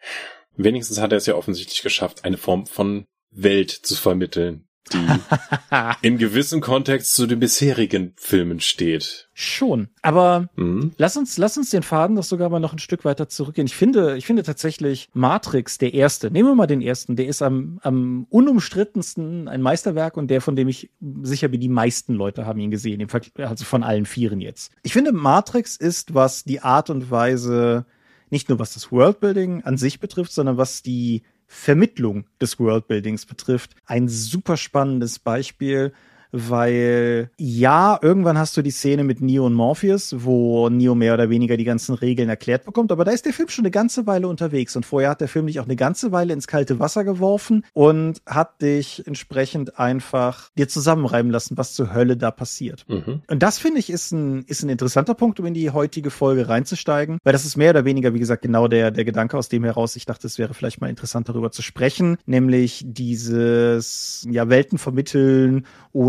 Wenigstens 0.56 1.00
hat 1.00 1.12
er 1.12 1.20
es 1.20 1.26
ja 1.26 1.36
offensichtlich 1.36 1.82
geschafft, 1.82 2.26
eine 2.26 2.38
Form 2.38 2.66
von 2.66 3.06
Welt 3.32 3.72
zu 3.72 3.96
vermitteln, 3.96 4.67
die 4.94 5.06
in 6.02 6.18
gewissem 6.18 6.62
Kontext 6.62 7.16
zu 7.16 7.28
den 7.28 7.40
bisherigen 7.40 8.14
Filmen 8.16 8.60
steht. 8.60 9.30
Schon. 9.34 9.90
Aber 10.02 10.50
mhm. 10.56 10.94
lass 10.98 11.18
uns, 11.18 11.38
lass 11.38 11.58
uns 11.58 11.70
den 11.70 11.84
Faden 11.84 12.16
doch 12.16 12.24
sogar 12.24 12.50
mal 12.50 12.60
noch 12.60 12.74
ein 12.74 12.80
Stück 12.80 13.06
weiter 13.06 13.30
zurückgehen. 13.30 13.68
Ich 13.68 13.76
finde, 13.76 14.18
ich 14.18 14.26
finde 14.26 14.44
tatsächlich 14.44 15.10
Matrix, 15.14 15.78
der 15.78 15.94
erste, 15.94 16.32
nehmen 16.32 16.50
wir 16.50 16.56
mal 16.56 16.68
den 16.68 16.82
ersten, 16.82 17.16
der 17.16 17.28
ist 17.28 17.42
am, 17.42 17.80
am 17.84 18.26
unumstrittensten 18.30 19.48
ein 19.48 19.62
Meisterwerk 19.62 20.18
und 20.18 20.30
der, 20.30 20.42
von 20.42 20.56
dem 20.56 20.68
ich 20.68 20.90
sicher 21.22 21.48
bin, 21.50 21.62
die 21.62 21.70
meisten 21.70 22.14
Leute 22.14 22.46
haben 22.46 22.60
ihn 22.60 22.72
gesehen, 22.72 23.06
also 23.38 23.66
von 23.66 23.84
allen 23.84 24.06
Vieren 24.06 24.42
jetzt. 24.42 24.72
Ich 24.84 24.94
finde, 24.94 25.12
Matrix 25.12 25.78
ist, 25.78 26.14
was 26.14 26.44
die 26.44 26.62
Art 26.62 26.90
und 26.90 27.12
Weise, 27.12 27.86
nicht 28.30 28.50
nur 28.50 28.60
was 28.60 28.74
das 28.74 28.92
Worldbuilding 28.92 29.64
an 29.64 29.78
sich 29.78 30.00
betrifft, 30.00 30.32
sondern 30.32 30.58
was 30.58 30.82
die 30.82 31.24
Vermittlung 31.48 32.26
des 32.42 32.60
Worldbuildings 32.60 33.26
betrifft, 33.26 33.76
ein 33.86 34.10
super 34.10 34.58
spannendes 34.58 35.20
Beispiel, 35.20 35.94
weil 36.32 37.30
ja, 37.38 38.00
irgendwann 38.02 38.38
hast 38.38 38.58
du 38.58 38.62
die 38.62 38.72
Szene 38.72 39.04
mit 39.04 39.22
Neo 39.22 39.46
und 39.46 39.54
Morpheus, 39.54 40.16
wo 40.20 40.70
Neo 40.70 40.96
mehr 40.96 41.14
oder 41.14 41.30
weniger 41.30 41.58
die 41.58 41.64
ganzen 41.64 41.96
Regeln 41.96 42.30
erklärt 42.30 42.66
bekommt, 42.66 42.92
aber 42.92 43.06
da 43.06 43.12
ist 43.12 43.26
der 43.26 43.34
Film 43.34 43.50
schon 43.50 43.64
eine 43.64 43.72
ganze 43.72 44.08
Weile 44.08 44.28
unterwegs 44.28 44.76
und 44.76 44.86
vorher 44.86 45.12
hat 45.12 45.22
der 45.22 45.28
Film 45.28 45.48
dich 45.48 45.60
auch 45.60 45.66
eine 45.66 45.76
ganze 45.76 46.12
Weile 46.12 46.34
ins 46.34 46.48
kalte 46.48 46.80
Wasser 46.80 47.04
geworfen 47.04 47.64
und 47.74 48.22
hat 48.26 48.62
dich 48.62 49.06
entsprechend 49.06 49.80
einfach 49.80 50.50
dir 50.58 50.68
zusammenreiben 50.68 51.32
lassen, 51.32 51.58
was 51.58 51.74
zur 51.74 51.94
Hölle 51.94 52.18
da 52.18 52.32
passiert. 52.32 52.86
Mhm. 52.88 53.22
Und 53.28 53.44
das 53.44 53.58
finde 53.58 53.80
ich 53.80 53.90
ist 53.90 54.12
ein, 54.12 54.44
ist 54.48 54.64
ein 54.64 54.70
interessanter 54.70 55.14
Punkt, 55.14 55.40
um 55.40 55.46
in 55.46 55.54
die 55.54 55.72
heutige 55.72 56.10
Folge 56.10 56.50
reinzusteigen, 56.50 57.20
weil 57.24 57.34
das 57.34 57.46
ist 57.46 57.58
mehr 57.58 57.72
oder 57.72 57.86
weniger, 57.86 58.14
wie 58.14 58.20
gesagt, 58.20 58.42
genau 58.42 58.68
der, 58.68 58.92
der 58.92 59.06
Gedanke, 59.06 59.38
aus 59.38 59.50
dem 59.50 59.64
heraus 59.64 59.96
ich 59.96 60.06
dachte, 60.06 60.28
es 60.28 60.38
wäre 60.38 60.54
vielleicht 60.54 60.82
mal 60.82 60.90
interessant 60.90 61.30
darüber 61.30 61.52
zu 61.52 61.62
sprechen, 61.62 62.18
nämlich 62.26 62.84
dieses, 62.86 64.28
ja, 64.30 64.50
Welten 64.50 64.78
vermitteln 64.78 65.66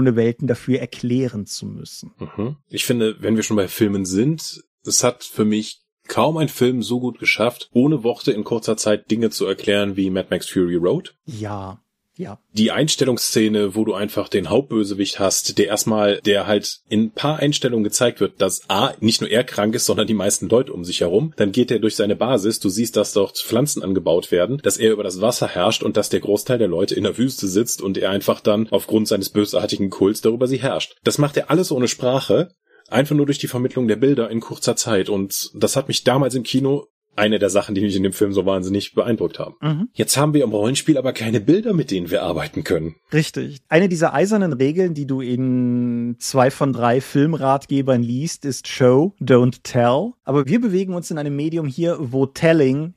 ohne 0.09 0.17
Welten 0.17 0.49
dafür 0.49 0.81
erklären 0.81 1.47
zu 1.47 1.67
müssen. 1.67 2.13
Mhm. 2.19 2.57
Ich 2.69 2.85
finde, 2.85 3.17
wenn 3.21 3.37
wir 3.37 3.43
schon 3.43 3.57
bei 3.57 3.69
Filmen 3.69 4.05
sind, 4.05 4.65
es 4.85 5.05
hat 5.05 5.25
für 5.25 5.45
mich 5.45 5.83
kaum 6.07 6.39
ein 6.39 6.49
Film 6.49 6.83
so 6.83 7.01
gut 7.01 7.19
geschafft, 7.19 7.69
ohne 7.73 8.03
Worte 8.03 8.33
in 8.33 8.45
kurzer 8.45 8.77
Zeit 8.79 9.11
Dinge 9.11 9.29
zu 9.31 9.45
erklären 9.45 9.97
wie 9.97 10.09
Mad 10.09 10.29
Max 10.31 10.49
Fury 10.49 10.77
Road. 10.77 11.15
Ja, 11.27 11.83
ja. 12.19 12.41
Die 12.53 12.73
Einstellungsszene, 12.73 13.77
wo 13.77 13.85
du 13.85 13.95
einfach 13.95 14.29
den 14.29 14.51
Hauptbösewicht 14.51 15.21
hast, 15.21 15.57
der 15.57 15.69
erstmal, 15.69 16.21
der 16.21 16.47
halt 16.47 16.81
in 16.89 17.05
ein 17.05 17.11
paar 17.13 17.39
Einstellungen 17.39 17.85
gezeigt 17.85 18.21
wird, 18.21 18.43
dass 18.43 18.69
A, 18.69 18.93
nicht 19.01 19.21
nur 19.21 19.31
er 19.31 19.45
krank 19.45 19.75
ist, 19.75 19.87
sondern 19.87 20.09
die 20.09 20.15
meisten 20.15 20.49
Leute 20.49 20.73
um 20.73 20.85
sich 20.85 21.01
herum. 21.01 21.33
Dann 21.37 21.53
geht 21.53 21.71
er 21.71 21.79
durch 21.79 21.95
seine 21.95 22.17
Basis, 22.17 22.59
du 22.59 22.69
siehst, 22.69 22.97
dass 22.97 23.13
dort 23.13 23.39
Pflanzen 23.39 23.83
angebaut 23.83 24.33
werden, 24.33 24.59
dass 24.63 24.79
er 24.79 24.93
über 24.93 25.05
das 25.05 25.21
Wasser 25.21 25.47
herrscht 25.47 25.85
und 25.85 25.97
dass 25.97 26.09
der 26.09 26.21
Großteil 26.21 26.59
der 26.59 26.69
Leute 26.69 26.97
in 26.97 27.05
der 27.05 27.17
Wüste 27.17 27.47
sitzt 27.47 27.81
und 27.81 27.97
er 27.97 28.11
einfach 28.11 28.41
dann 28.41 28.69
aufgrund 28.71 29.07
seines 29.07 29.31
bösartigen 29.31 29.89
Kults 29.89 30.21
darüber 30.21 30.49
sie 30.49 30.61
herrscht. 30.61 30.97
Das 31.05 31.19
macht 31.19 31.37
er 31.37 31.51
alles 31.51 31.71
ohne 31.71 31.87
Sprache, 31.87 32.51
einfach 32.89 33.15
nur 33.15 33.27
durch 33.27 33.39
die 33.39 33.47
Vermittlung 33.47 33.87
der 33.87 33.97
Bilder 33.97 34.29
in 34.31 34.41
kurzer 34.41 34.75
Zeit. 34.75 35.09
Und 35.09 35.51
das 35.55 35.77
hat 35.77 35.87
mich 35.89 36.03
damals 36.03 36.35
im 36.35 36.43
Kino 36.43 36.87
eine 37.17 37.39
der 37.39 37.51
Sachen, 37.51 37.75
die 37.75 37.81
mich 37.81 37.97
in 37.97 38.03
dem 38.03 38.13
Film 38.13 38.33
so 38.33 38.47
wahnsinnig 38.47 38.95
beeindruckt 38.95 39.39
haben. 39.39 39.57
Mhm. 39.61 39.89
Jetzt 39.93 40.17
haben 40.17 40.35
wir 40.35 40.45
im 40.45 40.51
Rollenspiel 40.51 40.97
aber 40.97 41.13
keine 41.13 41.41
Bilder, 41.41 41.73
mit 41.75 41.91
denen 41.91 42.11
wir 42.11 42.23
arbeiten 42.23 42.65
können. 42.65 42.95
Richtig. 43.13 43.59
Eine 43.69 43.89
dieser 43.89 44.15
eisernen 44.15 44.53
Regeln, 44.53 44.95
die 44.95 45.07
du 45.07 45.21
in 45.21 46.17
zwei 46.19 46.51
von 46.51 46.73
drei 46.73 47.01
Filmratgebern 47.01 48.03
liest, 48.03 48.45
ist 48.45 48.69
Show, 48.69 49.15
don't 49.21 49.61
tell. 49.63 50.13
Aber 50.25 50.47
wir 50.47 50.61
bewegen 50.61 50.95
uns 50.95 51.11
in 51.11 51.19
einem 51.19 51.35
Medium 51.35 51.67
hier, 51.67 51.97
wo 51.99 52.27
Telling 52.27 52.95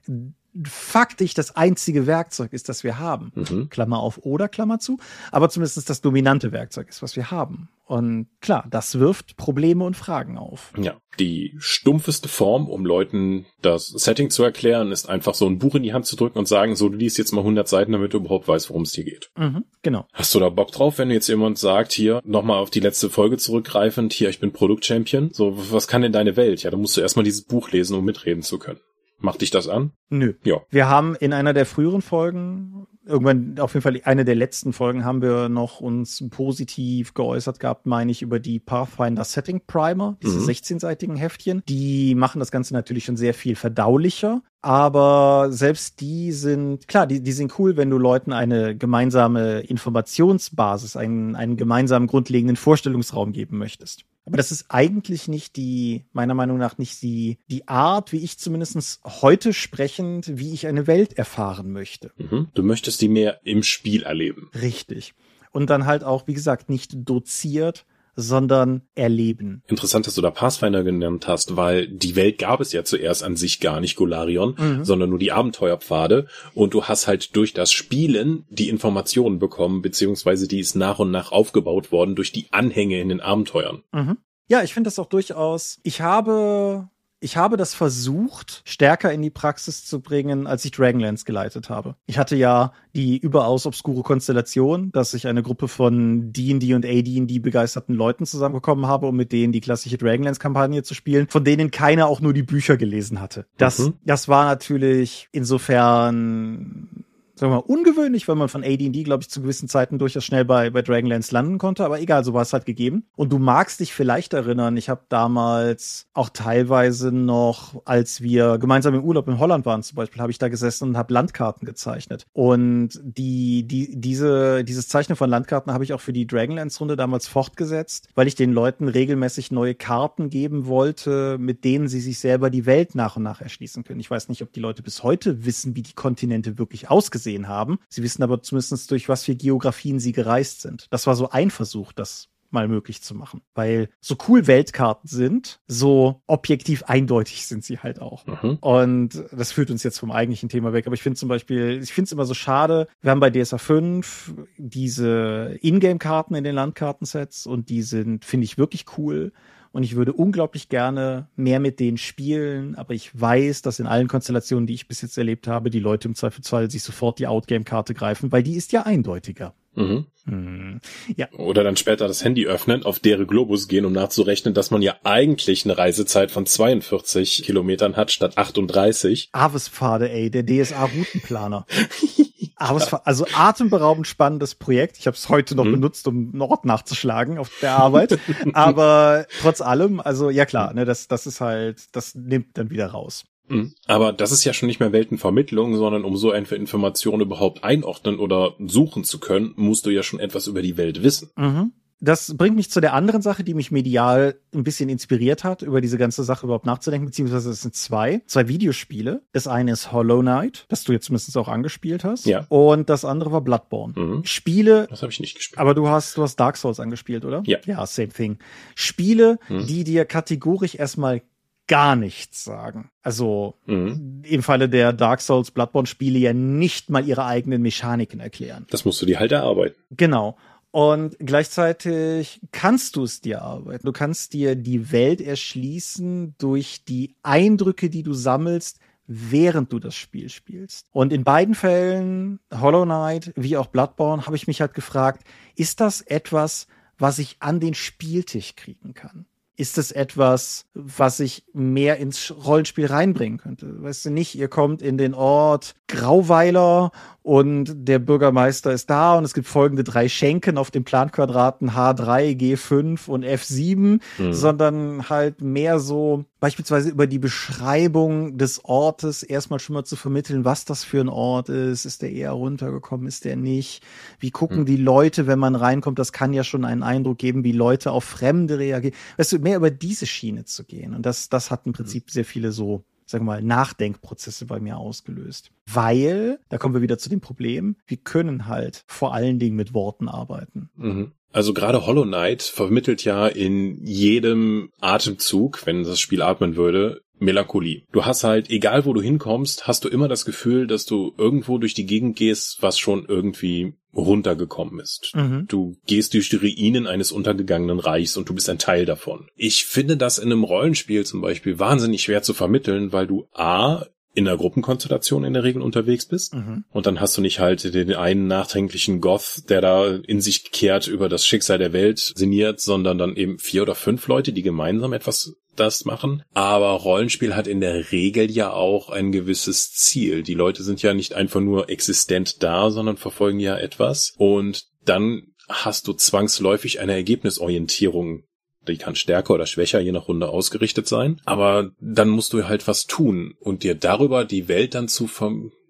faktisch 0.64 1.34
das 1.34 1.56
einzige 1.56 2.08
Werkzeug 2.08 2.54
ist, 2.54 2.70
das 2.70 2.84
wir 2.84 3.00
haben. 3.00 3.32
Mhm. 3.36 3.70
Klammer 3.70 4.00
auf 4.00 4.20
oder 4.24 4.50
Klammer 4.50 4.80
zu. 4.80 4.98
Aber 5.32 5.50
zumindest 5.50 5.90
das 5.90 6.02
dominante 6.02 6.52
Werkzeug 6.52 6.90
ist, 6.90 7.02
was 7.02 7.16
wir 7.16 7.32
haben. 7.32 7.70
Und 7.86 8.28
klar, 8.40 8.66
das 8.70 9.00
wirft 9.00 9.36
Probleme 9.36 9.84
und 9.84 9.98
Fragen 9.98 10.38
auf. 10.38 10.72
Ja, 10.78 10.96
die 11.20 11.56
stumpfeste 11.58 12.30
Form, 12.30 12.70
um 12.70 12.86
Leuten 12.86 13.46
das 13.62 13.88
Setting 13.88 14.30
zu 14.30 14.44
erklären, 14.44 14.94
ist 14.94 15.10
einfach 15.10 15.34
so 15.34 15.46
ein 15.46 15.60
Buch 15.60 15.76
in 15.76 15.84
die 15.84 15.92
Hand 15.92 16.06
zu 16.06 16.16
drücken 16.16 16.40
und 16.40 16.48
sagen, 16.48 16.78
so, 16.78 16.88
du 16.88 16.98
liest 16.98 17.18
jetzt 17.18 17.34
mal 17.34 17.42
100 17.42 17.68
Seiten, 17.68 17.92
damit 17.92 18.14
du 18.14 18.20
überhaupt 18.20 18.48
weißt, 18.48 18.70
worum 18.70 18.84
es 18.84 18.94
dir 18.94 19.04
geht. 19.04 19.30
Mhm, 19.38 19.66
genau. 19.82 20.08
Hast 20.14 20.34
du 20.34 20.40
da 20.40 20.48
Bock 20.48 20.72
drauf, 20.72 21.00
wenn 21.00 21.12
jetzt 21.12 21.28
jemand 21.28 21.58
sagt, 21.58 21.92
hier, 21.92 22.22
nochmal 22.24 22.60
auf 22.60 22.70
die 22.70 22.80
letzte 22.80 23.10
Folge 23.10 23.36
zurückgreifend, 23.36 24.14
hier, 24.14 24.30
ich 24.30 24.40
bin 24.40 24.54
Produktchampion, 24.54 25.32
so, 25.34 25.54
was 25.72 25.90
kann 25.90 26.02
denn 26.02 26.14
deine 26.14 26.38
Welt? 26.38 26.64
Ja, 26.64 26.72
dann 26.72 26.80
musst 26.80 26.96
du 26.96 27.02
erstmal 27.02 27.26
dieses 27.26 27.44
Buch 27.44 27.72
lesen, 27.72 27.98
um 27.98 28.06
mitreden 28.06 28.42
zu 28.42 28.58
können. 28.58 28.80
Macht 29.22 29.42
dich 29.42 29.52
das 29.52 29.68
an? 29.68 29.92
Nö. 30.10 30.34
Ja. 30.44 30.58
Wir 30.70 30.90
haben 30.90 31.16
in 31.16 31.32
einer 31.32 31.54
der 31.54 31.66
früheren 31.66 32.02
Folgen, 32.02 32.88
irgendwann 33.06 33.60
auf 33.60 33.74
jeden 33.74 33.84
Fall 33.84 34.02
eine 34.04 34.26
der 34.26 34.36
letzten 34.36 34.74
Folgen, 34.74 35.06
haben 35.06 35.22
wir 35.22 35.48
noch 35.48 35.80
uns 35.80 36.24
positiv 36.30 37.14
geäußert 37.14 37.60
gehabt, 37.60 37.86
meine 37.86 38.12
ich, 38.12 38.22
über 38.22 38.40
die 38.40 38.60
Pathfinder 38.60 39.24
Setting 39.24 39.62
Primer, 39.66 40.18
diese 40.22 40.40
mhm. 40.40 40.48
16-seitigen 40.48 41.16
Heftchen. 41.16 41.64
Die 41.70 42.16
machen 42.16 42.40
das 42.40 42.52
Ganze 42.52 42.74
natürlich 42.74 43.06
schon 43.06 43.18
sehr 43.18 43.34
viel 43.34 43.56
verdaulicher. 43.56 44.42
Aber 44.62 45.48
selbst 45.50 46.02
die 46.02 46.32
sind, 46.32 46.88
klar, 46.88 47.08
die, 47.08 47.22
die 47.22 47.32
sind 47.32 47.58
cool, 47.58 47.78
wenn 47.78 47.90
du 47.90 47.98
Leuten 47.98 48.34
eine 48.34 48.76
gemeinsame 48.76 49.62
Informationsbasis, 49.62 50.96
einen, 50.96 51.36
einen 51.36 51.58
gemeinsamen 51.58 52.08
grundlegenden 52.08 52.58
Vorstellungsraum 52.58 53.32
geben 53.32 53.58
möchtest. 53.58 54.06
Aber 54.26 54.38
das 54.38 54.52
ist 54.52 54.66
eigentlich 54.70 55.28
nicht 55.28 55.56
die, 55.56 56.06
meiner 56.14 56.34
Meinung 56.34 56.58
nach 56.58 56.78
nicht 56.78 57.02
die, 57.02 57.40
die 57.50 57.68
Art, 57.68 58.12
wie 58.12 58.24
ich 58.24 58.38
zumindest 58.38 59.02
heute 59.04 59.54
sprechend, 59.54 60.38
wie 60.38 60.54
ich 60.54 60.68
eine 60.68 60.88
Welt 60.88 61.18
erfahren 61.18 61.72
möchte. 61.72 62.12
Mhm. 62.18 62.48
Du 62.54 62.64
möchtest 62.64 63.02
die 63.02 63.10
mehr 63.10 63.42
im 63.44 63.64
Spiel 63.64 64.04
erleben. 64.04 64.50
Richtig. 64.54 65.14
Und 65.52 65.70
dann 65.70 65.86
halt 65.86 66.04
auch, 66.04 66.28
wie 66.28 66.34
gesagt, 66.34 66.70
nicht 66.70 66.92
doziert, 66.94 67.86
sondern 68.16 68.82
erleben. 68.96 69.64
Interessant, 69.68 70.08
dass 70.08 70.16
du 70.16 70.22
da 70.22 70.32
Pathfinder 70.32 70.84
genannt 70.84 71.28
hast, 71.28 71.56
weil 71.56 71.88
die 71.88 72.16
Welt 72.16 72.38
gab 72.38 72.60
es 72.62 72.72
ja 72.72 72.84
zuerst 72.84 73.24
an 73.24 73.36
sich 73.36 73.60
gar 73.60 73.80
nicht 73.80 73.96
Golarion, 73.96 74.56
mhm. 74.58 74.86
sondern 74.86 75.10
nur 75.10 75.20
die 75.20 75.32
Abenteuerpfade 75.32 76.28
und 76.54 76.74
du 76.74 76.84
hast 76.84 77.08
halt 77.08 77.36
durch 77.36 77.54
das 77.54 77.72
Spielen 77.72 78.46
die 78.50 78.70
Informationen 78.70 79.40
bekommen, 79.40 79.82
beziehungsweise 79.82 80.48
die 80.48 80.60
ist 80.60 80.76
nach 80.76 81.00
und 81.00 81.12
nach 81.12 81.32
aufgebaut 81.32 81.92
worden 81.92 82.16
durch 82.16 82.32
die 82.32 82.48
Anhänge 82.52 83.00
in 83.00 83.10
den 83.10 83.22
Abenteuern. 83.22 83.84
Mhm. 83.92 84.18
Ja, 84.48 84.64
ich 84.64 84.74
finde 84.74 84.88
das 84.88 85.00
auch 85.00 85.08
durchaus. 85.08 85.80
Ich 85.84 86.02
habe 86.02 86.90
ich 87.24 87.38
habe 87.38 87.56
das 87.56 87.76
versucht, 87.76 88.64
stärker 88.66 89.14
in 89.14 89.22
die 89.22 89.30
Praxis 89.30 89.86
zu 89.86 90.02
bringen, 90.02 90.48
als 90.48 90.66
ich 90.66 90.72
Dragonlance 90.72 91.24
geleitet 91.24 91.70
habe. 91.70 91.96
Ich 92.08 92.18
hatte 92.18 92.36
ja 92.36 92.74
die 92.96 93.18
überaus 93.18 93.68
obskure 93.68 94.02
Konstellation, 94.02 94.92
dass 94.92 95.14
ich 95.14 95.28
eine 95.28 95.44
Gruppe 95.44 95.68
von 95.68 96.34
D&D 96.34 96.74
und 96.74 96.84
AD&D 96.84 97.40
begeisterten 97.40 97.94
Leuten 97.94 98.26
zusammenbekommen 98.26 98.88
habe, 98.88 99.08
um 99.08 99.16
mit 99.16 99.32
denen 99.32 99.54
die 99.54 99.62
klassische 99.62 99.98
Dragonlance-Kampagne 99.98 100.82
zu 100.82 100.96
spielen, 100.96 101.28
von 101.30 101.44
denen 101.44 101.70
keiner 101.70 102.08
auch 102.08 102.22
nur 102.22 102.34
die 102.34 102.44
Bücher 102.44 102.76
gelesen 102.76 103.22
hatte. 103.22 103.46
Das, 103.56 103.78
mhm. 103.78 103.94
das 104.04 104.28
war 104.28 104.46
natürlich 104.46 105.30
insofern 105.32 107.06
sagen 107.42 107.54
wir 107.54 107.58
mal, 107.58 107.74
ungewöhnlich, 107.74 108.28
weil 108.28 108.36
man 108.36 108.50
von 108.50 108.64
AD&D, 108.64 109.02
glaube 109.02 109.24
ich, 109.24 109.30
zu 109.30 109.42
gewissen 109.42 109.68
Zeiten 109.68 109.98
durchaus 109.98 110.24
schnell 110.24 110.46
bei, 110.46 110.70
bei 110.70 110.84
Dragonlance 110.84 111.34
landen 111.34 111.58
konnte. 111.58 111.84
Aber 111.84 112.00
egal, 112.00 112.24
so 112.24 112.36
war 112.36 112.44
es 112.44 112.54
halt 112.54 112.68
gegeben. 112.68 113.08
Und 113.16 113.34
du 113.34 113.40
magst 113.40 113.80
dich 113.80 113.96
vielleicht 113.96 114.34
erinnern, 114.34 114.78
ich 114.78 114.90
habe 114.90 115.02
damals 115.10 116.06
auch 116.14 116.30
teilweise 116.30 117.12
noch, 117.12 117.82
als 117.86 118.22
wir 118.22 118.60
gemeinsam 118.60 118.94
im 118.94 119.04
Urlaub 119.04 119.28
in 119.28 119.40
Holland 119.40 119.66
waren 119.66 119.82
zum 119.82 119.96
Beispiel, 119.96 120.22
habe 120.22 120.32
ich 120.32 120.38
da 120.38 120.50
gesessen 120.50 120.90
und 120.90 120.98
habe 120.98 121.12
Landkarten 121.16 121.66
gezeichnet. 121.66 122.28
Und 122.32 123.00
die, 123.02 123.64
die, 123.64 124.00
diese, 124.00 124.64
dieses 124.64 124.88
Zeichnen 124.88 125.16
von 125.16 125.28
Landkarten 125.28 125.74
habe 125.74 125.84
ich 125.84 125.94
auch 125.94 126.02
für 126.02 126.14
die 126.14 126.28
Dragonlance-Runde 126.28 126.96
damals 126.96 127.28
fortgesetzt, 127.28 128.08
weil 128.14 128.28
ich 128.28 128.36
den 128.36 128.54
Leuten 128.54 128.88
regelmäßig 128.88 129.50
neue 129.50 129.74
Karten 129.74 130.30
geben 130.30 130.68
wollte, 130.68 131.40
mit 131.40 131.64
denen 131.64 131.88
sie 131.88 132.02
sich 132.02 132.20
selber 132.20 132.52
die 132.52 132.68
Welt 132.68 132.94
nach 132.94 133.16
und 133.16 133.24
nach 133.24 133.42
erschließen 133.42 133.84
können. 133.84 134.00
Ich 134.00 134.12
weiß 134.12 134.30
nicht, 134.30 134.44
ob 134.44 134.54
die 134.54 134.60
Leute 134.60 134.84
bis 134.84 135.02
heute 135.02 135.44
wissen, 135.44 135.76
wie 135.76 135.82
die 135.82 135.94
Kontinente 135.94 136.60
wirklich 136.60 136.92
ausgesehen 136.92 137.31
gesehen 137.32 137.48
haben. 137.48 137.80
Sie 137.90 138.04
wissen 138.04 138.24
aber 138.24 138.42
zumindest 138.42 138.92
durch 138.92 139.10
was 139.10 139.24
für 139.24 139.36
Geografien 139.36 140.00
sie 140.00 140.12
gereist 140.12 140.62
sind. 140.62 140.88
Das 140.92 141.08
war 141.08 141.16
so 141.16 141.30
ein 141.30 141.52
Versuch, 141.52 141.94
das 141.94 142.28
mal 142.54 142.68
möglich 142.68 143.02
zu 143.02 143.16
machen. 143.16 143.42
Weil 143.56 143.90
so 144.02 144.18
cool 144.28 144.46
Weltkarten 144.46 145.08
sind, 145.08 145.62
so 145.68 146.22
objektiv 146.28 146.84
eindeutig 146.84 147.48
sind 147.48 147.64
sie 147.64 147.80
halt 147.80 148.02
auch. 148.02 148.26
Mhm. 148.28 148.58
Und 148.60 149.24
das 149.32 149.54
führt 149.54 149.72
uns 149.72 149.84
jetzt 149.84 150.00
vom 150.00 150.12
eigentlichen 150.12 150.50
Thema 150.50 150.74
weg. 150.74 150.86
Aber 150.86 150.94
ich 150.94 151.02
finde 151.02 151.18
zum 151.18 151.30
Beispiel, 151.30 151.80
ich 151.82 151.94
finde 151.94 152.08
es 152.08 152.12
immer 152.12 152.26
so 152.26 152.34
schade, 152.34 152.90
wir 153.00 153.12
haben 153.12 153.22
bei 153.22 153.30
DSA 153.30 153.58
5 153.58 154.34
diese 154.58 155.58
Ingame-Karten 155.62 156.36
in 156.36 156.44
den 156.44 156.56
Landkartensets 156.56 157.48
und 157.48 157.70
die 157.70 157.84
sind, 157.84 158.26
finde 158.26 158.44
ich, 158.44 158.58
wirklich 158.58 158.86
cool 158.98 159.32
und 159.72 159.84
ich 159.84 159.96
würde 159.96 160.14
unglaublich 160.14 160.70
gerne 160.70 161.28
mehr 161.36 161.60
mit 161.60 161.80
denen 161.80 161.98
spielen, 161.98 162.76
aber 162.76 162.94
ich 162.94 163.20
weiß, 163.20 163.62
dass 163.62 163.80
in 163.80 163.88
allen 163.88 164.08
Konstellationen, 164.08 164.68
die 164.68 164.74
ich 164.74 164.88
bis 164.88 165.02
jetzt 165.02 165.18
erlebt 165.18 165.48
habe, 165.48 165.70
die 165.70 165.80
Leute 165.80 166.08
im 166.08 166.16
Zweifelsfall 166.16 166.70
sich 166.70 166.84
sofort 166.84 167.20
die 167.20 167.28
Outgame-Karte 167.28 167.94
greifen, 167.94 168.32
weil 168.32 168.44
die 168.44 168.56
ist 168.56 168.72
ja 168.72 168.84
eindeutiger. 168.84 169.54
Mhm. 169.74 170.06
Hm. 170.26 170.82
Ja. 171.16 171.32
Oder 171.32 171.64
dann 171.64 171.78
später 171.78 172.08
das 172.08 172.24
Handy 172.24 172.46
öffnen, 172.46 172.84
auf 172.84 173.00
deren 173.00 173.26
Globus 173.26 173.68
gehen, 173.68 173.86
um 173.86 173.94
nachzurechnen, 173.94 174.54
dass 174.54 174.70
man 174.70 174.82
ja 174.82 174.96
eigentlich 175.04 175.66
eine 175.66 175.78
Reisezeit 175.78 176.30
von 176.30 176.46
42 176.46 177.44
Kilometern 177.44 177.96
hat 177.96 178.12
statt 178.12 178.38
38. 178.38 179.30
Avespfade, 179.32 180.12
ey, 180.12 180.30
der 180.30 180.46
DSA-Routenplaner. 180.46 181.66
Aber 182.62 183.02
also 183.06 183.26
atemberaubend 183.34 184.08
spannendes 184.08 184.56
Projekt. 184.56 184.98
Ich 184.98 185.08
habe 185.08 185.16
es 185.16 185.30
heute 185.30 185.56
noch 185.56 185.66
mhm. 185.66 185.74
benutzt, 185.74 186.08
um 186.08 186.32
einen 186.32 186.42
Ort 186.42 186.66
nachzuschlagen 186.66 187.38
auf 187.38 187.50
der 187.62 187.76
Arbeit. 187.76 188.20
Aber 188.54 189.26
trotz 189.42 189.62
allem, 189.62 190.00
also 190.00 190.30
ja 190.30 190.46
klar, 190.46 190.74
ne, 190.74 190.86
das, 190.86 191.08
das 191.08 191.28
ist 191.28 191.42
halt, 191.42 191.96
das 191.96 192.16
nimmt 192.16 192.58
dann 192.58 192.70
wieder 192.70 192.88
raus. 192.88 193.26
Mhm. 193.48 193.74
Aber 193.88 194.14
das 194.14 194.32
ist 194.32 194.44
ja 194.44 194.54
schon 194.54 194.68
nicht 194.68 194.80
mehr 194.80 194.92
Weltenvermittlung, 194.92 195.76
sondern 195.76 196.06
um 196.06 196.16
so 196.16 196.32
eine 196.32 196.48
Information 196.48 197.22
überhaupt 197.22 197.64
einordnen 197.64 198.20
oder 198.20 198.54
suchen 198.60 199.04
zu 199.04 199.20
können, 199.20 199.54
musst 199.56 199.86
du 199.86 199.90
ja 199.90 200.04
schon 200.04 200.20
etwas 200.20 200.48
über 200.48 200.62
die 200.62 200.78
Welt 200.78 201.04
wissen. 201.04 201.30
Mhm 201.36 201.74
das 202.02 202.36
bringt 202.36 202.56
mich 202.56 202.72
zu 202.72 202.82
der 202.82 202.94
anderen 202.94 203.22
Sache, 203.22 203.44
die 203.44 203.54
mich 203.54 203.72
medial 203.72 204.36
ein 204.54 204.64
bisschen 204.64 204.90
inspiriert 204.90 205.44
hat, 205.44 205.62
über 205.62 205.82
diese 205.82 206.00
ganze 206.00 206.24
Sache 206.24 206.48
überhaupt 206.48 206.66
nachzudenken, 206.66 207.06
beziehungsweise 207.06 207.52
es 207.52 207.62
sind 207.62 207.76
zwei, 207.76 208.24
zwei 208.26 208.48
Videospiele. 208.48 209.22
Das 209.34 209.48
eine 209.48 209.72
ist 209.72 209.92
Hollow 209.92 210.22
Knight, 210.22 210.66
das 210.70 210.84
du 210.84 210.94
jetzt 210.94 211.06
zumindest 211.06 211.38
auch 211.38 211.48
angespielt 211.48 212.04
hast. 212.04 212.26
Ja. 212.26 212.46
Und 212.50 212.90
das 212.90 213.06
andere 213.06 213.32
war 213.32 213.42
Bloodborne. 213.42 213.94
Mhm. 213.96 214.26
Spiele. 214.26 214.88
Das 214.90 215.04
habe 215.04 215.12
ich 215.12 215.20
nicht 215.20 215.36
gespielt. 215.36 215.60
Aber 215.60 215.76
du 215.76 215.88
hast, 215.90 216.18
du 216.18 216.24
hast 216.24 216.38
Dark 216.38 216.58
Souls 216.58 216.80
angespielt, 216.80 217.24
oder? 217.24 217.44
Ja. 217.46 217.60
Ja, 217.66 217.86
same 217.86 218.10
thing. 218.10 218.40
Spiele, 218.74 219.38
mhm. 219.48 219.68
die 219.68 219.84
dir 219.84 220.06
kategorisch 220.06 220.76
erstmal 220.76 221.22
gar 221.68 221.96
nichts 221.96 222.44
sagen. 222.44 222.90
Also 223.02 223.56
mhm. 223.66 224.24
im 224.28 224.44
Falle 224.44 224.68
der 224.68 224.92
Dark 224.92 225.22
Souls 225.22 225.52
Bloodborne 225.52 225.88
Spiele 225.88 226.20
ja 226.20 226.34
nicht 226.34 226.90
mal 226.90 227.08
ihre 227.08 227.26
eigenen 227.26 227.62
Mechaniken 227.62 228.20
erklären. 228.20 228.66
Das 228.72 228.84
musst 228.84 229.02
du 229.02 229.06
dir 229.06 229.20
halt 229.20 229.32
erarbeiten. 229.32 229.76
Genau. 229.92 230.36
Und 230.72 231.18
gleichzeitig 231.20 232.40
kannst 232.52 232.96
du 232.96 233.04
es 233.04 233.20
dir 233.20 233.42
arbeiten. 233.42 233.86
Du 233.86 233.92
kannst 233.92 234.34
dir 234.34 234.56
die 234.56 234.92
Welt 234.92 235.20
erschließen 235.20 236.36
durch 236.38 236.86
die 236.86 237.16
Eindrücke, 237.24 237.90
die 237.90 238.04
du 238.04 238.14
sammelst, 238.14 238.80
während 239.06 239.74
du 239.74 239.80
das 239.80 239.96
Spiel 239.96 240.30
spielst. 240.30 240.88
Und 240.92 241.12
in 241.12 241.26
beiden 241.26 241.56
Fällen, 241.56 242.40
Hollow 242.54 242.86
Knight 242.86 243.34
wie 243.36 243.58
auch 243.58 243.68
Bloodborne, 243.68 244.26
habe 244.26 244.38
ich 244.38 244.48
mich 244.48 244.62
halt 244.62 244.74
gefragt, 244.74 245.24
ist 245.56 245.82
das 245.82 246.02
etwas, 246.02 246.68
was 246.98 247.20
ich 247.20 247.36
an 247.40 247.60
den 247.60 247.74
Spieltisch 247.74 248.56
kriegen 248.56 248.94
kann? 248.94 249.26
ist 249.62 249.78
es 249.78 249.92
etwas, 249.92 250.66
was 250.74 251.20
ich 251.20 251.44
mehr 251.54 251.98
ins 251.98 252.34
Rollenspiel 252.46 252.88
reinbringen 252.88 253.38
könnte. 253.38 253.84
Weißt 253.84 254.06
du 254.06 254.10
nicht, 254.10 254.34
ihr 254.34 254.48
kommt 254.48 254.82
in 254.82 254.98
den 254.98 255.14
Ort 255.14 255.76
Grauweiler 255.88 256.92
und 257.24 257.88
der 257.88 258.00
Bürgermeister 258.00 258.72
ist 258.72 258.90
da 258.90 259.16
und 259.16 259.24
es 259.24 259.36
gibt 259.36 259.48
folgende 259.48 259.84
drei 259.84 260.10
Schenken 260.10 260.58
auf 260.58 260.72
dem 260.72 260.84
Planquadraten 260.84 261.72
H3, 261.72 262.36
G5 262.36 263.08
und 263.08 263.24
F7, 263.24 264.00
mhm. 264.18 264.34
sondern 264.34 265.10
halt 265.10 265.40
mehr 265.40 265.80
so 265.80 266.26
beispielsweise 266.40 266.90
über 266.90 267.06
die 267.06 267.20
Beschreibung 267.20 268.40
des 268.40 268.66
Ortes 268.66 269.22
erstmal 269.22 269.60
schon 269.60 269.76
mal 269.76 269.84
zu 269.84 269.96
vermitteln, 269.96 270.46
was 270.46 270.66
das 270.66 270.84
für 270.84 271.00
ein 271.00 271.10
Ort 271.10 271.50
ist. 271.50 271.86
Ist 271.86 272.02
der 272.02 272.12
eher 272.12 272.32
runtergekommen, 272.32 273.08
ist 273.08 273.26
der 273.26 273.36
nicht? 273.36 273.84
Wie 274.20 274.32
gucken 274.32 274.62
mhm. 274.62 274.66
die 274.66 274.78
Leute, 274.78 275.28
wenn 275.28 275.38
man 275.38 275.56
reinkommt? 275.56 276.00
Das 276.00 276.14
kann 276.14 276.34
ja 276.34 276.44
schon 276.44 276.66
einen 276.66 276.82
Eindruck 276.82 277.20
geben, 277.20 277.44
wie 277.44 277.52
Leute 277.52 277.92
auf 277.92 278.04
Fremde 278.04 278.58
reagieren. 278.58 278.96
Weißt 279.18 279.34
du, 279.34 279.40
mehr 279.40 279.58
über 279.58 279.70
diese 279.70 280.08
Schiene 280.08 280.46
zu 280.46 280.64
gehen. 280.64 280.96
Und 280.96 281.06
das, 281.06 281.30
das 281.30 281.52
hat 281.52 281.68
im 281.68 281.74
Prinzip 281.74 282.06
mhm. 282.08 282.12
sehr 282.12 282.26
viele 282.26 282.52
so 282.52 282.84
sagen 283.12 283.26
wir 283.26 283.34
mal, 283.34 283.44
Nachdenkprozesse 283.44 284.46
bei 284.46 284.60
mir 284.60 284.78
ausgelöst. 284.78 285.52
Weil, 285.72 286.40
da 286.50 286.58
kommen 286.58 286.74
wir 286.74 286.82
wieder 286.82 286.98
zu 286.98 287.10
dem 287.10 287.22
Problem, 287.22 287.76
wir 287.86 287.98
können 287.98 288.48
halt 288.48 288.84
vor 288.88 289.14
allen 289.14 289.40
Dingen 289.40 289.56
mit 289.56 289.74
Worten 289.74 290.08
arbeiten. 290.08 290.70
Mhm. 290.76 291.12
Also 291.34 291.54
gerade 291.54 291.86
Hollow 291.86 292.04
Knight 292.04 292.42
vermittelt 292.42 293.06
ja 293.06 293.28
in 293.28 293.86
jedem 293.86 294.72
Atemzug, 294.82 295.66
wenn 295.66 295.84
das 295.84 296.00
Spiel 296.00 296.22
atmen 296.22 296.56
würde, 296.56 297.02
Melancholie. 297.20 297.84
Du 297.92 298.04
hast 298.04 298.24
halt, 298.24 298.50
egal 298.50 298.86
wo 298.86 298.94
du 298.94 299.02
hinkommst, 299.02 299.68
hast 299.68 299.86
du 299.86 299.90
immer 299.90 300.08
das 300.08 300.26
Gefühl, 300.26 300.68
dass 300.68 300.86
du 300.86 301.14
irgendwo 301.18 301.58
durch 301.58 301.74
die 301.74 301.86
Gegend 301.86 302.18
gehst, 302.18 302.58
was 302.62 302.80
schon 302.80 303.06
irgendwie 303.06 303.76
runtergekommen 303.96 304.80
ist. 304.80 305.12
Mhm. 305.16 305.46
Du 305.48 305.78
gehst 305.86 306.14
durch 306.14 306.30
die 306.30 306.38
Ruinen 306.38 306.88
eines 306.88 307.12
untergegangenen 307.12 307.80
Reichs 307.80 308.18
und 308.18 308.30
du 308.30 308.34
bist 308.34 308.50
ein 308.50 308.60
Teil 308.60 308.86
davon. 308.86 309.28
Ich 309.36 309.66
finde 309.66 309.98
das 309.98 310.18
in 310.18 310.32
einem 310.32 310.44
Rollenspiel 310.44 311.06
zum 311.06 311.22
Beispiel 311.22 311.60
wahnsinnig 311.60 312.04
schwer 312.04 312.22
zu 312.24 312.34
vermitteln, 312.34 312.94
weil 312.94 313.08
du 313.08 313.28
A, 313.34 313.86
in 314.14 314.26
der 314.26 314.38
Gruppenkonstellation 314.38 315.24
in 315.24 315.34
der 315.34 315.44
Regel 315.44 315.62
unterwegs 315.62 316.06
bist. 316.06 316.34
Mhm. 316.34 316.66
Und 316.70 316.86
dann 316.86 317.00
hast 317.00 317.18
du 317.18 317.22
nicht 317.22 317.40
halt 317.40 317.74
den 317.74 317.94
einen 317.94 318.28
nachträglichen 318.28 319.02
Goth, 319.02 319.44
der 319.50 319.62
da 319.62 319.96
in 319.96 320.22
sich 320.22 320.52
kehrt 320.52 320.88
über 320.88 321.10
das 321.10 321.26
Schicksal 321.26 321.58
der 321.58 321.74
Welt 321.74 322.14
sinniert, 322.16 322.60
sondern 322.60 322.98
dann 322.98 323.16
eben 323.16 323.40
vier 323.40 323.62
oder 323.62 323.76
fünf 323.76 324.08
Leute, 324.08 324.34
die 324.34 324.42
gemeinsam 324.42 324.94
etwas 324.94 325.36
das 325.56 325.86
machen. 325.86 326.24
Aber 326.34 326.72
Rollenspiel 326.72 327.36
hat 327.36 327.48
in 327.48 327.62
der 327.62 327.92
Regel 327.92 328.32
ja 328.32 328.52
auch 328.52 328.90
ein 328.90 329.12
gewisses 329.12 329.74
Ziel. 329.74 330.24
Die 330.24 330.34
Leute 330.34 330.64
sind 330.64 330.82
ja 330.82 330.94
nicht 330.94 331.14
einfach 331.14 331.42
nur 331.42 331.70
existent 331.70 332.42
da, 332.42 332.70
sondern 332.72 332.98
verfolgen 332.98 333.40
ja 333.40 333.58
etwas. 333.58 334.14
Und 334.18 334.66
dann 334.86 335.24
hast 335.50 335.88
du 335.88 335.94
zwangsläufig 335.94 336.80
eine 336.80 336.94
Ergebnisorientierung 336.94 338.24
die 338.68 338.78
kann 338.78 338.96
stärker 338.96 339.34
oder 339.34 339.46
schwächer 339.46 339.80
je 339.80 339.92
nach 339.92 340.08
Runde 340.08 340.30
ausgerichtet 340.30 340.88
sein. 340.88 341.20
Aber 341.26 341.72
dann 341.80 342.10
musst 342.10 342.34
du 342.34 342.48
halt 342.48 342.68
was 342.68 342.86
tun 342.86 343.36
und 343.40 343.64
dir 343.64 343.76
darüber 343.76 344.26
die 344.26 344.48
Welt 344.48 344.76
dann 344.76 344.88
zu, 344.88 345.10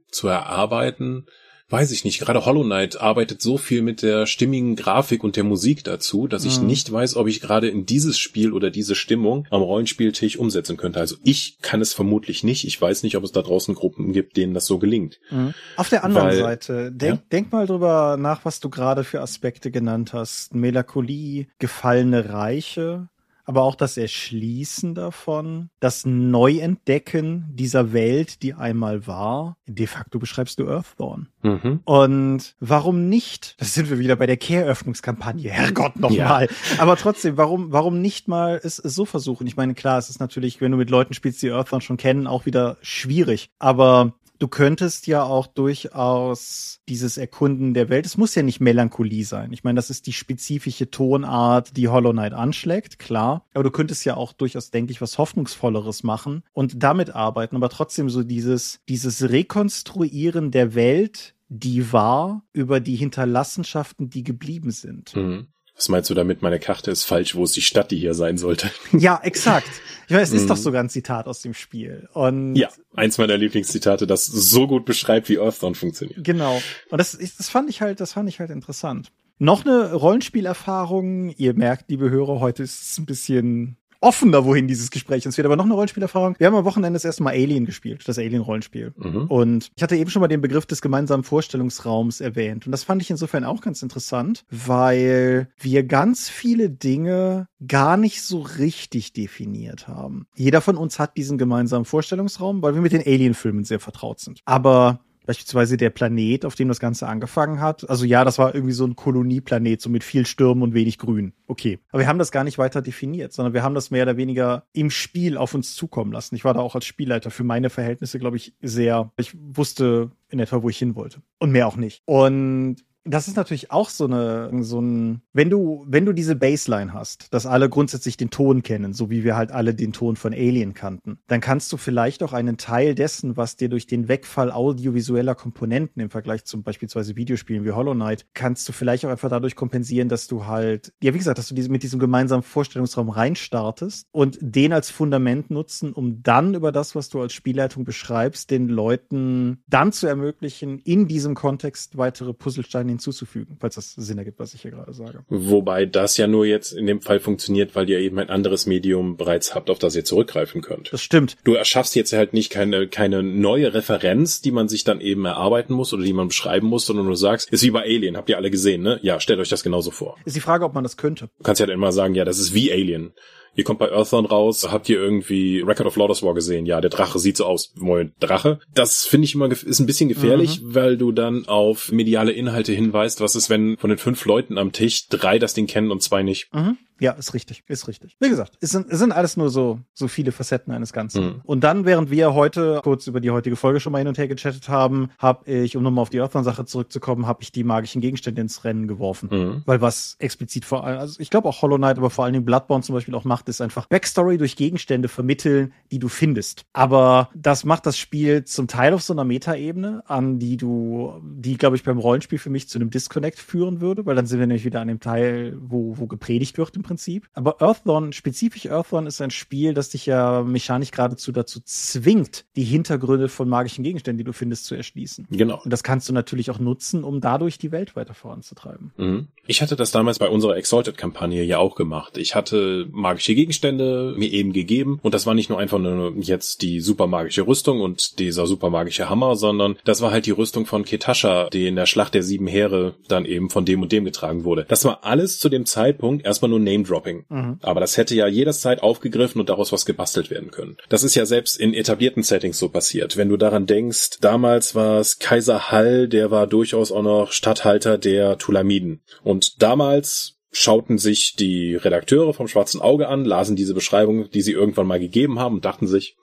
zu 0.10 0.28
erarbeiten, 0.28 1.26
weiß 1.72 1.92
ich 1.92 2.04
nicht, 2.04 2.20
gerade 2.20 2.46
Hollow 2.46 2.64
Knight 2.64 3.00
arbeitet 3.00 3.42
so 3.42 3.58
viel 3.58 3.82
mit 3.82 4.02
der 4.02 4.26
stimmigen 4.26 4.76
Grafik 4.76 5.24
und 5.24 5.36
der 5.36 5.44
Musik 5.44 5.84
dazu, 5.84 6.28
dass 6.28 6.46
ich 6.46 6.60
mhm. 6.60 6.68
nicht 6.68 6.92
weiß, 6.92 7.16
ob 7.16 7.28
ich 7.28 7.42
gerade 7.42 7.70
in 7.70 7.86
dieses 7.86 8.18
Spiel 8.18 8.52
oder 8.52 8.70
diese 8.70 8.96
Stimmung 8.96 9.48
am 9.50 9.62
Rollenspieltisch 9.62 10.38
umsetzen 10.38 10.78
könnte. 10.78 11.00
Also 11.00 11.16
ich 11.24 11.58
kann 11.62 11.82
es 11.82 11.94
vermutlich 11.94 12.44
nicht. 12.44 12.66
Ich 12.66 12.82
weiß 12.82 13.04
nicht, 13.04 13.16
ob 13.18 13.24
es 13.24 13.32
da 13.32 13.42
draußen 13.42 13.76
Gruppen 13.76 14.12
gibt, 14.14 14.38
denen 14.38 14.54
das 14.54 14.66
so 14.66 14.80
gelingt. 14.80 15.20
Mhm. 15.30 15.54
Auf 15.78 15.90
der 15.90 16.04
anderen 16.04 16.28
Weil, 16.28 16.38
Seite, 16.38 16.92
denk, 16.92 17.16
ja? 17.16 17.24
denk 17.32 17.52
mal 17.52 17.68
drüber 17.68 18.18
nach, 18.18 18.46
was 18.46 18.60
du 18.60 18.70
gerade 18.70 19.04
für 19.04 19.22
Aspekte 19.22 19.72
genannt 19.72 20.14
hast. 20.14 20.54
Melancholie, 20.54 21.48
gefallene 21.60 22.30
Reiche, 22.30 23.10
aber 23.46 23.64
auch 23.64 23.76
das 23.76 23.98
Erschließen 23.98 24.96
davon, 24.96 25.70
das 25.80 26.06
Neuentdecken 26.06 27.50
dieser 27.54 27.94
Welt, 27.94 28.44
die 28.44 28.54
einmal 28.54 29.08
war. 29.08 29.58
De 29.68 29.88
facto 29.88 30.20
beschreibst 30.20 30.60
du 30.60 30.68
Earthdawn. 30.68 31.28
Mhm. 31.44 31.82
Und 31.86 32.56
warum 32.60 33.10
nicht? 33.10 33.56
Das 33.60 33.74
sind 33.74 33.90
wir 33.90 34.00
wieder 34.00 34.16
bei 34.16 34.26
der 34.26 34.38
Care-Öffnungskampagne. 34.38 35.50
Herrgott 35.50 36.00
nochmal. 36.00 36.46
Ja. 36.46 36.82
Aber 36.82 36.96
trotzdem, 36.96 37.38
warum, 37.38 37.72
warum 37.72 38.02
nicht 38.02 38.28
mal 38.28 38.60
es, 38.64 38.78
so 38.78 39.06
versuchen? 39.06 39.48
Ich 39.48 39.56
meine, 39.56 39.74
klar, 39.74 39.98
es 39.98 40.10
ist 40.10 40.20
natürlich, 40.20 40.62
wenn 40.62 40.72
du 40.72 40.78
mit 40.78 40.90
Leuten 40.90 41.14
spielst, 41.14 41.42
die 41.42 41.52
Earthdawn 41.52 41.82
schon 41.82 41.98
kennen, 41.98 42.28
auch 42.28 42.46
wieder 42.46 42.78
schwierig. 42.82 43.50
Aber 43.60 44.14
du 44.42 44.48
könntest 44.48 45.06
ja 45.06 45.22
auch 45.22 45.46
durchaus 45.46 46.82
dieses 46.90 47.18
Erkunden 47.18 47.76
der 47.76 47.90
Welt, 47.90 48.08
es 48.08 48.18
muss 48.18 48.34
ja 48.34 48.42
nicht 48.42 48.60
Melancholie 48.60 49.24
sein. 49.24 49.54
Ich 49.54 49.64
meine, 49.64 49.76
das 49.76 49.92
ist 49.92 50.08
die 50.08 50.14
spezifische 50.14 50.90
Tonart, 50.90 51.78
die 51.78 51.90
Hollow 51.90 52.12
Knight 52.12 52.34
anschlägt, 52.34 52.98
klar. 52.98 53.46
Aber 53.54 53.64
du 53.64 53.70
könntest 53.70 54.04
ja 54.04 54.18
auch 54.18 54.34
durchaus, 54.34 54.72
denke 54.72 54.92
ich, 54.92 55.02
was 55.02 55.20
Hoffnungsvolleres 55.20 56.02
machen 56.02 56.44
und 56.54 56.82
damit 56.82 57.12
arbeiten, 57.12 57.56
aber 57.56 57.70
trotzdem 57.70 58.10
so 58.10 58.24
dieses, 58.24 58.80
dieses 58.90 59.30
Rekonstruieren 59.30 60.50
der 60.50 60.74
Welt, 60.74 61.36
die 61.50 61.94
war, 61.94 62.44
über 62.52 62.80
die 62.80 62.96
Hinterlassenschaften, 62.96 64.10
die 64.10 64.24
geblieben 64.24 64.72
sind. 64.72 65.16
Mhm. 65.16 65.48
Was 65.82 65.90
meinst 65.90 66.12
du 66.12 66.14
damit, 66.14 66.44
meine 66.44 66.60
Karte 66.60 66.92
ist 66.92 67.06
falsch, 67.06 67.34
wo 67.34 67.44
ist 67.44 67.56
die 67.56 67.64
Stadt, 67.64 67.90
die 67.90 67.98
hier 67.98 68.14
sein 68.14 68.38
sollte? 68.38 68.70
Ja, 68.92 69.20
exakt. 69.24 69.68
Ich 70.06 70.12
meine, 70.12 70.22
es 70.22 70.32
ist 70.32 70.48
doch 70.48 70.56
sogar 70.56 70.84
ein 70.84 70.90
Zitat 70.90 71.26
aus 71.26 71.42
dem 71.42 71.56
Spiel. 71.56 72.08
Und 72.14 72.56
ja, 72.56 72.70
eins 72.96 73.18
meiner 73.18 73.36
Lieblingszitate, 73.36 74.06
das 74.06 74.28
so 74.28 74.68
gut 74.68 74.86
beschreibt, 74.86 75.28
wie 75.28 75.40
Earthdawn 75.40 75.74
funktioniert. 75.74 76.24
Genau. 76.24 76.62
Und 76.92 77.00
das, 77.00 77.18
das 77.18 77.50
fand 77.50 77.68
ich 77.72 77.82
halt, 77.82 78.00
das 78.00 78.14
fand 78.14 78.30
ich 78.30 78.40
halt 78.40 78.52
interessant. 78.52 79.12
Noch 79.40 79.66
eine 79.66 79.94
Rollenspielerfahrung. 79.94 81.30
Ihr 81.32 81.56
merkt, 81.56 81.90
liebe 81.90 82.12
Hörer, 82.12 82.40
heute 82.42 82.62
ist 82.62 82.92
es 82.92 82.98
ein 83.00 83.08
bisschen 83.08 83.78
offener, 84.02 84.44
wohin 84.46 84.68
dieses 84.68 84.92
Gespräch 84.92 85.26
uns 85.26 85.36
führt. 85.36 85.46
Aber 85.46 85.56
noch 85.56 85.66
eine 85.66 85.74
Rollenspielerfahrung. 85.74 86.36
Wir 86.38 86.48
haben 86.48 86.56
am 86.56 86.66
Wochenende 86.66 86.98
das 86.98 87.06
erste 87.06 87.24
Mal 87.24 87.32
Alien 87.32 87.66
gespielt, 87.66 88.08
das 88.08 88.18
Alien-Rollenspiel. 88.18 88.94
Mhm. 88.98 89.26
Und 89.28 89.72
ich 89.76 89.84
hatte 89.84 89.96
eben 89.96 90.10
schon 90.10 90.22
mal 90.22 90.28
den 90.28 90.42
Begriff 90.42 90.66
des 90.66 90.82
gemeinsamen 90.82 91.24
Vorstellungsraums 91.24 92.20
erwähnt. 92.20 92.66
Und 92.66 92.72
das 92.72 92.84
fand 92.84 93.02
ich 93.02 93.10
insofern 93.10 93.46
auch 93.46 93.62
ganz 93.62 93.82
interessant, 93.82 94.44
weil 94.50 95.48
wir 95.58 95.84
ganz 95.84 96.30
viele 96.30 96.70
Dinge 96.70 97.48
gar 97.66 97.96
nicht 97.96 98.24
so 98.24 98.42
richtig 98.42 99.14
definiert 99.14 99.88
haben. 99.88 100.26
Jeder 100.36 100.62
von 100.62 100.78
uns 100.78 101.00
hat 101.00 101.16
diesen 101.16 101.38
gemeinsamen 101.38 101.86
Vorstellungsraum, 101.86 102.62
weil 102.62 102.74
wir 102.74 102.82
mit 102.82 102.94
den 102.94 103.02
Alien-Filmen 103.06 103.64
sehr 103.64 103.80
vertraut 103.80 104.20
sind. 104.20 104.42
Aber 104.46 105.00
beispielsweise 105.26 105.78
der 105.78 105.90
Planet, 105.90 106.46
auf 106.46 106.56
dem 106.56 106.68
das 106.68 106.80
Ganze 106.80 107.08
angefangen 107.08 107.62
hat. 107.62 107.90
Also 107.90 108.06
ja, 108.06 108.24
das 108.24 108.40
war 108.40 108.56
irgendwie 108.56 108.74
so 108.74 108.86
ein 108.86 108.96
Kolonieplanet, 108.96 109.82
so 109.82 109.90
mit 109.90 110.04
viel 110.04 110.26
Stürmen 110.26 110.64
und 110.64 110.74
wenig 110.74 110.98
Grün. 110.98 111.34
Okay. 111.48 111.80
Aber 111.92 112.02
wir 112.02 112.08
haben 112.08 112.20
das 112.20 112.32
gar 112.32 112.44
nicht 112.44 112.58
weiter 112.58 112.82
definiert, 112.82 113.34
sondern 113.34 113.54
wir 113.54 113.64
haben 113.64 113.76
das 113.76 113.92
mehr 113.92 114.04
oder 114.04 114.18
weniger 114.18 114.66
im 114.74 114.90
Spiel 114.90 115.38
auf 115.38 115.54
uns 115.54 115.76
zukommen 115.76 116.12
lassen. 116.12 116.36
Ich 116.36 116.46
war 116.46 116.54
da 116.54 116.60
auch 116.60 116.76
als 116.76 116.86
Spielleiter 116.86 117.32
für 117.32 117.44
meine 117.44 117.70
Verhältnisse, 117.70 118.20
glaube 118.20 118.38
ich, 118.38 118.54
sehr, 118.62 119.12
ich 119.18 119.36
wusste 119.38 120.12
in 120.30 120.40
etwa, 120.40 120.64
wo 120.64 120.70
ich 120.70 120.78
hin 120.78 120.96
wollte. 120.96 121.22
Und 121.40 121.52
mehr 121.52 121.68
auch 121.68 121.76
nicht. 121.76 122.02
Und 122.06 122.78
das 123.04 123.28
ist 123.28 123.36
natürlich 123.36 123.72
auch 123.72 123.90
so 123.90 124.06
eine, 124.06 124.64
so 124.64 124.80
ein, 124.80 125.22
wenn 125.34 125.50
du, 125.50 125.84
wenn 125.88 126.06
du 126.06 126.14
diese 126.14 126.36
Baseline 126.36 126.94
hast, 126.94 127.34
dass 127.34 127.46
alle 127.46 127.68
grundsätzlich 127.68 128.16
den 128.16 128.30
Ton 128.30 128.62
kennen, 128.62 128.94
so 128.94 129.10
wie 129.10 129.24
wir 129.24 129.36
halt 129.36 129.52
alle 129.52 129.74
den 129.74 129.92
Ton 129.92 130.16
von 130.16 130.34
Alien 130.34 130.74
kannten, 130.74 131.18
dann 131.28 131.42
kannst 131.42 131.72
du 131.74 131.78
vielleicht 131.78 132.22
auch 132.22 132.34
einen 132.34 132.58
Teil 132.58 132.94
dessen, 132.94 133.38
was 133.38 133.56
dir 133.56 133.70
durch 133.70 133.88
den 133.88 134.08
Wegfall 134.08 134.52
audiovisueller 134.52 135.34
Komponenten 135.34 136.02
im 136.02 136.12
Vergleich 136.12 136.46
zum 136.46 136.62
beispielsweise 136.62 137.16
Videospielen 137.16 137.66
wie 137.66 137.72
Hollow 137.72 137.96
Knight, 137.96 138.28
kannst 138.34 138.70
du 138.70 138.74
vielleicht 138.74 139.06
auch 139.06 139.10
einfach 139.10 139.30
dadurch 139.30 139.56
kompensieren, 139.56 140.08
dass 140.08 140.28
du 140.28 140.46
halt, 140.46 140.94
ja, 141.02 141.14
wie 141.14 141.18
gesagt, 141.18 141.40
dass 141.40 141.48
du 141.48 141.56
diese, 141.56 141.70
mit 141.70 141.82
diesem 141.84 142.00
gemeinsamen 142.00 142.44
Vorstellungsraum 142.44 143.10
reinstartest 143.10 144.08
und 144.12 144.38
den 144.42 144.74
als 144.74 144.92
Fundament 144.92 145.50
nutzen, 145.50 145.94
um 145.94 146.22
dann 146.22 146.54
über 146.54 146.72
das, 146.72 146.94
was 146.94 147.10
du 147.10 147.22
als 147.22 147.34
Spielleitung 147.34 147.84
beschreibst, 147.84 148.52
den 148.52 148.68
Leuten 148.68 149.64
dann 149.68 149.92
zu 149.92 150.06
ermöglichen, 150.06 150.78
in 150.80 151.08
diesem 151.08 151.34
Kontext 151.34 151.98
weitere 151.98 152.34
Puzzlesteine 152.34 152.91
hinzuzufügen, 152.92 153.58
falls 153.60 153.76
das 153.76 153.94
Sinn 153.94 154.18
ergibt, 154.18 154.40
was 154.40 154.54
ich 154.54 154.62
hier 154.62 154.72
gerade 154.72 154.94
sage. 154.94 155.24
Wobei 155.30 155.86
das 155.86 156.18
ja 156.18 156.28
nur 156.28 156.46
jetzt 156.46 156.72
in 156.72 156.88
dem 156.88 157.02
Fall 157.02 157.20
funktioniert, 157.20 157.76
weil 157.76 157.90
ihr 157.90 158.00
eben 158.00 158.20
ein 158.20 158.30
anderes 158.30 158.66
Medium 158.66 159.18
bereits 159.18 159.56
habt, 159.56 159.70
auf 159.70 159.80
das 159.80 159.96
ihr 159.96 160.06
zurückgreifen 160.06 160.62
könnt. 160.62 160.92
Das 160.94 161.02
stimmt. 161.02 161.38
Du 161.44 161.54
erschaffst 161.54 161.96
jetzt 161.96 162.14
halt 162.14 162.34
nicht 162.34 162.50
keine, 162.50 162.88
keine 162.88 163.24
neue 163.24 163.74
Referenz, 163.74 164.42
die 164.42 164.52
man 164.52 164.68
sich 164.68 164.84
dann 164.84 165.02
eben 165.02 165.26
erarbeiten 165.26 165.74
muss 165.74 165.94
oder 165.94 166.04
die 166.04 166.14
man 166.14 166.30
beschreiben 166.30 166.68
muss, 166.68 166.86
sondern 166.86 167.08
du 167.08 167.16
sagst, 167.16 167.52
ist 167.52 167.64
wie 167.64 167.72
bei 167.72 167.84
Alien, 167.84 168.18
habt 168.18 168.30
ihr 168.30 168.38
alle 168.38 168.52
gesehen, 168.52 168.82
ne? 168.82 169.00
Ja, 169.02 169.20
stellt 169.20 169.40
euch 169.40 169.50
das 169.50 169.64
genauso 169.64 169.92
vor. 169.92 170.18
Ist 170.26 170.36
die 170.36 170.42
Frage, 170.42 170.66
ob 170.66 170.74
man 170.74 170.84
das 170.84 170.98
könnte. 170.98 171.30
Du 171.38 171.44
kannst 171.44 171.60
ja 171.60 171.66
dann 171.66 171.76
immer 171.76 171.92
sagen, 171.92 172.16
ja, 172.16 172.26
das 172.26 172.40
ist 172.40 172.54
wie 172.54 172.72
Alien. 172.72 173.14
Ihr 173.56 173.64
kommt 173.64 173.80
bei 173.80 173.92
Earthbound 173.92 174.32
raus, 174.32 174.72
habt 174.72 174.88
ihr 174.88 174.98
irgendwie 174.98 175.60
Record 175.60 175.88
of 175.88 175.96
Lotus 175.98 176.24
War 176.24 176.34
gesehen? 176.34 176.66
Ja, 176.66 176.80
der 176.80 176.90
Drache 176.90 177.20
sieht 177.20 177.38
so 177.38 177.46
aus. 177.46 177.74
Moin, 177.76 178.14
Drache. 178.20 178.60
Das 178.74 179.06
finde 179.06 179.26
ich 179.26 179.36
immer, 179.36 179.52
ist 179.52 179.80
ein 179.80 179.86
bisschen 179.86 180.10
gefährlich, 180.10 180.62
mhm. 180.62 180.76
weil 180.76 180.98
du 180.98 181.12
dann 181.12 181.48
auf 181.48 181.92
mediale 181.92 182.32
Inhalte 182.32 182.72
hinweist. 182.72 183.20
Was 183.20 183.36
ist, 183.36 183.50
wenn 183.50 183.78
von 183.78 183.90
den 183.90 184.00
fünf 184.00 184.24
Leuten 184.26 184.58
am 184.58 184.72
Tisch 184.72 185.08
drei 185.10 185.38
das 185.38 185.54
Ding 185.54 185.68
kennen 185.68 185.92
und 185.92 186.02
zwei 186.02 186.24
nicht? 186.24 186.54
Mhm. 186.54 186.78
Ja, 187.02 187.14
ist 187.14 187.34
richtig, 187.34 187.64
ist 187.68 187.88
richtig. 187.88 188.16
Wie 188.20 188.30
gesagt, 188.30 188.60
es 188.62 188.70
sind, 188.70 188.92
es 188.92 189.00
sind 189.00 189.12
alles 189.12 189.36
nur 189.36 189.50
so, 189.50 189.80
so 189.92 190.08
viele 190.08 190.32
Facetten 190.32 190.72
eines 190.72 190.94
Ganzen. 190.94 191.26
Mhm. 191.26 191.42
Und 191.44 191.64
dann, 191.64 191.86
während 191.86 192.12
wir 192.12 192.36
heute 192.36 192.80
kurz 192.84 193.08
über 193.08 193.20
die 193.20 193.32
heutige 193.32 193.56
Folge 193.56 193.80
schon 193.80 193.92
mal 193.92 193.98
hin 193.98 194.08
und 194.08 194.20
her 194.20 194.28
gechattet 194.28 194.70
haben, 194.70 195.10
habe 195.18 195.50
ich, 195.50 195.76
um 195.76 195.82
nochmal 195.82 196.04
auf 196.04 196.12
die 196.12 196.20
Earthbound-Sache 196.20 196.66
zurückzukommen, 196.66 197.26
habe 197.26 197.42
ich 197.42 197.52
die 197.52 197.64
magischen 197.64 198.02
Gegenstände 198.02 198.42
ins 198.42 198.64
Rennen 198.66 198.88
geworfen. 198.88 199.30
Mhm. 199.32 199.64
Weil 199.66 199.82
was 199.82 200.16
explizit 200.20 200.64
vor 200.64 200.86
allem, 200.86 201.00
also 201.00 201.20
ich 201.20 201.32
glaube 201.32 201.50
auch 201.50 201.64
Hollow 201.64 201.78
Knight, 201.78 201.98
aber 201.98 202.12
vor 202.12 202.26
allen 202.26 202.34
Dingen 202.34 202.46
Bloodborne 202.46 202.84
zum 202.84 202.94
Beispiel 202.94 203.16
auch 203.16 203.26
macht, 203.26 203.50
ist 203.50 203.62
einfach 203.62 203.88
Backstory 203.88 204.38
durch 204.38 204.56
Gegenstände 204.56 205.08
vermitteln, 205.08 205.74
die 205.92 205.98
du 205.98 206.08
findest. 206.08 206.66
Aber 206.72 207.30
das 207.34 207.66
macht 207.66 207.88
das 207.88 207.98
Spiel 207.98 208.44
zum 208.44 208.68
Teil 208.68 208.94
auf 208.94 209.02
so 209.02 209.14
einer 209.14 209.24
Metaebene, 209.24 210.04
an 210.06 210.38
die 210.38 210.56
du, 210.56 211.20
die, 211.24 211.58
glaube 211.58 211.78
ich, 211.78 211.84
beim 211.84 211.98
Rollenspiel 211.98 212.38
für 212.38 212.52
mich 212.52 212.70
zu 212.70 212.78
einem 212.78 212.92
Disconnect 212.92 213.40
führen 213.40 213.82
würde, 213.82 214.06
weil 214.06 214.16
dann 214.16 214.28
sind 214.28 214.40
wir 214.40 214.46
nämlich 214.46 214.66
wieder 214.66 214.82
an 214.82 214.88
dem 214.88 215.00
Teil, 215.00 215.58
wo, 215.60 215.98
wo 215.98 216.06
gepredigt 216.06 216.60
wird 216.60 216.76
im 216.76 216.84
Prinzip. 216.84 216.91
Aber 217.34 217.62
Earthdawn, 217.62 218.14
spezifisch 218.14 218.68
Earthdawn 218.68 219.08
ist 219.08 219.22
ein 219.22 219.32
Spiel, 219.32 219.74
das 219.74 219.90
dich 219.90 220.06
ja 220.06 220.44
mechanisch 220.44 220.92
geradezu 220.92 221.32
dazu 221.32 221.60
zwingt, 221.64 222.46
die 222.56 222.64
Hintergründe 222.64 223.30
von 223.30 223.48
magischen 223.50 223.84
Gegenständen, 223.84 224.18
die 224.18 224.24
du 224.24 224.34
findest, 224.34 224.66
zu 224.66 224.76
erschließen. 224.76 225.28
Genau. 225.30 225.62
Und 225.64 225.72
das 225.72 225.84
kannst 225.84 226.10
du 226.10 226.14
natürlich 226.14 226.52
auch 226.52 226.60
nutzen, 226.60 227.04
um 227.04 227.22
dadurch 227.22 227.58
die 227.58 227.72
Welt 227.72 227.96
weiter 227.96 228.14
voranzutreiben. 228.14 228.92
Mhm. 228.98 229.28
Ich 229.48 229.62
hatte 229.62 229.76
das 229.76 229.92
damals 229.92 230.20
bei 230.20 230.30
unserer 230.30 230.56
Exalted-Kampagne 230.56 231.44
ja 231.44 231.58
auch 231.58 231.76
gemacht. 231.76 232.18
Ich 232.18 232.36
hatte 232.36 232.88
magische 232.92 233.36
Gegenstände 233.36 234.14
mir 234.18 234.32
eben 234.32 234.54
gegeben 234.54 235.00
und 235.02 235.14
das 235.14 235.26
war 235.26 235.34
nicht 235.34 235.50
nur 235.50 235.60
einfach 235.60 235.80
nur 235.80 236.14
jetzt 236.20 236.62
die 236.62 236.80
super 236.80 237.08
magische 237.08 237.48
Rüstung 237.48 237.82
und 237.82 238.20
dieser 238.20 238.48
super 238.48 238.70
magische 238.70 239.10
Hammer, 239.10 239.36
sondern 239.36 239.78
das 239.84 240.02
war 240.02 240.12
halt 240.12 240.26
die 240.26 240.32
Rüstung 240.32 240.66
von 240.66 240.86
Ketasha, 240.86 241.50
die 241.50 241.68
in 241.68 241.76
der 241.76 241.86
Schlacht 241.86 242.14
der 242.14 242.24
sieben 242.24 242.48
Heere 242.48 242.96
dann 243.08 243.26
eben 243.26 243.50
von 243.50 243.66
dem 243.66 243.82
und 243.82 243.92
dem 243.92 244.06
getragen 244.06 244.44
wurde. 244.44 244.66
Das 244.68 244.86
war 244.86 245.04
alles 245.04 245.40
zu 245.40 245.50
dem 245.50 245.66
Zeitpunkt 245.66 246.26
erstmal 246.26 246.50
nur 246.50 246.60
Name-Dropping. 246.82 247.26
Mhm. 247.30 247.60
Aber 247.62 247.80
das 247.80 247.98
hätte 247.98 248.16
ja 248.16 248.28
jederzeit 248.28 248.84
aufgegriffen 248.84 249.40
und 249.40 249.50
daraus 249.50 249.72
was 249.72 249.86
gebastelt 249.86 250.30
werden 250.30 250.52
können. 250.52 250.78
Das 250.90 251.04
ist 251.04 251.16
ja 251.16 251.26
selbst 251.26 251.60
in 251.60 251.74
etablierten 251.74 252.24
Settings 252.24 252.58
so 252.58 252.70
passiert. 252.70 253.18
Wenn 253.18 253.30
du 253.30 253.38
daran 253.38 253.66
denkst, 253.66 254.20
damals 254.22 254.76
war 254.76 255.00
es 255.00 255.20
Kaiser 255.20 255.72
Hall, 255.72 256.08
der 256.08 256.32
war 256.32 256.48
durchaus 256.48 256.92
auch 256.92 257.04
noch 257.04 257.32
Statthalter 257.32 257.98
der 257.98 258.38
Tulamiden. 258.38 259.02
Und 259.24 259.62
damals 259.62 260.38
schauten 260.52 260.98
sich 260.98 261.36
die 261.36 261.76
Redakteure 261.76 262.34
vom 262.34 262.48
Schwarzen 262.48 262.82
Auge 262.82 263.08
an, 263.08 263.24
lasen 263.24 263.56
diese 263.56 263.74
Beschreibung, 263.74 264.30
die 264.32 264.42
sie 264.42 264.52
irgendwann 264.52 264.88
mal 264.88 265.00
gegeben 265.00 265.40
haben 265.40 265.56
und 265.56 265.66
dachten 265.66 265.88
sich, 265.88 266.18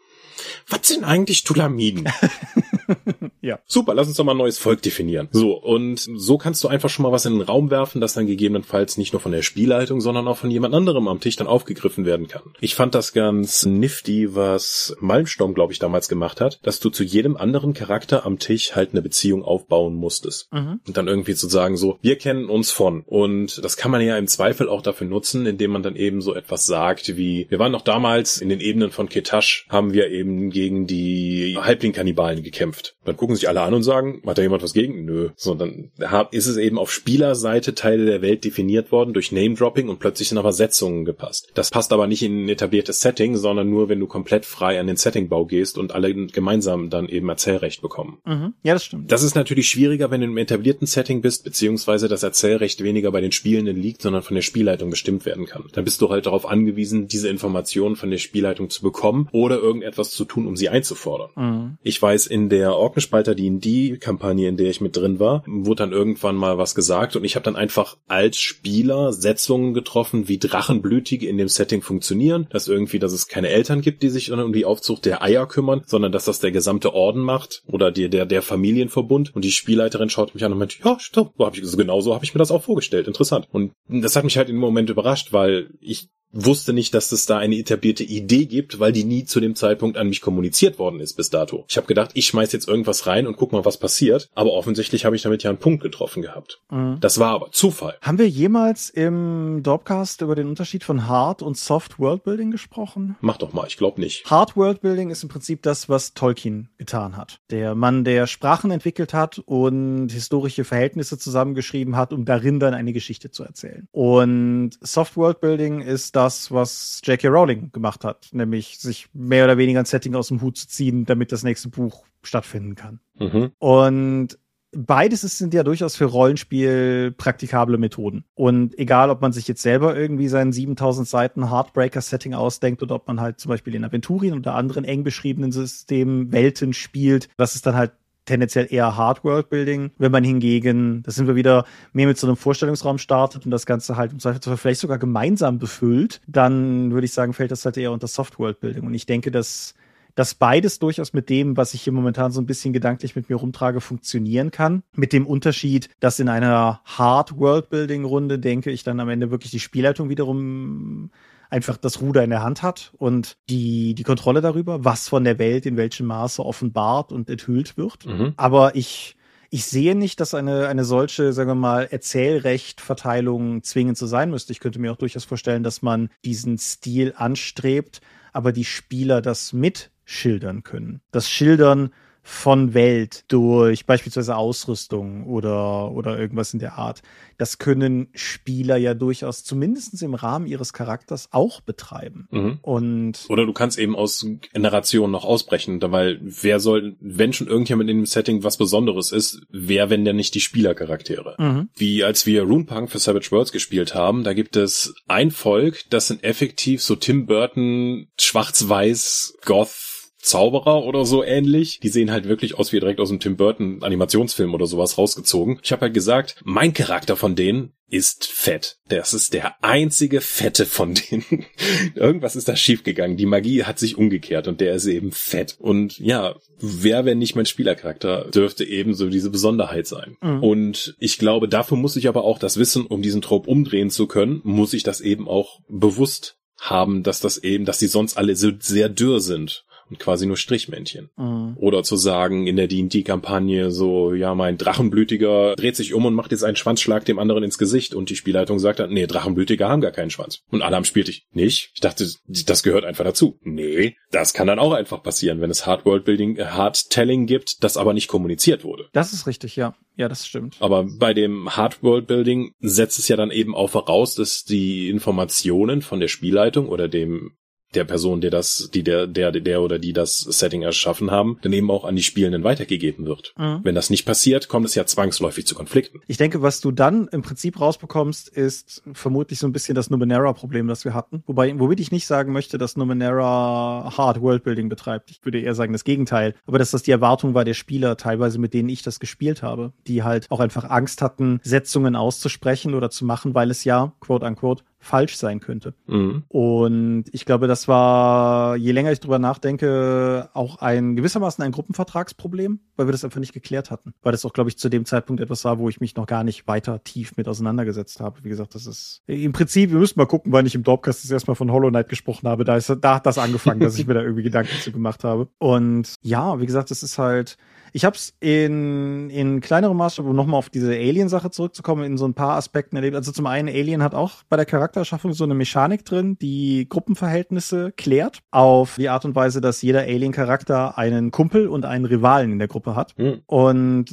was 0.69 0.87
sind 0.87 1.05
eigentlich 1.05 1.45
Tulamiden? 1.45 2.09
ja. 3.41 3.59
Super, 3.67 3.95
lass 3.95 4.09
uns 4.09 4.17
doch 4.17 4.25
mal 4.25 4.33
ein 4.33 4.39
neues 4.39 4.59
Volk 4.59 4.83
definieren. 4.83 5.29
So, 5.33 5.57
und 5.57 5.99
so 5.99 6.39
kannst 6.39 6.63
du 6.65 6.69
einfach 6.69 6.89
schon 6.89 7.03
mal 7.03 7.13
was 7.13 7.27
in 7.27 7.35
den 7.35 7.43
Raum 7.43 7.71
werfen, 7.71 8.01
das 8.01 8.15
dann 8.15 8.27
gegebenenfalls 8.27 8.99
nicht 8.99 9.13
nur 9.13 9.21
von 9.21 9.33
der 9.33 9.43
Spielleitung, 9.43 10.01
sondern 10.01 10.27
auch 10.29 10.37
von 10.37 10.51
jemand 10.51 10.75
anderem 10.75 11.09
am 11.09 11.21
Tisch 11.21 11.37
dann 11.37 11.47
aufgegriffen 11.47 12.05
werden 12.05 12.29
kann. 12.29 12.43
Ich 12.61 12.75
fand 12.75 12.95
das 12.95 13.13
ganz 13.13 13.67
nifty, 13.67 14.35
was 14.35 14.97
Malmstorm, 15.01 15.55
glaube 15.55 15.73
ich, 15.73 15.79
damals 15.79 16.09
gemacht 16.09 16.41
hat, 16.41 16.61
dass 16.63 16.81
du 16.81 16.91
zu 16.91 17.05
jedem 17.05 17.37
anderen 17.37 17.75
Charakter 17.75 18.25
am 18.25 18.39
Tisch 18.39 18.75
halt 18.75 18.93
eine 18.93 19.03
Beziehung 19.03 19.43
aufbauen 19.43 19.95
musstest. 19.95 20.53
Mhm. 20.53 20.81
Und 20.87 20.97
dann 20.97 21.09
irgendwie 21.09 21.35
zu 21.35 21.49
sagen, 21.49 21.77
so, 21.77 21.99
wir 22.03 22.17
kennen 22.17 22.49
uns 22.49 22.71
von. 22.71 23.03
Und 23.07 23.63
das 23.65 23.77
kann 23.77 23.91
man 23.91 24.01
ja 24.01 24.17
im 24.17 24.27
Zweifel 24.27 24.69
auch 24.69 24.83
dafür 24.83 25.07
nutzen, 25.07 25.47
indem 25.47 25.73
man 25.73 25.83
dann 25.83 25.97
eben 25.97 26.21
so 26.21 26.35
etwas 26.35 26.67
sagt 26.67 27.17
wie, 27.17 27.47
wir 27.49 27.59
waren 27.59 27.73
noch 27.73 27.83
damals 27.83 28.39
in 28.39 28.49
den 28.49 28.61
Ebenen 28.61 28.91
von 28.91 29.09
Ketash, 29.09 29.67
haben 29.69 29.93
wir 29.93 30.09
eben 30.11 30.51
gegen 30.51 30.87
die 30.87 31.57
Halbling-Kannibalen 31.59 32.43
gekämpft. 32.43 32.78
Dann 33.05 33.17
gucken 33.17 33.37
sich 33.37 33.49
alle 33.49 33.63
an 33.63 33.75
und 33.75 33.83
sagen, 33.83 34.23
hat 34.27 34.39
da 34.39 34.43
jemand 34.43 34.63
was 34.63 34.73
gegen? 34.73 35.05
Nö. 35.05 35.31
So, 35.37 35.55
dann 35.55 35.91
ist 36.31 36.47
es 36.47 36.57
eben 36.57 36.79
auf 36.79 36.93
Spielerseite 36.93 37.75
Teile 37.75 38.07
der 38.07 38.23
Welt 38.23 38.45
definiert 38.45 38.93
worden 38.93 39.15
durch 39.15 39.33
Name-Dropping 39.33 39.89
und 39.89 39.99
plötzlich 39.99 40.29
sind 40.29 40.39
aber 40.39 40.53
Setzungen 40.53 41.05
gepasst. 41.05 41.51
Das 41.55 41.71
passt 41.71 41.93
aber 41.93 42.07
nicht 42.07 42.23
in 42.23 42.45
ein 42.45 42.49
etabliertes 42.49 43.01
Setting, 43.01 43.37
sondern 43.37 43.71
nur, 43.71 43.89
wenn 43.89 44.01
du 44.01 44.07
komplett 44.07 44.45
frei 44.45 44.81
an 44.81 44.87
den 44.87 44.97
Settingbau 44.97 45.47
gehst 45.47 45.79
und 45.79 45.95
alle 45.95 46.15
gemeinsam 46.15 46.91
dann 46.91 47.09
eben 47.09 47.29
Erzählrecht 47.29 47.83
bekommen. 47.83 48.19
Mhm. 48.25 48.55
Ja, 48.63 48.75
das 48.75 48.85
stimmt. 48.85 49.11
Das 49.11 49.23
ist 49.23 49.35
natürlich 49.35 49.69
schwieriger, 49.69 50.11
wenn 50.11 50.21
du 50.21 50.27
im 50.27 50.37
etablierten 50.37 50.87
Setting 50.87 51.21
bist, 51.21 51.45
beziehungsweise 51.45 52.09
das 52.09 52.23
Erzählrecht 52.23 52.83
weniger 52.83 53.13
bei 53.13 53.21
den 53.21 53.33
Spielenden 53.33 53.77
liegt, 53.77 54.03
sondern 54.03 54.23
von 54.23 54.35
der 54.35 54.43
Spielleitung 54.43 54.91
bestimmt 54.91 55.27
werden 55.27 55.47
kann. 55.47 55.65
Dann 55.73 55.85
bist 55.85 56.01
du 56.01 56.11
halt 56.11 56.27
darauf 56.27 56.47
angewiesen, 56.47 57.09
diese 57.09 57.29
Informationen 57.29 57.97
von 57.97 58.11
der 58.11 58.19
Spielleitung 58.19 58.71
zu 58.71 58.83
bekommen 58.83 59.29
oder 59.33 59.59
irgendetwas 59.59 60.11
zu 60.11 60.25
tun, 60.25 60.47
um 60.47 60.57
sie 60.57 60.69
einzufordern. 60.69 61.31
Mhm. 61.37 61.79
Ich 61.83 62.01
weiß, 62.01 62.27
in 62.27 62.49
der 62.49 62.68
Orkenspalter 62.77 63.35
D&D-Kampagne, 63.35 64.49
in 64.49 64.57
der 64.57 64.71
ich 64.71 64.81
mit 64.81 64.97
drin 64.97 65.21
war, 65.21 65.43
wurde 65.47 65.83
dann 65.83 65.93
irgendwann 65.93 66.37
mal 66.37 66.59
was 66.59 66.75
gesagt 66.75 67.17
und 67.17 67.25
ich 67.25 67.35
habe 67.35 67.45
dann 67.45 67.57
einfach 67.57 67.97
als 68.07 68.39
Spieler 68.39 69.13
Setzungen 69.13 69.75
getroffen, 69.75 70.29
wie 70.29 70.39
Drachenblütige 70.39 71.29
in 71.29 71.39
dem 71.39 71.49
Setting 71.49 71.83
funktionieren, 71.83 72.47
dass 72.51 72.69
irgendwie, 72.69 72.99
dass 72.99 73.13
es 73.13 73.29
keine 73.29 73.49
Eltern 73.49 73.81
gibt, 73.81 74.03
die 74.03 74.09
sich 74.09 74.33
um 74.33 74.53
die 74.53 74.65
Aufzucht 74.65 75.05
der 75.05 75.23
Eier 75.23 75.47
kümmern, 75.47 75.83
sondern 75.87 76.13
dass 76.13 76.25
das 76.25 76.41
der 76.41 76.53
gesamte 76.53 76.95
Orden 76.95 77.21
macht 77.21 77.63
oder 77.67 77.91
die, 77.91 78.09
der, 78.09 78.27
der 78.27 78.43
Familienverbund 78.43 79.35
und 79.35 79.45
die 79.45 79.53
Spielleiterin 79.53 80.11
schaut 80.11 80.35
mich 80.35 80.45
an 80.45 80.53
und 80.53 80.59
meint, 80.59 80.79
ja, 80.85 80.99
stopp, 80.99 81.35
so 81.37 81.47
hab 81.47 81.57
ich, 81.57 81.65
so 81.65 81.77
genau 81.77 82.01
so 82.01 82.15
habe 82.15 82.25
ich 82.25 82.35
mir 82.35 82.39
das 82.39 82.51
auch 82.51 82.63
vorgestellt, 82.63 83.07
interessant. 83.07 83.49
Und 83.53 83.73
das 83.89 84.17
hat 84.17 84.25
mich 84.25 84.37
halt 84.37 84.49
im 84.49 84.57
Moment 84.57 84.91
überrascht, 84.91 85.33
weil 85.33 85.71
ich 85.81 86.09
wusste 86.33 86.73
nicht, 86.73 86.95
dass 86.95 87.13
es 87.13 87.27
da 87.27 87.39
eine 87.39 87.57
etablierte 87.57 88.05
Idee 88.05 88.47
gibt, 88.47 88.81
weil 88.81 88.93
die 88.93 89.05
nie 89.05 89.25
zu 89.25 89.41
dem 89.41 89.55
Zeitpunkt 89.55 89.97
an 89.97 90.09
mich 90.09 90.21
kommuniziert 90.21 90.79
worden 90.79 91.01
ist 91.01 91.15
bis 91.15 91.31
dato. 91.31 91.65
Ich 91.69 91.77
habe 91.77 91.87
gedacht, 91.87 92.11
ich 92.15 92.27
schmeiß 92.27 92.53
jetzt 92.53 92.69
irgendwas 92.69 93.07
rein 93.07 93.27
und 93.27 93.37
guck 93.37 93.53
mal, 93.53 93.65
was 93.65 93.79
passiert. 93.79 94.29
Aber 94.35 94.53
offensichtlich 94.53 95.05
habe 95.05 95.17
ich 95.17 95.23
damit 95.23 95.43
ja 95.43 95.51
einen 95.51 95.59
Punkt 95.59 95.83
getroffen 95.83 96.23
gehabt. 96.23 96.61
Mhm. 96.71 96.99
Das 97.01 97.19
war 97.19 97.31
aber 97.31 97.51
Zufall. 97.53 97.97
Haben 98.03 98.19
wir 98.19 98.29
jemals 98.29 98.91
im 98.91 99.63
Dorpcast 99.63 100.21
über 100.21 100.35
den 100.35 100.49
Unterschied 100.49 100.85
von 100.85 101.07
Hard 101.07 101.43
und 101.43 101.57
Soft 101.57 101.99
Worldbuilding 101.99 102.51
gesprochen? 102.51 103.17
Mach 103.21 103.39
doch 103.39 103.53
mal, 103.53 103.67
ich 103.67 103.77
glaube 103.77 104.01
nicht. 104.01 104.31
Hard 104.31 104.57
Worldbuilding 104.57 105.11
ist 105.11 105.23
im 105.23 105.29
Prinzip 105.29 105.63
das, 105.63 105.89
was 105.89 106.15
Tolkien 106.15 106.69
getan 106.77 107.17
hat. 107.17 107.41
Der 107.51 107.75
Mann, 107.75 108.05
der 108.05 108.27
Sprachen 108.27 108.71
entwickelt 108.71 109.15
hat 109.15 109.39
und 109.39 110.09
historische 110.09 110.65
Verhältnisse 110.65 111.19
zusammengeschrieben 111.19 111.97
hat, 111.97 112.13
um 112.13 112.25
darin 112.25 112.61
dann 112.61 112.75
eine 112.75 112.93
Geschichte 112.93 113.31
zu 113.31 113.45
erzählen. 113.45 113.89
Und 113.93 114.73
Soft 114.81 115.17
Worldbuilding 115.17 115.81
ist 115.81 116.17
das, 116.19 116.51
was 116.51 117.01
J.K. 117.05 117.29
Rowling 117.29 117.71
gemacht 117.71 118.05
hat, 118.05 118.29
nämlich 118.33 118.79
sich 118.79 119.09
mehr 119.15 119.45
oder 119.45 119.57
weniger 119.57 119.79
ein 119.79 119.87
Setting 119.87 120.17
aus 120.17 120.29
dem 120.29 120.41
Hut 120.43 120.59
zu 120.59 120.67
ziehen, 120.67 121.07
damit 121.07 121.31
das 121.31 121.45
nächste 121.45 121.69
Buch 121.69 122.05
stattfinden 122.23 122.75
kann. 122.75 122.99
Mhm. 123.19 123.53
Und 123.59 124.37
beides 124.73 125.21
sind 125.21 125.55
ja 125.55 125.63
durchaus 125.63 125.95
für 125.95 126.07
Rollenspiel 126.07 127.15
praktikable 127.17 127.79
Methoden. 127.79 128.25
Und 128.35 128.77
egal, 128.79 129.11
ob 129.11 129.21
man 129.21 129.33
sich 129.33 129.47
jetzt 129.47 129.63
selber 129.63 129.97
irgendwie 129.97 130.27
sein 130.27 130.53
7000 130.53 131.07
Seiten 131.07 131.51
Heartbreaker-Setting 131.51 132.35
ausdenkt 132.35 132.83
oder 132.83 132.97
ob 132.97 133.07
man 133.07 133.21
halt 133.21 133.39
zum 133.39 133.51
Beispiel 133.51 133.77
in 133.77 133.85
Aventurien 133.85 134.35
oder 134.37 134.57
anderen 134.57 134.85
eng 134.85 135.05
beschriebenen 135.05 135.53
Systemen 135.53 136.33
Welten 136.33 136.73
spielt, 136.73 137.29
das 137.37 137.55
ist 137.55 137.65
dann 137.65 137.77
halt 137.77 137.93
tendenziell 138.29 138.67
eher 138.71 138.97
Hard 138.97 139.25
World 139.25 139.51
Building. 139.51 139.91
Wenn 139.99 140.13
man 140.13 140.25
hingegen, 140.25 141.03
da 141.03 141.11
sind 141.11 141.27
wir 141.27 141.35
wieder 141.35 141.65
mehr 141.93 142.07
mit 142.07 142.19
so 142.19 142.27
einem 142.27 142.37
Vorstellungsraum 142.37 142.99
startet 142.99 143.45
und 143.45 143.51
das 143.51 143.67
Ganze 143.67 143.97
halt 143.97 144.13
im 144.13 144.21
Zweifelsfall 144.21 144.57
vielleicht 144.57 144.81
sogar 144.81 144.99
gemeinsam 144.99 145.59
befüllt, 145.59 146.21
dann 146.27 146.93
würde 146.93 147.07
ich 147.07 147.13
sagen, 147.13 147.33
fällt 147.33 147.51
das 147.51 147.65
halt 147.65 147.77
eher 147.77 147.93
unter 147.93 148.07
Soft 148.07 148.39
World 148.39 148.61
Building. 148.61 148.87
Und 148.87 148.95
ich 148.95 149.07
denke, 149.07 149.31
dass 149.31 149.75
dass 150.19 150.35
beides 150.35 150.81
durchaus 150.81 151.13
mit 151.13 151.29
dem, 151.29 151.57
was 151.57 151.75
ich 151.75 151.83
hier 151.83 151.93
momentan 151.93 152.33
so 152.33 152.41
ein 152.41 152.47
bisschen 152.47 152.73
gedanklich 152.73 153.15
mit 153.15 153.29
mir 153.29 153.37
rumtrage, 153.37 153.81
funktionieren 153.81 154.51
kann. 154.51 154.83
Mit 154.97 155.13
dem 155.13 155.25
Unterschied, 155.25 155.91
dass 156.01 156.19
in 156.19 156.29
einer 156.29 156.81
Hard 156.85 157.39
World 157.39 157.71
Building 157.71 158.05
Runde, 158.05 158.41
denke 158.41 158.73
ich, 158.73 158.83
dann 158.83 158.99
am 158.99 159.11
Ende 159.11 159.31
wirklich 159.31 159.53
die 159.53 159.61
Spielleitung 159.61 160.09
wiederum 160.09 161.11
einfach 161.51 161.77
das 161.77 162.01
Ruder 162.01 162.23
in 162.25 162.31
der 162.31 162.43
Hand 162.43 162.63
hat 162.63 162.93
und 162.99 163.37
die, 163.49 163.95
die 163.95 164.03
Kontrolle 164.03 164.41
darüber, 164.41 164.85
was 164.85 165.09
von 165.09 165.25
der 165.25 165.39
Welt 165.39 165.67
in 165.67 165.77
welchem 165.77 166.07
Maße 166.07 166.45
offenbart 166.45 167.13
und 167.13 167.29
enthüllt 167.31 167.77
wird. 167.77 168.07
Mhm. 168.07 168.35
Aber 168.37 168.75
ich, 168.77 169.17
ich 169.51 169.65
sehe 169.65 169.95
nicht, 169.95 170.21
dass 170.21 170.35
eine, 170.35 170.69
eine 170.69 170.85
solche, 170.85 171.33
sagen 171.33 171.51
wir 171.51 171.55
mal, 171.55 171.89
Erzählrechtverteilung 171.91 173.63
zwingend 173.63 173.97
zu 173.97 174.07
sein 174.07 174.31
müsste. 174.31 174.53
Ich 174.53 174.61
könnte 174.61 174.79
mir 174.79 174.93
auch 174.93 174.97
durchaus 174.97 175.25
vorstellen, 175.25 175.63
dass 175.63 175.83
man 175.83 176.11
diesen 176.25 176.59
Stil 176.59 177.15
anstrebt, 177.17 178.01
aber 178.33 178.53
die 178.53 178.67
Spieler 178.67 179.23
das 179.23 179.53
mitschildern 179.53 180.63
können. 180.65 181.01
Das 181.13 181.31
Schildern 181.31 181.91
von 182.31 182.75
Welt 182.75 183.25
durch 183.29 183.87
beispielsweise 183.87 184.37
Ausrüstung 184.37 185.27
oder, 185.27 185.91
oder 185.93 186.19
irgendwas 186.19 186.53
in 186.53 186.59
der 186.59 186.75
Art. 186.77 187.01
Das 187.39 187.57
können 187.57 188.09
Spieler 188.13 188.77
ja 188.77 188.93
durchaus 188.93 189.45
zumindest 189.45 190.03
im 190.03 190.13
Rahmen 190.13 190.47
ihres 190.47 190.75
Charakters 190.75 191.31
auch 191.33 191.63
betreiben. 191.63 192.29
Mhm. 192.31 192.59
Und 192.61 193.25
oder 193.31 193.47
du 193.47 193.55
kannst 193.55 193.79
eben 193.79 193.97
aus 193.97 194.27
Generationen 194.53 195.11
noch 195.11 195.25
ausbrechen, 195.25 195.81
weil 195.81 196.21
wer 196.21 196.61
soll, 196.61 196.97
wenn 197.01 197.33
schon 197.33 197.47
irgendjemand 197.47 197.89
in 197.89 197.97
dem 197.97 198.07
Setting 198.07 198.45
was 198.45 198.59
Besonderes 198.59 199.11
ist, 199.11 199.41
wer, 199.49 199.89
wenn 199.89 200.05
denn 200.05 200.17
nicht 200.17 200.35
die 200.35 200.41
Spielercharaktere? 200.41 201.35
Mhm. 201.39 201.71
Wie 201.77 202.05
als 202.05 202.27
wir 202.27 202.43
Runepunk 202.43 202.91
für 202.91 202.99
Savage 202.99 203.31
Worlds 203.31 203.53
gespielt 203.53 203.95
haben, 203.95 204.23
da 204.23 204.35
gibt 204.35 204.55
es 204.55 204.95
ein 205.07 205.31
Volk, 205.31 205.89
das 205.89 206.09
sind 206.09 206.23
effektiv 206.25 206.83
so 206.83 206.95
Tim 206.95 207.25
Burton 207.25 208.09
schwarz-weiß 208.19 209.39
Goth 209.47 209.88
Zauberer 210.21 210.85
oder 210.85 211.05
so 211.05 211.23
ähnlich. 211.23 211.81
Die 211.81 211.89
sehen 211.89 212.11
halt 212.11 212.29
wirklich 212.29 212.59
aus 212.59 212.73
wie 212.73 212.81
direkt 212.81 213.01
aus 213.01 213.11
einem 213.11 213.21
Tim 213.21 213.37
Burton 213.37 213.83
Animationsfilm 213.83 214.53
oder 214.55 214.67
sowas 214.67 214.99
rausgezogen. 214.99 215.61
Ich 215.63 215.73
habe 215.73 215.83
halt 215.83 215.95
gesagt, 215.95 216.37
mein 216.45 216.75
Charakter 216.75 217.17
von 217.17 217.37
denen 217.37 217.73
ist 217.91 218.27
fett. 218.27 218.79
Das 218.89 219.15
ist 219.15 219.33
der 219.33 219.63
einzige 219.65 220.21
Fette 220.21 220.67
von 220.67 220.95
denen. 221.11 221.47
Irgendwas 221.95 222.37
ist 222.37 222.49
da 222.49 222.57
schiefgegangen. 222.57 223.17
Die 223.17 223.27
Magie 223.27 223.65
hat 223.65 223.79
sich 223.79 223.97
umgekehrt 223.97 224.49
und 224.49 224.61
der 224.61 224.75
ist 224.75 224.87
eben 224.87 225.13
fett. 225.13 225.57
Und 225.59 225.99
ja, 225.99 226.35
wer, 226.59 227.05
wenn 227.05 227.19
nicht 227.19 227.35
mein 227.35 227.47
Spielercharakter, 227.47 228.31
dürfte 228.31 228.65
eben 228.65 228.95
so 228.95 229.09
diese 229.09 229.31
Besonderheit 229.31 229.87
sein. 229.87 230.17
Mhm. 230.21 230.43
Und 230.43 230.95
ich 230.99 231.19
glaube, 231.19 231.49
dafür 231.49 231.79
muss 231.79 231.97
ich 231.97 232.09
aber 232.09 232.25
auch 232.25 232.39
das 232.39 232.59
Wissen, 232.59 232.87
um 232.87 233.03
diesen 233.03 233.23
Trop 233.23 233.47
umdrehen 233.47 233.91
zu 233.91 234.07
können, 234.07 234.41
muss 234.45 234.75
ich 234.75 234.83
das 234.83 235.01
eben 235.01 235.29
auch 235.29 235.61
bewusst 235.69 236.37
haben, 236.59 237.05
dass 237.05 237.21
das 237.21 237.39
eben, 237.39 237.65
dass 237.65 237.79
die 237.79 237.87
sonst 237.87 238.19
alle 238.19 238.35
so 238.35 238.51
sehr 238.59 238.89
dürr 238.89 239.21
sind 239.21 239.65
und 239.91 239.99
quasi 239.99 240.27
nur 240.27 240.37
Strichmännchen. 240.37 241.11
Mhm. 241.17 241.57
Oder 241.57 241.83
zu 241.83 241.97
sagen 241.97 242.47
in 242.47 242.57
der 242.57 242.69
D&D-Kampagne 242.69 243.71
so, 243.71 244.15
ja, 244.15 244.35
mein 244.35 244.59
Drachenblütiger 244.59 245.55
dreht 245.57 245.77
sich 245.77 245.95
um 245.95 246.05
und 246.07 246.15
macht 246.15 246.33
jetzt 246.33 246.45
einen 246.45 246.57
Schwanzschlag 246.57 247.05
dem 247.05 247.19
anderen 247.19 247.43
ins 247.43 247.59
Gesicht 247.59 247.95
und 247.95 248.11
die 248.11 248.17
Spielleitung 248.17 248.59
sagt 248.59 248.81
dann, 248.81 248.93
nee, 248.93 249.07
Drachenblütiger 249.07 249.69
haben 249.69 249.81
gar 249.81 249.93
keinen 249.93 250.11
Schwanz. 250.11 250.41
Und 250.51 250.63
alle 250.63 250.77
haben 250.77 250.85
spielt 250.85 251.09
ich 251.09 251.27
nicht. 251.33 251.71
Ich 251.75 251.81
dachte, 251.81 252.09
das 252.27 252.63
gehört 252.63 252.85
einfach 252.85 253.05
dazu. 253.05 253.39
Nee, 253.43 253.97
das 254.11 254.33
kann 254.33 254.47
dann 254.47 254.59
auch 254.59 254.73
einfach 254.73 255.03
passieren, 255.03 255.41
wenn 255.41 255.51
es 255.51 255.67
Hard 255.67 255.85
World-Building, 255.85 256.37
äh, 256.37 256.45
Hard 256.47 256.91
Telling 256.91 257.27
gibt, 257.27 257.63
das 257.63 257.77
aber 257.77 257.95
nicht 257.95 258.09
kommuniziert 258.09 258.65
wurde. 258.65 258.89
Das 258.93 259.13
ist 259.13 259.27
richtig, 259.27 259.57
ja. 259.57 259.75
Ja, 259.99 260.09
das 260.09 260.29
stimmt. 260.29 260.57
Aber 260.61 260.85
bei 260.85 261.13
dem 261.13 261.57
Hard 261.57 261.83
World 261.83 262.07
Building 262.07 262.53
setzt 262.61 263.01
es 263.01 263.09
ja 263.09 263.17
dann 263.17 263.33
eben 263.33 263.57
auch 263.57 263.71
voraus, 263.71 264.15
dass 264.15 264.45
die 264.45 264.89
Informationen 264.89 265.83
von 265.83 265.99
der 265.99 266.07
Spielleitung 266.07 266.69
oder 266.69 266.87
dem 266.87 267.33
der 267.75 267.85
Person, 267.85 268.21
der 268.21 268.31
das, 268.31 268.71
die 268.73 268.83
der, 268.83 269.07
der, 269.07 269.33
der 269.33 269.63
oder 269.63 269.79
die 269.79 269.93
das 269.93 270.19
Setting 270.19 270.63
erschaffen 270.63 271.11
haben, 271.11 271.39
dann 271.43 271.53
eben 271.53 271.71
auch 271.71 271.85
an 271.85 271.97
die 271.97 272.03
Spielenden 272.03 272.45
weitergegeben 272.45 273.07
wird. 273.07 273.35
Mhm. 273.37 273.61
Wenn 273.63 273.75
das 273.75 273.91
nicht 273.91 274.07
passiert, 274.07 274.49
kommt 274.49 274.67
es 274.67 274.75
ja 274.75 274.87
zwangsläufig 274.87 275.47
zu 275.47 275.55
Konflikten. 275.55 276.01
Ich 276.07 276.17
denke, 276.17 276.43
was 276.43 276.61
du 276.61 276.71
dann 276.71 277.09
im 277.09 277.23
Prinzip 277.23 277.61
rausbekommst, 277.61 278.29
ist 278.29 278.83
vermutlich 278.93 279.39
so 279.39 279.47
ein 279.47 279.53
bisschen 279.53 279.75
das 279.75 279.91
Numenera-Problem, 279.91 280.67
das 280.67 280.85
wir 280.85 280.95
hatten. 280.95 281.23
Wobei, 281.27 281.59
womit 281.59 281.81
ich 281.81 281.93
nicht 281.93 282.07
sagen 282.07 282.33
möchte, 282.33 282.59
dass 282.59 282.77
Numenera 282.77 283.93
Hard 283.97 284.21
Worldbuilding 284.21 284.69
betreibt. 284.69 285.11
Ich 285.11 285.25
würde 285.25 285.41
eher 285.41 285.55
sagen 285.55 285.73
das 285.73 285.85
Gegenteil. 285.85 286.35
Aber 286.47 286.59
dass 286.59 286.71
das 286.71 286.83
die 286.83 286.91
Erwartung 286.91 287.35
war 287.35 287.45
der 287.45 287.55
Spieler, 287.55 287.97
teilweise 287.97 288.39
mit 288.39 288.55
denen 288.55 288.69
ich 288.69 288.83
das 288.83 289.01
gespielt 289.01 289.43
habe, 289.43 289.73
die 289.87 290.03
halt 290.03 290.27
auch 290.31 290.41
einfach 290.41 290.65
Angst 290.69 291.03
hatten, 291.03 291.41
Setzungen 291.43 291.97
auszusprechen 291.97 292.75
oder 292.75 292.91
zu 292.91 293.05
machen, 293.05 293.35
weil 293.35 293.51
es 293.51 293.65
ja, 293.65 293.93
quote 294.01 294.27
unquote, 294.27 294.65
falsch 294.79 295.17
sein 295.17 295.41
könnte. 295.41 295.75
Mhm. 295.87 296.25
Und 296.29 297.05
ich 297.13 297.25
glaube, 297.25 297.47
das 297.47 297.69
war, 297.69 298.57
je 298.57 298.73
länger 298.73 298.93
ich 298.93 299.01
drüber 299.01 299.19
nachdenke, 299.19 300.31
auch 300.35 300.59
ein 300.59 300.97
gewissermaßen 300.97 301.43
ein 301.43 301.53
Gruppenvertragsproblem, 301.53 302.61
weil 302.77 302.87
wir 302.87 302.93
das 302.93 303.05
einfach 303.05 303.21
nicht 303.21 303.33
geklärt 303.33 303.71
hatten. 303.71 303.93
Weil 304.03 304.13
das 304.13 304.25
auch, 304.25 304.33
glaube 304.33 304.51
ich, 304.51 304.59
zu 304.59 304.69
dem 304.69 304.85
Zeitpunkt 304.85 305.21
etwas 305.21 305.45
war, 305.45 305.59
wo 305.59 305.69
ich 305.69 305.81
mich 305.81 305.97
noch 305.97 306.07
gar 306.07 306.25
nicht 306.25 306.47
weiter 306.47 306.83
tief 306.85 307.17
mit 307.17 307.29
auseinandergesetzt 307.29 308.01
habe. 308.01 308.23
Wie 308.23 308.29
gesagt, 308.29 308.55
das 308.55 308.67
ist 308.67 309.03
im 309.07 309.33
Prinzip, 309.33 309.71
wir 309.71 309.79
müssen 309.79 309.99
mal 309.99 310.07
gucken, 310.07 310.33
wann 310.33 310.47
ich 310.47 310.55
im 310.55 310.63
Dorpcast 310.63 311.05
das 311.05 311.11
erstmal 311.11 311.37
von 311.37 311.51
Hollow 311.51 311.71
Knight 311.71 311.89
gesprochen 311.89 312.29
habe. 312.29 312.45
Da 312.45 312.57
ist, 312.57 312.75
da 312.81 312.95
hat 312.97 313.07
das 313.07 313.19
angefangen, 313.19 313.61
dass 313.61 313.79
ich 313.79 313.87
mir 313.87 313.95
da 313.95 314.03
irgendwie 314.03 314.23
Gedanken 314.23 314.57
zu 314.61 314.73
gemacht 314.73 315.05
habe. 315.05 315.29
Und 315.39 315.95
ja, 316.03 316.41
wie 316.41 316.47
gesagt, 316.47 316.71
das 316.71 316.83
ist 316.83 316.99
halt, 316.99 317.37
ich 317.73 317.85
habe 317.85 317.97
es 317.97 318.15
in, 318.21 319.11
in 319.11 319.41
kleinerem 319.41 319.77
Maßstab, 319.77 320.07
um 320.07 320.17
nochmal 320.17 320.39
auf 320.39 320.51
diese 320.51 320.73
Alien-Sache 320.73 321.31
zurückzukommen, 321.31 321.85
in 321.85 321.99
so 321.99 322.07
ein 322.07 322.15
paar 322.15 322.37
Aspekten 322.37 322.77
erlebt. 322.77 322.97
Also 322.97 323.13
zum 323.13 323.27
einen, 323.27 323.49
Alien 323.49 323.83
hat 323.83 323.95
auch 323.95 324.23
bei 324.29 324.37
der 324.37 324.47
Charaktererschaffung 324.69 325.15
so 325.15 325.25
eine 325.25 325.35
Mechanik 325.35 325.85
drin, 325.85 326.19
die 326.21 326.67
Gruppenverhältnisse 326.69 327.73
klärt. 327.77 328.21
Auf 328.31 328.77
die 328.77 328.91
Art 328.91 329.05
und 329.05 329.15
Weise, 329.15 329.41
dass 329.41 329.63
jeder 329.63 329.81
Alien-Charakter 329.81 330.77
einen 330.77 331.11
Kumpel 331.11 331.49
und 331.49 331.65
einen 331.65 331.87
Rivalen 331.87 332.33
in 332.33 332.39
der 332.39 332.49
Gruppe 332.49 332.77
hat. 332.77 332.97
Mhm. 332.99 333.23
Und 333.27 333.87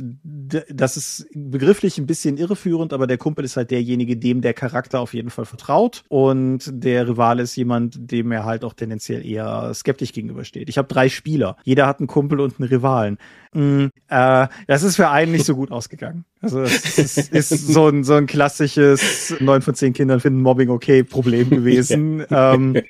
das 0.69 0.97
ist 0.97 1.27
begrifflich 1.33 1.97
ein 1.97 2.05
bisschen 2.05 2.37
irreführend, 2.37 2.91
aber 2.91 3.07
der 3.07 3.17
Kumpel 3.17 3.45
ist 3.45 3.55
halt 3.55 3.71
derjenige, 3.71 4.17
dem 4.17 4.41
der 4.41 4.53
Charakter 4.53 4.99
auf 4.99 5.13
jeden 5.13 5.29
Fall 5.29 5.45
vertraut. 5.45 6.03
Und 6.09 6.69
der 6.71 7.07
Rivale 7.07 7.43
ist 7.43 7.55
jemand, 7.55 8.11
dem 8.11 8.31
er 8.31 8.43
halt 8.43 8.65
auch 8.65 8.73
tendenziell 8.73 9.25
eher 9.25 9.73
skeptisch 9.73 10.11
gegenübersteht. 10.11 10.67
Ich 10.67 10.77
habe 10.77 10.89
drei 10.89 11.07
Spieler. 11.07 11.55
Jeder 11.63 11.87
hat 11.87 11.99
einen 11.99 12.07
Kumpel 12.07 12.41
und 12.41 12.59
einen 12.59 12.67
Rivalen. 12.67 13.17
Mm, 13.53 13.85
äh, 14.09 14.47
das 14.67 14.83
ist 14.83 14.97
für 14.97 15.09
einen 15.09 15.31
nicht 15.31 15.45
so 15.45 15.55
gut 15.55 15.71
ausgegangen. 15.71 16.25
Also 16.45 16.61
es 16.61 16.97
ist, 16.97 17.33
ist 17.33 17.49
so, 17.49 17.87
ein, 17.87 18.03
so 18.03 18.13
ein 18.13 18.27
klassisches 18.27 19.35
neun 19.39 19.63
von 19.63 19.73
zehn 19.73 19.93
Kindern 19.93 20.19
finden 20.19 20.41
Mobbing 20.41 20.69
okay 20.69 21.03
Problem 21.03 21.49
gewesen. 21.49 22.23
ähm, 22.31 22.81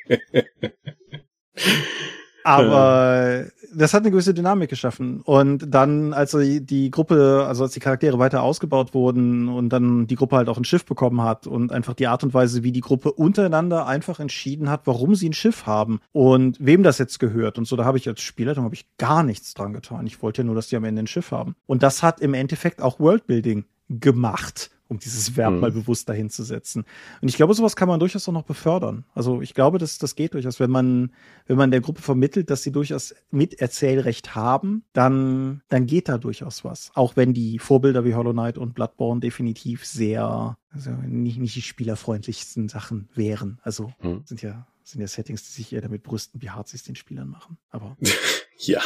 aber 2.46 3.46
das 3.74 3.96
hat 3.96 4.04
eine 4.04 4.12
gewisse 4.12 4.36
Dynamik 4.36 4.70
geschaffen. 4.70 5.22
Und 5.22 5.74
dann, 5.74 6.14
als 6.14 6.38
die 6.40 6.92
Gruppe, 6.92 7.44
also 7.48 7.64
als 7.64 7.74
die 7.74 7.80
Charaktere 7.80 8.20
weiter 8.20 8.44
ausgebaut 8.44 8.94
wurden 8.94 9.50
und 9.50 9.70
dann 9.70 10.06
die 10.06 10.16
Gruppe 10.16 10.36
halt 10.36 10.48
auch 10.48 10.58
ein 10.58 10.64
Schiff 10.64 10.86
bekommen 10.86 11.24
hat 11.24 11.48
und 11.48 11.72
einfach 11.72 11.96
die 11.96 12.06
Art 12.06 12.24
und 12.24 12.36
Weise, 12.36 12.62
wie 12.62 12.72
die 12.72 12.82
Gruppe 12.82 13.12
untereinander 13.12 13.88
einfach 13.88 14.20
entschieden 14.20 14.70
hat, 14.70 14.82
warum 14.86 15.16
sie 15.16 15.30
ein 15.30 15.34
Schiff 15.34 15.66
haben 15.66 16.02
und 16.12 16.58
wem 16.60 16.84
das 16.84 17.00
jetzt 17.00 17.20
gehört. 17.20 17.58
Und 17.58 17.66
so, 17.68 17.76
da 17.76 17.86
habe 17.86 17.98
ich 17.98 18.08
als 18.08 18.22
Spielleitung 18.22 18.64
habe 18.64 18.76
ich 18.76 18.86
gar 18.98 19.24
nichts 19.24 19.56
dran 19.56 19.74
getan. 19.74 20.06
Ich 20.06 20.22
wollte 20.22 20.44
ja 20.44 20.46
nur, 20.46 20.56
dass 20.56 20.68
die 20.68 20.76
am 20.76 20.84
Ende 20.84 21.02
ein 21.02 21.08
Schiff 21.08 21.32
haben. 21.32 21.56
Und 21.66 21.82
das 21.82 22.04
hat 22.04 22.22
im 22.22 22.36
Endeffekt 22.36 22.80
auch 22.80 23.00
Worldbuilding 23.00 23.66
gemacht 23.90 24.70
um 24.88 25.00
dieses 25.00 25.36
Verb 25.36 25.54
mhm. 25.54 25.60
mal 25.60 25.72
bewusst 25.72 26.08
dahin 26.10 26.30
zu 26.30 26.44
setzen. 26.44 26.86
Und 27.22 27.28
ich 27.28 27.36
glaube, 27.36 27.54
sowas 27.54 27.76
kann 27.76 27.88
man 27.88 28.00
durchaus 28.00 28.28
auch 28.30 28.34
noch 28.34 28.44
befördern. 28.44 29.06
Also 29.14 29.42
ich 29.42 29.54
glaube, 29.54 29.78
das, 29.78 29.98
das 29.98 30.16
geht 30.16 30.34
durchaus. 30.34 30.60
Wenn 30.60 30.70
man, 30.72 31.12
wenn 31.48 31.58
man 31.58 31.72
der 31.72 31.82
Gruppe 31.82 32.02
vermittelt, 32.02 32.50
dass 32.50 32.64
sie 32.64 32.72
durchaus 32.72 33.16
Miterzählrecht 33.32 34.36
haben, 34.36 34.84
dann, 34.94 35.62
dann 35.70 35.88
geht 35.88 36.10
da 36.10 36.18
durchaus 36.18 36.64
was. 36.64 36.92
Auch 36.94 37.16
wenn 37.16 37.34
die 37.34 37.60
Vorbilder 37.60 38.06
wie 38.06 38.16
Hollow 38.16 38.34
Knight 38.34 38.58
und 38.58 38.76
Bloodborne 38.76 39.22
definitiv 39.22 39.86
sehr, 39.86 40.58
also 40.76 40.92
nicht, 40.92 41.38
nicht 41.38 41.56
die 41.56 41.62
spielerfreundlichsten 41.62 42.70
Sachen 42.70 43.10
wären. 43.16 43.60
Also 43.64 43.94
mhm. 44.02 44.22
sind 44.26 44.42
ja 44.42 44.68
sind 44.86 45.02
ja 45.02 45.08
Settings, 45.08 45.44
die 45.44 45.52
sich 45.52 45.74
eher 45.74 45.82
damit 45.82 46.04
brüsten, 46.04 46.42
wie 46.42 46.52
hart 46.52 46.68
sie 46.68 46.78
es 46.78 46.84
den 46.84 46.96
Spielern 46.96 47.28
machen. 47.28 47.58
Aber 47.72 47.98
ja, 48.58 48.82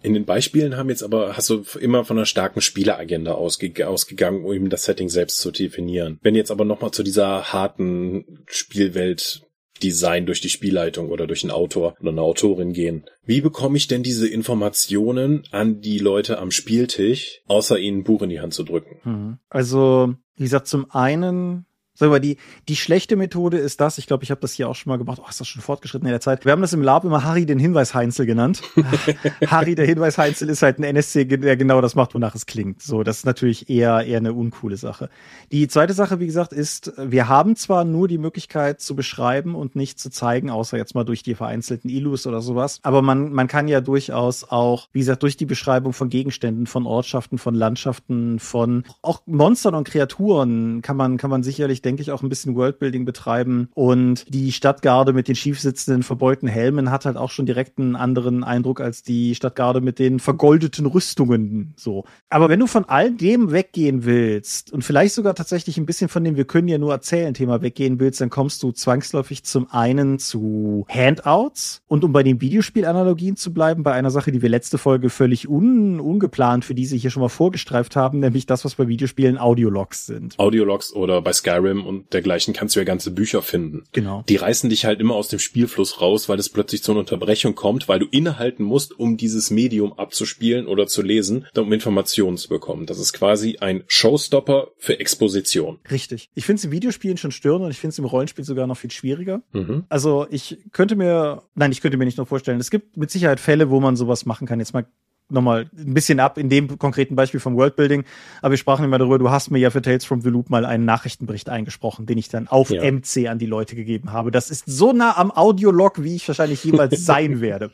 in 0.00 0.14
den 0.14 0.24
Beispielen 0.24 0.76
haben 0.76 0.88
jetzt 0.88 1.02
aber 1.02 1.36
hast 1.36 1.50
du 1.50 1.64
immer 1.80 2.04
von 2.04 2.16
einer 2.16 2.26
starken 2.26 2.60
Spieleragenda 2.60 3.32
ausge 3.32 3.86
ausgegangen, 3.88 4.44
um 4.44 4.52
eben 4.52 4.70
das 4.70 4.84
Setting 4.84 5.08
selbst 5.08 5.38
zu 5.38 5.50
definieren. 5.50 6.20
Wenn 6.22 6.36
jetzt 6.36 6.52
aber 6.52 6.64
nochmal 6.64 6.92
zu 6.92 7.02
dieser 7.02 7.52
harten 7.52 8.44
Spielwelt 8.46 9.44
Design 9.84 10.26
durch 10.26 10.40
die 10.40 10.48
Spielleitung 10.48 11.10
oder 11.10 11.26
durch 11.26 11.44
einen 11.44 11.50
Autor 11.50 11.94
oder 12.00 12.10
eine 12.10 12.22
Autorin 12.22 12.72
gehen. 12.72 13.04
Wie 13.24 13.40
bekomme 13.40 13.76
ich 13.76 13.86
denn 13.86 14.02
diese 14.02 14.26
Informationen 14.28 15.44
an 15.50 15.80
die 15.80 15.98
Leute 15.98 16.38
am 16.38 16.50
Spieltisch, 16.50 17.42
außer 17.46 17.78
ihnen 17.78 17.98
ein 17.98 18.04
Buch 18.04 18.22
in 18.22 18.30
die 18.30 18.40
Hand 18.40 18.54
zu 18.54 18.64
drücken? 18.64 19.00
Mhm. 19.04 19.38
Also, 19.48 20.14
wie 20.36 20.44
gesagt, 20.44 20.66
zum 20.66 20.90
einen 20.90 21.66
Sag 21.96 22.10
mal, 22.10 22.18
die, 22.18 22.38
die 22.68 22.74
schlechte 22.74 23.14
Methode 23.14 23.56
ist 23.58 23.80
das, 23.80 23.98
ich 23.98 24.08
glaube, 24.08 24.24
ich 24.24 24.32
habe 24.32 24.40
das 24.40 24.52
hier 24.52 24.68
auch 24.68 24.74
schon 24.74 24.90
mal 24.90 24.96
gemacht, 24.96 25.20
oh, 25.22 25.28
ist 25.28 25.40
das 25.40 25.46
schon 25.46 25.62
fortgeschritten 25.62 26.08
in 26.08 26.10
der 26.10 26.20
Zeit. 26.20 26.44
Wir 26.44 26.50
haben 26.50 26.60
das 26.60 26.72
im 26.72 26.82
Lab 26.82 27.04
immer 27.04 27.22
Harry 27.22 27.46
den 27.46 27.60
Hinweis-Heinzel 27.60 28.26
genannt. 28.26 28.62
Harry 29.46 29.76
der 29.76 29.86
Hinweis-Heinzel 29.86 30.48
ist 30.48 30.62
halt 30.62 30.80
ein 30.80 30.82
NSC, 30.82 31.24
der 31.24 31.56
genau 31.56 31.80
das 31.80 31.94
macht, 31.94 32.12
wonach 32.14 32.34
es 32.34 32.46
klingt. 32.46 32.82
So, 32.82 33.04
das 33.04 33.18
ist 33.18 33.26
natürlich 33.26 33.70
eher, 33.70 34.04
eher 34.04 34.18
eine 34.18 34.32
uncoole 34.32 34.76
Sache. 34.76 35.08
Die 35.52 35.68
zweite 35.68 35.92
Sache, 35.92 36.18
wie 36.18 36.26
gesagt, 36.26 36.52
ist, 36.52 36.92
wir 36.98 37.28
haben 37.28 37.54
zwar 37.54 37.84
nur 37.84 38.08
die 38.08 38.18
Möglichkeit 38.18 38.80
zu 38.80 38.96
beschreiben 38.96 39.54
und 39.54 39.76
nicht 39.76 40.00
zu 40.00 40.10
zeigen, 40.10 40.50
außer 40.50 40.76
jetzt 40.76 40.96
mal 40.96 41.04
durch 41.04 41.22
die 41.22 41.36
vereinzelten 41.36 41.88
Illus 41.88 42.26
oder 42.26 42.42
sowas, 42.42 42.80
aber 42.82 43.02
man, 43.02 43.32
man 43.32 43.46
kann 43.46 43.68
ja 43.68 43.80
durchaus 43.80 44.42
auch, 44.42 44.88
wie 44.92 44.98
gesagt, 44.98 45.22
durch 45.22 45.36
die 45.36 45.46
Beschreibung 45.46 45.92
von 45.92 46.08
Gegenständen, 46.08 46.66
von 46.66 46.86
Ortschaften, 46.86 47.38
von 47.38 47.54
Landschaften, 47.54 48.40
von 48.40 48.82
auch 49.00 49.22
Monstern 49.26 49.76
und 49.76 49.86
Kreaturen 49.86 50.82
kann 50.82 50.96
man, 50.96 51.18
kann 51.18 51.30
man 51.30 51.44
sicherlich 51.44 51.83
denke 51.84 52.02
ich, 52.02 52.10
auch 52.10 52.22
ein 52.22 52.28
bisschen 52.28 52.54
Worldbuilding 52.56 53.04
betreiben. 53.04 53.68
Und 53.74 54.24
die 54.32 54.52
Stadtgarde 54.52 55.12
mit 55.12 55.28
den 55.28 55.34
schief 55.34 55.60
verbeulten 56.00 56.48
Helmen 56.48 56.90
hat 56.90 57.04
halt 57.04 57.16
auch 57.16 57.30
schon 57.30 57.46
direkt 57.46 57.78
einen 57.78 57.96
anderen 57.96 58.44
Eindruck 58.44 58.80
als 58.80 59.02
die 59.02 59.34
Stadtgarde 59.34 59.80
mit 59.80 59.98
den 59.98 60.20
vergoldeten 60.20 60.86
Rüstungen. 60.86 61.74
So. 61.76 62.04
Aber 62.28 62.48
wenn 62.48 62.60
du 62.60 62.66
von 62.66 62.84
all 62.86 63.10
dem 63.10 63.50
weggehen 63.52 64.04
willst 64.04 64.72
und 64.72 64.82
vielleicht 64.82 65.14
sogar 65.14 65.34
tatsächlich 65.34 65.76
ein 65.78 65.86
bisschen 65.86 66.08
von 66.08 66.24
dem 66.24 66.36
wir 66.36 66.44
können 66.44 66.68
ja 66.68 66.78
nur 66.78 66.92
erzählen 66.92 67.34
Thema 67.34 67.62
weggehen 67.62 67.98
willst, 68.00 68.20
dann 68.20 68.30
kommst 68.30 68.62
du 68.62 68.72
zwangsläufig 68.72 69.44
zum 69.44 69.70
einen 69.70 70.18
zu 70.18 70.86
Handouts 70.88 71.82
und 71.86 72.04
um 72.04 72.12
bei 72.12 72.22
den 72.22 72.40
Videospielanalogien 72.40 73.36
zu 73.36 73.52
bleiben, 73.52 73.82
bei 73.82 73.92
einer 73.92 74.10
Sache, 74.10 74.32
die 74.32 74.42
wir 74.42 74.48
letzte 74.48 74.78
Folge 74.78 75.10
völlig 75.10 75.48
un 75.48 76.00
ungeplant 76.00 76.64
für 76.64 76.74
diese 76.74 76.96
hier 76.96 77.10
schon 77.10 77.22
mal 77.22 77.28
vorgestreift 77.28 77.96
haben, 77.96 78.20
nämlich 78.20 78.46
das, 78.46 78.64
was 78.64 78.76
bei 78.76 78.88
Videospielen 78.88 79.38
Audiologs 79.38 80.06
sind. 80.06 80.38
Audiologs 80.38 80.92
oder 80.92 81.20
bei 81.20 81.32
Skyrim 81.32 81.73
Skyrim 81.74 81.86
und 81.86 82.12
dergleichen 82.12 82.54
kannst 82.54 82.76
du 82.76 82.80
ja 82.80 82.84
ganze 82.84 83.10
Bücher 83.10 83.42
finden. 83.42 83.84
Genau. 83.92 84.24
Die 84.28 84.36
reißen 84.36 84.70
dich 84.70 84.84
halt 84.84 85.00
immer 85.00 85.14
aus 85.14 85.28
dem 85.28 85.38
Spielfluss 85.38 86.00
raus, 86.00 86.28
weil 86.28 86.38
es 86.38 86.48
plötzlich 86.48 86.82
zu 86.82 86.92
einer 86.92 87.00
Unterbrechung 87.00 87.54
kommt, 87.54 87.88
weil 87.88 87.98
du 87.98 88.06
innehalten 88.10 88.64
musst, 88.64 88.98
um 88.98 89.16
dieses 89.16 89.50
Medium 89.50 89.92
abzuspielen 89.98 90.66
oder 90.66 90.86
zu 90.86 91.02
lesen, 91.02 91.46
um 91.56 91.72
Informationen 91.72 92.36
zu 92.36 92.48
bekommen. 92.48 92.86
Das 92.86 92.98
ist 92.98 93.12
quasi 93.12 93.58
ein 93.60 93.84
Showstopper 93.86 94.68
für 94.78 94.98
Exposition. 95.00 95.78
Richtig. 95.90 96.30
Ich 96.34 96.44
finde 96.46 96.58
es 96.58 96.64
im 96.64 96.72
Videospielen 96.72 97.16
schon 97.16 97.32
störend 97.32 97.64
und 97.64 97.70
ich 97.70 97.78
finde 97.78 97.92
es 97.92 97.98
im 97.98 98.04
Rollenspiel 98.04 98.44
sogar 98.44 98.66
noch 98.66 98.76
viel 98.76 98.90
schwieriger. 98.90 99.42
Mhm. 99.52 99.84
Also 99.88 100.26
ich 100.30 100.58
könnte 100.72 100.96
mir, 100.96 101.42
nein, 101.54 101.72
ich 101.72 101.80
könnte 101.80 101.96
mir 101.96 102.04
nicht 102.04 102.18
nur 102.18 102.26
vorstellen, 102.26 102.60
es 102.60 102.70
gibt 102.70 102.96
mit 102.96 103.10
Sicherheit 103.10 103.40
Fälle, 103.40 103.70
wo 103.70 103.80
man 103.80 103.96
sowas 103.96 104.26
machen 104.26 104.46
kann. 104.46 104.60
Jetzt 104.60 104.74
mal 104.74 104.86
nochmal 105.28 105.70
ein 105.76 105.94
bisschen 105.94 106.20
ab 106.20 106.38
in 106.38 106.48
dem 106.48 106.78
konkreten 106.78 107.16
Beispiel 107.16 107.40
vom 107.40 107.56
Worldbuilding, 107.56 108.04
aber 108.42 108.52
wir 108.52 108.58
sprachen 108.58 108.84
immer 108.84 108.98
darüber, 108.98 109.18
du 109.18 109.30
hast 109.30 109.50
mir 109.50 109.58
ja 109.58 109.70
für 109.70 109.82
Tales 109.82 110.04
from 110.04 110.20
the 110.20 110.28
Loop 110.28 110.50
mal 110.50 110.64
einen 110.64 110.84
Nachrichtenbericht 110.84 111.48
eingesprochen, 111.48 112.06
den 112.06 112.18
ich 112.18 112.28
dann 112.28 112.48
auf 112.48 112.70
ja. 112.70 112.82
MC 112.90 113.28
an 113.28 113.38
die 113.38 113.46
Leute 113.46 113.76
gegeben 113.76 114.12
habe. 114.12 114.30
Das 114.30 114.50
ist 114.50 114.64
so 114.66 114.92
nah 114.92 115.16
am 115.16 115.30
Audiolog, 115.30 116.02
wie 116.02 116.16
ich 116.16 116.28
wahrscheinlich 116.28 116.62
jemals 116.64 117.04
sein 117.04 117.40
werde. 117.40 117.70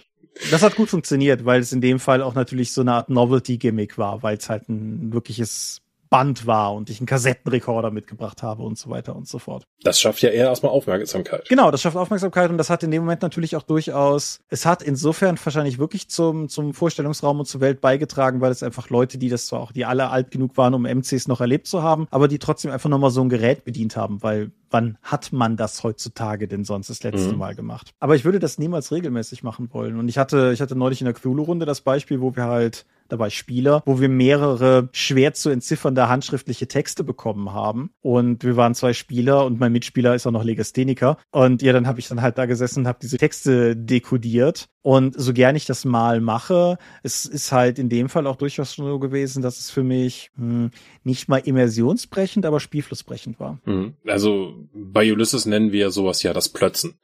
Das 0.50 0.62
hat 0.62 0.76
gut 0.76 0.88
funktioniert, 0.88 1.44
weil 1.44 1.60
es 1.60 1.72
in 1.72 1.80
dem 1.80 1.98
Fall 1.98 2.22
auch 2.22 2.34
natürlich 2.34 2.72
so 2.72 2.80
eine 2.80 2.92
Art 2.92 3.10
Novelty-Gimmick 3.10 3.98
war, 3.98 4.22
weil 4.22 4.36
es 4.36 4.48
halt 4.48 4.68
ein 4.68 5.12
wirkliches 5.12 5.82
Band 6.10 6.44
war 6.46 6.74
und 6.74 6.90
ich 6.90 6.98
einen 6.98 7.06
Kassettenrekorder 7.06 7.92
mitgebracht 7.92 8.42
habe 8.42 8.64
und 8.64 8.76
so 8.76 8.90
weiter 8.90 9.14
und 9.14 9.28
so 9.28 9.38
fort. 9.38 9.64
Das 9.82 10.00
schafft 10.00 10.20
ja 10.22 10.30
eher 10.30 10.46
erstmal 10.46 10.72
Aufmerksamkeit. 10.72 11.48
Genau, 11.48 11.70
das 11.70 11.80
schafft 11.80 11.96
Aufmerksamkeit 11.96 12.50
und 12.50 12.58
das 12.58 12.68
hat 12.68 12.82
in 12.82 12.90
dem 12.90 13.02
Moment 13.02 13.22
natürlich 13.22 13.54
auch 13.54 13.62
durchaus, 13.62 14.40
es 14.48 14.66
hat 14.66 14.82
insofern 14.82 15.38
wahrscheinlich 15.42 15.78
wirklich 15.78 16.08
zum, 16.08 16.48
zum 16.48 16.74
Vorstellungsraum 16.74 17.38
und 17.38 17.46
zur 17.46 17.60
Welt 17.60 17.80
beigetragen, 17.80 18.40
weil 18.40 18.50
es 18.50 18.64
einfach 18.64 18.90
Leute, 18.90 19.18
die 19.18 19.28
das 19.28 19.46
zwar 19.46 19.60
auch, 19.60 19.72
die 19.72 19.84
alle 19.84 20.10
alt 20.10 20.32
genug 20.32 20.56
waren, 20.56 20.74
um 20.74 20.82
MCs 20.82 21.28
noch 21.28 21.40
erlebt 21.40 21.68
zu 21.68 21.82
haben, 21.82 22.08
aber 22.10 22.26
die 22.26 22.40
trotzdem 22.40 22.72
einfach 22.72 22.90
nochmal 22.90 23.10
so 23.10 23.22
ein 23.22 23.28
Gerät 23.28 23.64
bedient 23.64 23.96
haben, 23.96 24.20
weil 24.22 24.50
wann 24.70 24.98
hat 25.02 25.32
man 25.32 25.56
das 25.56 25.82
heutzutage 25.84 26.48
denn 26.48 26.64
sonst 26.64 26.90
das 26.90 27.02
letzte 27.04 27.32
mhm. 27.32 27.38
Mal 27.38 27.54
gemacht? 27.54 27.92
Aber 28.00 28.16
ich 28.16 28.24
würde 28.24 28.40
das 28.40 28.58
niemals 28.58 28.90
regelmäßig 28.90 29.42
machen 29.42 29.72
wollen. 29.72 29.98
Und 29.98 30.08
ich 30.08 30.18
hatte, 30.18 30.50
ich 30.52 30.60
hatte 30.60 30.76
neulich 30.76 31.00
in 31.00 31.04
der 31.04 31.14
Cthulhu-Runde 31.14 31.66
das 31.66 31.80
Beispiel, 31.80 32.20
wo 32.20 32.34
wir 32.34 32.44
halt 32.44 32.86
dabei 33.12 33.30
Spieler, 33.30 33.82
wo 33.86 34.00
wir 34.00 34.08
mehrere 34.08 34.88
schwer 34.92 35.34
zu 35.34 35.50
entziffernde 35.50 36.08
handschriftliche 36.08 36.68
Texte 36.68 37.04
bekommen 37.04 37.52
haben. 37.52 37.90
Und 38.00 38.44
wir 38.44 38.56
waren 38.56 38.74
zwei 38.74 38.92
Spieler 38.92 39.44
und 39.44 39.60
mein 39.60 39.72
Mitspieler 39.72 40.14
ist 40.14 40.26
auch 40.26 40.32
noch 40.32 40.44
Legastheniker. 40.44 41.18
Und 41.30 41.62
ja, 41.62 41.72
dann 41.72 41.86
habe 41.86 42.00
ich 42.00 42.08
dann 42.08 42.22
halt 42.22 42.38
da 42.38 42.46
gesessen 42.46 42.80
und 42.80 42.88
habe 42.88 42.98
diese 43.00 43.18
Texte 43.18 43.76
dekodiert. 43.76 44.68
Und 44.82 45.14
so 45.20 45.34
gern 45.34 45.56
ich 45.56 45.66
das 45.66 45.84
mal 45.84 46.22
mache, 46.22 46.78
es 47.02 47.26
ist 47.26 47.52
halt 47.52 47.78
in 47.78 47.90
dem 47.90 48.08
Fall 48.08 48.26
auch 48.26 48.36
durchaus 48.36 48.72
so 48.72 48.98
gewesen, 48.98 49.42
dass 49.42 49.58
es 49.58 49.70
für 49.70 49.82
mich 49.82 50.30
hm, 50.36 50.70
nicht 51.04 51.28
mal 51.28 51.38
immersionsbrechend, 51.38 52.46
aber 52.46 52.60
spielflussbrechend 52.60 53.38
war. 53.38 53.60
Mhm. 53.66 53.94
Also 54.06 54.54
bei 54.72 55.12
Ulysses 55.12 55.44
nennen 55.44 55.72
wir 55.72 55.90
sowas 55.90 56.22
ja 56.22 56.32
das 56.32 56.48
Plötzen, 56.48 56.98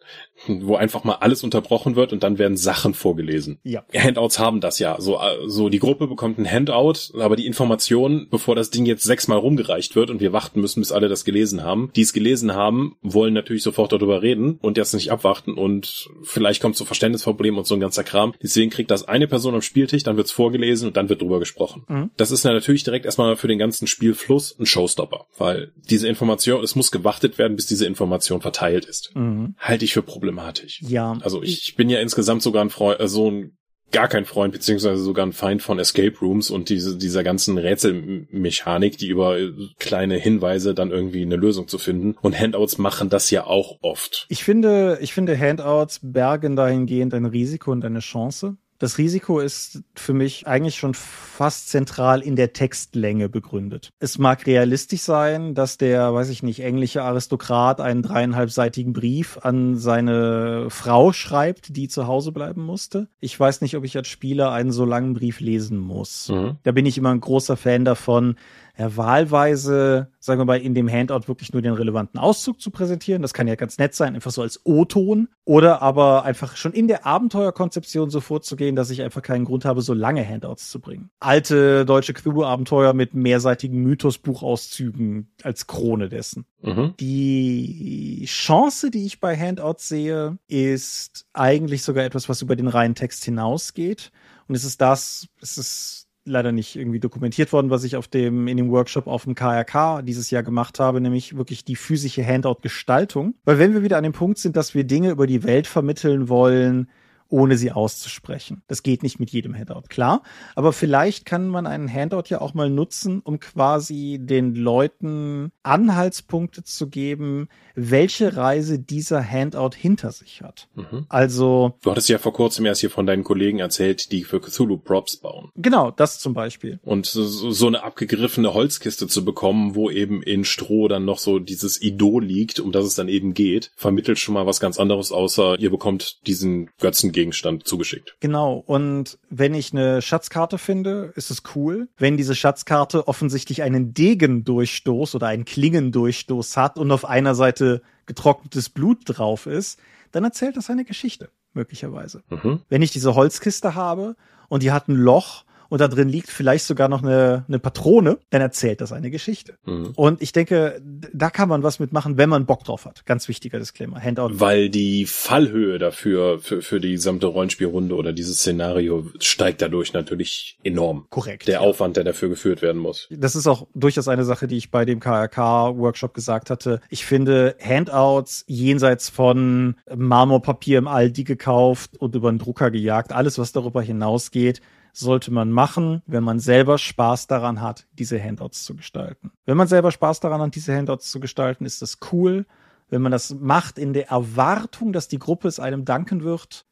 wo 0.47 0.77
einfach 0.77 1.05
mal 1.05 1.17
alles 1.17 1.45
unterbrochen 1.45 1.97
wird 1.97 2.15
und 2.15 2.23
dann 2.23 2.39
werden 2.39 2.57
Sachen 2.57 2.95
vorgelesen. 2.95 3.59
Ja. 3.63 3.85
Handouts 3.95 4.39
haben 4.39 4.61
das 4.61 4.79
ja. 4.79 4.99
So, 4.99 5.21
so 5.47 5.69
die 5.69 5.79
Gruppe 5.79 5.96
bekommt 5.99 6.39
ein 6.39 6.51
Handout, 6.51 7.19
aber 7.19 7.37
die 7.37 7.47
Information, 7.47 8.29
bevor 8.31 8.55
das 8.55 8.71
Ding 8.71 8.87
jetzt 8.87 9.05
sechsmal 9.05 9.39
rumgereicht 9.39 9.97
wird 9.97 10.11
und 10.11 10.21
wir 10.21 10.33
warten 10.33 10.61
müssen, 10.61 10.81
bis 10.81 10.93
alle 10.93 11.09
das 11.09 11.25
gelesen 11.25 11.63
haben, 11.63 11.91
die 11.97 12.03
es 12.03 12.13
gelesen 12.13 12.55
haben, 12.55 12.97
wollen 13.03 13.35
natürlich 13.35 13.63
sofort 13.63 13.93
darüber 13.93 14.23
reden 14.23 14.59
und 14.61 14.77
jetzt 14.77 14.95
nicht 14.95 15.11
abwarten 15.11 15.55
und 15.55 16.09
vielleicht 16.23 16.61
kommt 16.61 16.77
zu 16.77 16.85
Verständnisproblemen 16.85 17.59
und 17.59 17.67
so 17.67 17.75
ein 17.75 17.81
ganzer 17.81 18.05
Kram. 18.05 18.35
Deswegen 18.43 18.71
kriegt 18.71 18.91
das 18.91 19.07
eine 19.09 19.29
Person 19.29 19.55
am 19.55 19.63
Spieltisch, 19.63 20.03
dann 20.03 20.17
wird's 20.17 20.33
vorgelesen 20.33 20.89
und 20.89 20.97
dann 20.97 21.09
wird 21.09 21.23
drüber 21.23 21.39
gesprochen. 21.39 21.85
Mhm. 21.89 22.11
Das 22.17 22.31
ist 22.31 22.45
natürlich 22.45 22.85
direkt 22.85 23.07
erstmal 23.07 23.37
für 23.37 23.49
den 23.49 23.59
ganzen 23.59 23.87
Spielfluss 23.87 24.57
ein 24.59 24.67
Showstopper, 24.67 25.27
weil 25.39 25.73
diese 25.89 26.09
Information, 26.09 26.63
es 26.63 26.77
muss 26.77 26.91
gewartet 26.91 27.39
werden, 27.39 27.57
bis 27.57 27.67
diese 27.67 27.87
Information 27.87 28.41
verteilt 28.41 28.85
ist. 28.85 29.13
Mhm. 29.15 29.55
Halte 29.59 29.85
ich 29.85 29.93
für 29.93 30.03
problematisch. 30.03 30.81
Ja. 30.83 31.19
Also 31.23 31.43
ich, 31.43 31.69
ich 31.69 31.77
bin 31.77 31.91
ja 31.91 32.01
insgesamt 32.01 32.43
sogar 32.43 32.65
ein 32.65 32.71
Freund, 32.71 33.01
äh, 33.01 33.09
so 33.09 33.31
ein 33.31 33.57
gar 33.93 34.09
kein 34.09 34.25
Freund 34.25 34.53
beziehungsweise 34.53 35.03
sogar 35.03 35.25
ein 35.27 35.33
Feind 35.33 35.63
von 35.63 35.79
Escape 35.79 36.17
Rooms 36.21 36.51
und 36.51 36.69
diese, 36.69 36.97
dieser 36.97 37.23
ganzen 37.25 37.59
Rätselmechanik, 37.59 38.99
die 38.99 39.09
über 39.09 39.39
kleine 39.79 40.17
Hinweise 40.17 40.75
dann 40.75 40.91
irgendwie 40.91 41.23
eine 41.23 41.37
Lösung 41.37 41.69
zu 41.69 41.79
finden. 41.79 42.17
Und 42.21 42.39
Handouts 42.39 42.79
machen 42.79 43.09
das 43.09 43.31
ja 43.31 43.45
auch 43.45 43.79
oft. 43.83 44.27
Ich 44.29 44.45
finde, 44.45 44.99
ich 45.01 45.13
finde 45.15 45.39
Handouts 45.39 46.01
bergen 46.03 46.57
dahingehend 46.57 47.15
ein 47.15 47.27
Risiko 47.27 47.73
und 47.73 47.85
eine 47.85 48.01
Chance. 48.01 48.57
Das 48.79 48.99
Risiko 48.99 49.41
ist 49.41 49.83
für 49.95 50.13
mich 50.13 50.47
eigentlich 50.47 50.77
schon 50.77 50.95
fast 50.95 51.69
zentral 51.69 52.21
in 52.21 52.37
der 52.37 52.53
Textlänge 52.53 53.29
begründet. 53.29 53.91
Es 53.99 54.19
mag 54.19 54.47
realistisch 54.47 55.03
sein, 55.03 55.55
dass 55.55 55.79
der, 55.79 56.13
weiß 56.13 56.29
ich 56.29 56.43
nicht, 56.43 56.61
englische 56.61 57.03
Aristokrat 57.03 57.81
einen 57.81 58.03
dreieinhalbseitigen 58.03 58.93
Brief 58.93 59.39
an 59.43 59.77
seine 59.77 60.67
Frau 60.69 61.13
schreibt, 61.13 61.77
die 61.77 61.89
zu 61.89 62.07
Hause 62.07 62.33
bleiben 62.33 62.63
musste. 62.63 63.09
Ich 63.21 63.39
weiß 63.39 63.61
nicht, 63.61 63.77
ob 63.77 63.85
ich 63.85 63.97
als 63.97 64.09
Spieler 64.09 64.53
einen 64.53 64.73
so 64.73 64.85
langen 64.85 65.15
Brief 65.15 65.41
lesen 65.41 65.79
muss. 65.79 66.29
Mhm. 66.29 66.57
Da 66.63 66.73
bin 66.73 66.87
ich 66.87 66.99
immer 66.99 67.11
ein 67.11 67.21
großer 67.21 67.57
Fan 67.57 67.85
davon, 67.85 68.37
ja, 68.79 68.97
wahlweise, 68.97 70.11
sagen 70.21 70.41
wir 70.41 70.45
mal, 70.45 70.61
in 70.61 70.75
dem 70.75 70.91
Handout 70.91 71.29
wirklich 71.29 71.53
nur 71.53 71.63
den 71.63 71.73
relevanten 71.73 72.21
Auszug 72.21 72.61
zu 72.61 72.71
präsentieren. 72.71 73.23
Das 73.23 73.33
kann 73.33 73.49
ja 73.49 73.55
ganz 73.55 73.79
nett 73.79 73.95
sein, 73.95 74.15
einfach 74.15 74.31
so 74.31 74.43
als 74.43 74.61
O-Ton. 74.65 75.29
Oder 75.45 75.81
aber 75.81 76.25
einfach 76.25 76.57
schon 76.57 76.73
in 76.73 76.87
der 76.87 77.07
Abenteuerkonzeption 77.07 78.11
so 78.11 78.21
vorzugehen, 78.21 78.77
dass 78.77 78.91
ich 78.91 79.03
einfach 79.03 79.23
keinen 79.23 79.47
Grund 79.47 79.65
habe, 79.65 79.81
so 79.81 79.95
lange 79.95 80.29
Handouts 80.29 80.71
zu 80.71 80.81
bringen. 80.81 81.11
Alte 81.21 81.87
deutsche 81.87 82.13
Cthulhu-Abenteuer 82.13 82.93
mit 82.93 83.15
mehrseitigen 83.15 83.83
Mythos-Buchauszügen 83.83 85.33
als 85.43 85.67
Krone 85.67 86.09
dessen. 86.11 86.45
Mhm. 86.61 86.95
Die 87.01 88.25
Chance, 88.27 88.91
die 88.91 89.07
ich 89.07 89.21
bei 89.21 89.37
Handouts 89.37 89.89
sehe, 89.89 90.39
ist 90.49 91.27
eigentlich 91.33 91.83
sogar 91.83 92.05
etwas, 92.05 92.29
was 92.29 92.43
über 92.43 92.57
den 92.57 92.69
reinen 92.69 92.95
Text 92.95 93.25
hinausgeht. 93.25 94.11
Und 94.49 94.55
es 94.55 94.65
ist 94.65 94.81
das, 94.81 95.29
es 95.41 95.59
ist 95.59 96.06
leider 96.27 96.53
nicht 96.53 96.77
irgendwie 96.77 97.01
dokumentiert 97.01 97.53
worden, 97.53 97.71
was 97.71 97.85
ich 97.85 97.97
auf 97.97 98.09
dem, 98.09 98.49
in 98.49 98.57
dem 98.57 98.71
Workshop 98.71 99.07
auf 99.07 99.25
dem 99.25 99.35
KRK 99.35 100.03
dieses 100.03 100.31
Jahr 100.31 100.43
gemacht 100.43 100.79
habe, 100.81 101.01
nämlich 101.01 101.37
wirklich 101.37 101.65
die 101.65 101.77
physische 101.77 102.25
Handout-Gestaltung. 102.25 103.35
Weil 103.45 103.59
wenn 103.59 103.73
wir 103.73 103.83
wieder 103.83 103.97
an 103.97 104.05
dem 104.05 104.13
Punkt 104.13 104.39
sind, 104.39 104.57
dass 104.57 104.75
wir 104.75 104.85
Dinge 104.85 105.11
über 105.11 105.27
die 105.27 105.45
Welt 105.45 105.67
vermitteln 105.67 106.29
wollen, 106.29 106.89
ohne 107.29 107.57
sie 107.57 107.73
auszusprechen. 107.73 108.63
Das 108.69 108.83
geht 108.83 109.03
nicht 109.03 109.21
mit 109.21 109.31
jedem 109.31 109.55
Handout, 109.55 109.89
klar. 109.89 110.23
Aber 110.55 110.73
vielleicht 110.73 111.27
kann 111.27 111.49
man 111.49 111.67
einen 111.67 111.93
Handout 111.93 112.25
ja 112.29 112.41
auch 112.41 112.55
mal 112.55 112.71
nutzen, 112.71 113.21
um 113.21 113.41
quasi 113.41 114.19
den 114.21 114.55
Leuten 114.55 115.53
Anhaltspunkte 115.63 116.65
zu 116.65 116.89
geben, 116.89 117.49
welche 117.75 118.37
Reise 118.37 118.79
dieser 118.79 119.23
Handout 119.23 119.77
hinter 119.77 120.13
sich 120.13 120.43
hat. 120.43 120.69
Mhm. 120.75 121.07
Also. 121.09 121.75
Du 121.83 121.91
hattest 121.91 122.09
ja 122.09 122.19
vor 122.19 122.33
kurzem 122.33 122.65
erst 122.67 122.81
hier 122.81 122.91
von 122.91 123.07
deinen 123.07 123.25
Kollegen 123.25 123.59
erzählt, 123.59 124.13
die 124.13 124.25
für 124.25 124.41
Cthulhu 124.41 124.79
Props 124.79 125.19
bauen. 125.19 125.51
Genau, 125.57 125.91
das 125.91 126.19
zum 126.19 126.35
Beispiel. 126.35 126.81
Und 126.83 127.07
so, 127.07 127.67
eine 127.67 127.83
abgegriffene 127.83 128.55
Holzkiste 128.55 129.09
zu 129.09 129.25
bekommen, 129.25 129.75
wo 129.75 129.91
eben 129.91 130.23
in 130.23 130.45
Stroh 130.45 130.89
dann 130.89 131.05
noch 131.05 131.19
so 131.19 131.39
dieses 131.39 131.81
Idol 131.83 132.25
liegt, 132.25 132.61
um 132.61 132.73
das 132.73 132.85
es 132.85 132.95
dann 132.95 133.09
eben 133.09 133.35
geht, 133.35 133.73
vermittelt 133.77 134.19
schon 134.19 134.35
mal 134.35 134.47
was 134.47 134.61
ganz 134.61 134.79
anderes, 134.79 135.13
außer 135.13 135.59
ihr 135.59 135.71
bekommt 135.71 136.27
diesen 136.27 136.71
Götzengegenstand 137.17 137.67
zugeschickt. 137.67 138.17
Genau. 138.21 138.63
Und 138.67 139.19
wenn 139.31 139.55
ich 139.55 139.73
eine 139.73 140.03
Schatzkarte 140.03 140.59
finde, 140.59 141.13
ist 141.17 141.31
es 141.31 141.43
cool. 141.55 141.89
Wenn 141.97 142.17
diese 142.17 142.35
Schatzkarte 142.35 143.09
offensichtlich 143.09 143.63
einen 143.63 143.95
Degendurchstoß 143.95 145.15
oder 145.15 145.29
einen 145.29 145.45
Klingendurchstoß 145.45 146.57
hat 146.57 146.79
und 146.79 146.91
auf 146.91 147.05
einer 147.05 147.35
Seite 147.35 147.83
getrocknetes 148.05 148.69
Blut 148.69 149.01
drauf 149.05 149.47
ist, 149.47 149.81
dann 150.13 150.25
erzählt 150.25 150.57
das 150.57 150.71
eine 150.71 150.85
Geschichte, 150.85 151.31
möglicherweise. 151.55 152.23
Mhm. 152.29 152.61
Wenn 152.69 152.83
ich 152.83 152.93
diese 152.93 153.15
Holzkiste 153.15 153.75
habe 153.75 154.17
und 154.49 154.63
die 154.63 154.73
hat 154.73 154.89
ein 154.89 154.95
Loch 154.95 155.45
und 155.69 155.81
da 155.81 155.89
drin 155.89 156.09
liegt 156.09 156.29
vielleicht 156.29 156.65
sogar 156.65 156.89
noch 156.89 157.03
eine, 157.03 157.45
eine 157.49 157.59
Patrone, 157.59 158.19
dann 158.31 158.41
erzählt 158.41 158.81
das 158.81 158.93
eine 158.93 159.11
Geschichte. 159.11 159.59
Mhm. 159.65 159.93
Und 159.97 160.23
ich 160.23 160.33
denke, 160.33 160.81
da 161.13 161.31
kann 161.31 161.49
man 161.49 161.63
was 161.63 161.79
mitmachen, 161.79 162.17
wenn 162.17 162.29
man 162.29 162.47
Bock 162.47 162.65
drauf 162.65 162.85
hat. 162.85 163.05
Ganz 163.07 163.29
wichtiger 163.29 163.59
Disclaimer. 163.59 164.01
Handout. 164.01 164.31
Weil 164.41 164.69
die 164.69 165.07
Fallhöhe 165.07 165.79
dafür, 165.79 166.39
für, 166.39 166.63
für 166.63 166.81
die 166.81 166.93
gesamte 166.93 167.27
Rollenspielrunde 167.27 167.95
oder 167.95 168.13
dieses 168.13 168.39
Szenario 168.39 169.07
steigt 169.21 169.63
dadurch 169.63 169.93
natürlich 169.93 170.59
enorm. 170.63 171.07
Korrekt. 171.11 171.49
Der 171.49 171.55
ja. 171.55 171.61
Aufwand, 171.61 171.97
der 171.97 172.05
dafür 172.05 172.29
geführt 172.29 172.63
werden 172.63 172.81
muss. 172.81 173.09
Das 173.11 173.37
ist 173.37 173.47
auch 173.47 173.67
durchaus 173.75 174.09
eine 174.09 174.25
Sache, 174.25 174.47
die 174.47 174.57
ich 174.57 174.71
bei 174.71 174.85
dem 174.85 175.01
KRK-Workshop 175.01 176.15
gesagt 176.15 176.51
hatte. 176.51 176.81
Ich 176.89 177.05
finde 177.05 177.57
Handouts 177.61 178.45
jenseits 178.47 179.09
von 179.09 179.77
Marmorpapier 179.95 180.79
im 180.79 180.89
Aldi 180.89 181.25
gekauft 181.25 181.97
und 181.99 182.15
über 182.15 182.29
einen 182.29 182.39
Drucker 182.39 182.71
gejagt, 182.71 183.13
alles, 183.13 183.39
was 183.39 183.53
darüber 183.53 183.83
hinausgeht, 183.83 184.61
sollte 184.99 185.33
man 185.33 185.51
machen, 185.51 186.03
wenn 186.07 186.25
man 186.25 186.39
selber 186.39 186.79
Spaß 186.79 187.27
daran 187.27 187.61
hat, 187.61 187.87
diese 187.93 188.23
Handouts 188.23 188.65
zu 188.65 188.75
gestalten. 188.77 189.31
Wenn 189.45 189.57
man 189.57 189.69
selber 189.69 189.91
Spaß 189.91 190.21
daran 190.21 190.41
hat, 190.41 190.55
diese 190.55 190.77
Handouts 190.77 191.11
zu 191.11 191.21
gestalten, 191.21 191.65
ist 191.65 191.83
das 191.83 191.99
cool. 192.13 192.47
Wenn 192.89 193.03
man 193.03 193.13
das 193.13 193.35
macht 193.35 193.79
in 193.79 193.93
der 193.93 194.09
Erwartung, 194.09 194.93
dass 194.93 195.09
die 195.09 195.19
Gruppe 195.19 195.49
es 195.49 195.59
einem 195.59 195.85
danken 195.85 196.23
wird, 196.23 196.66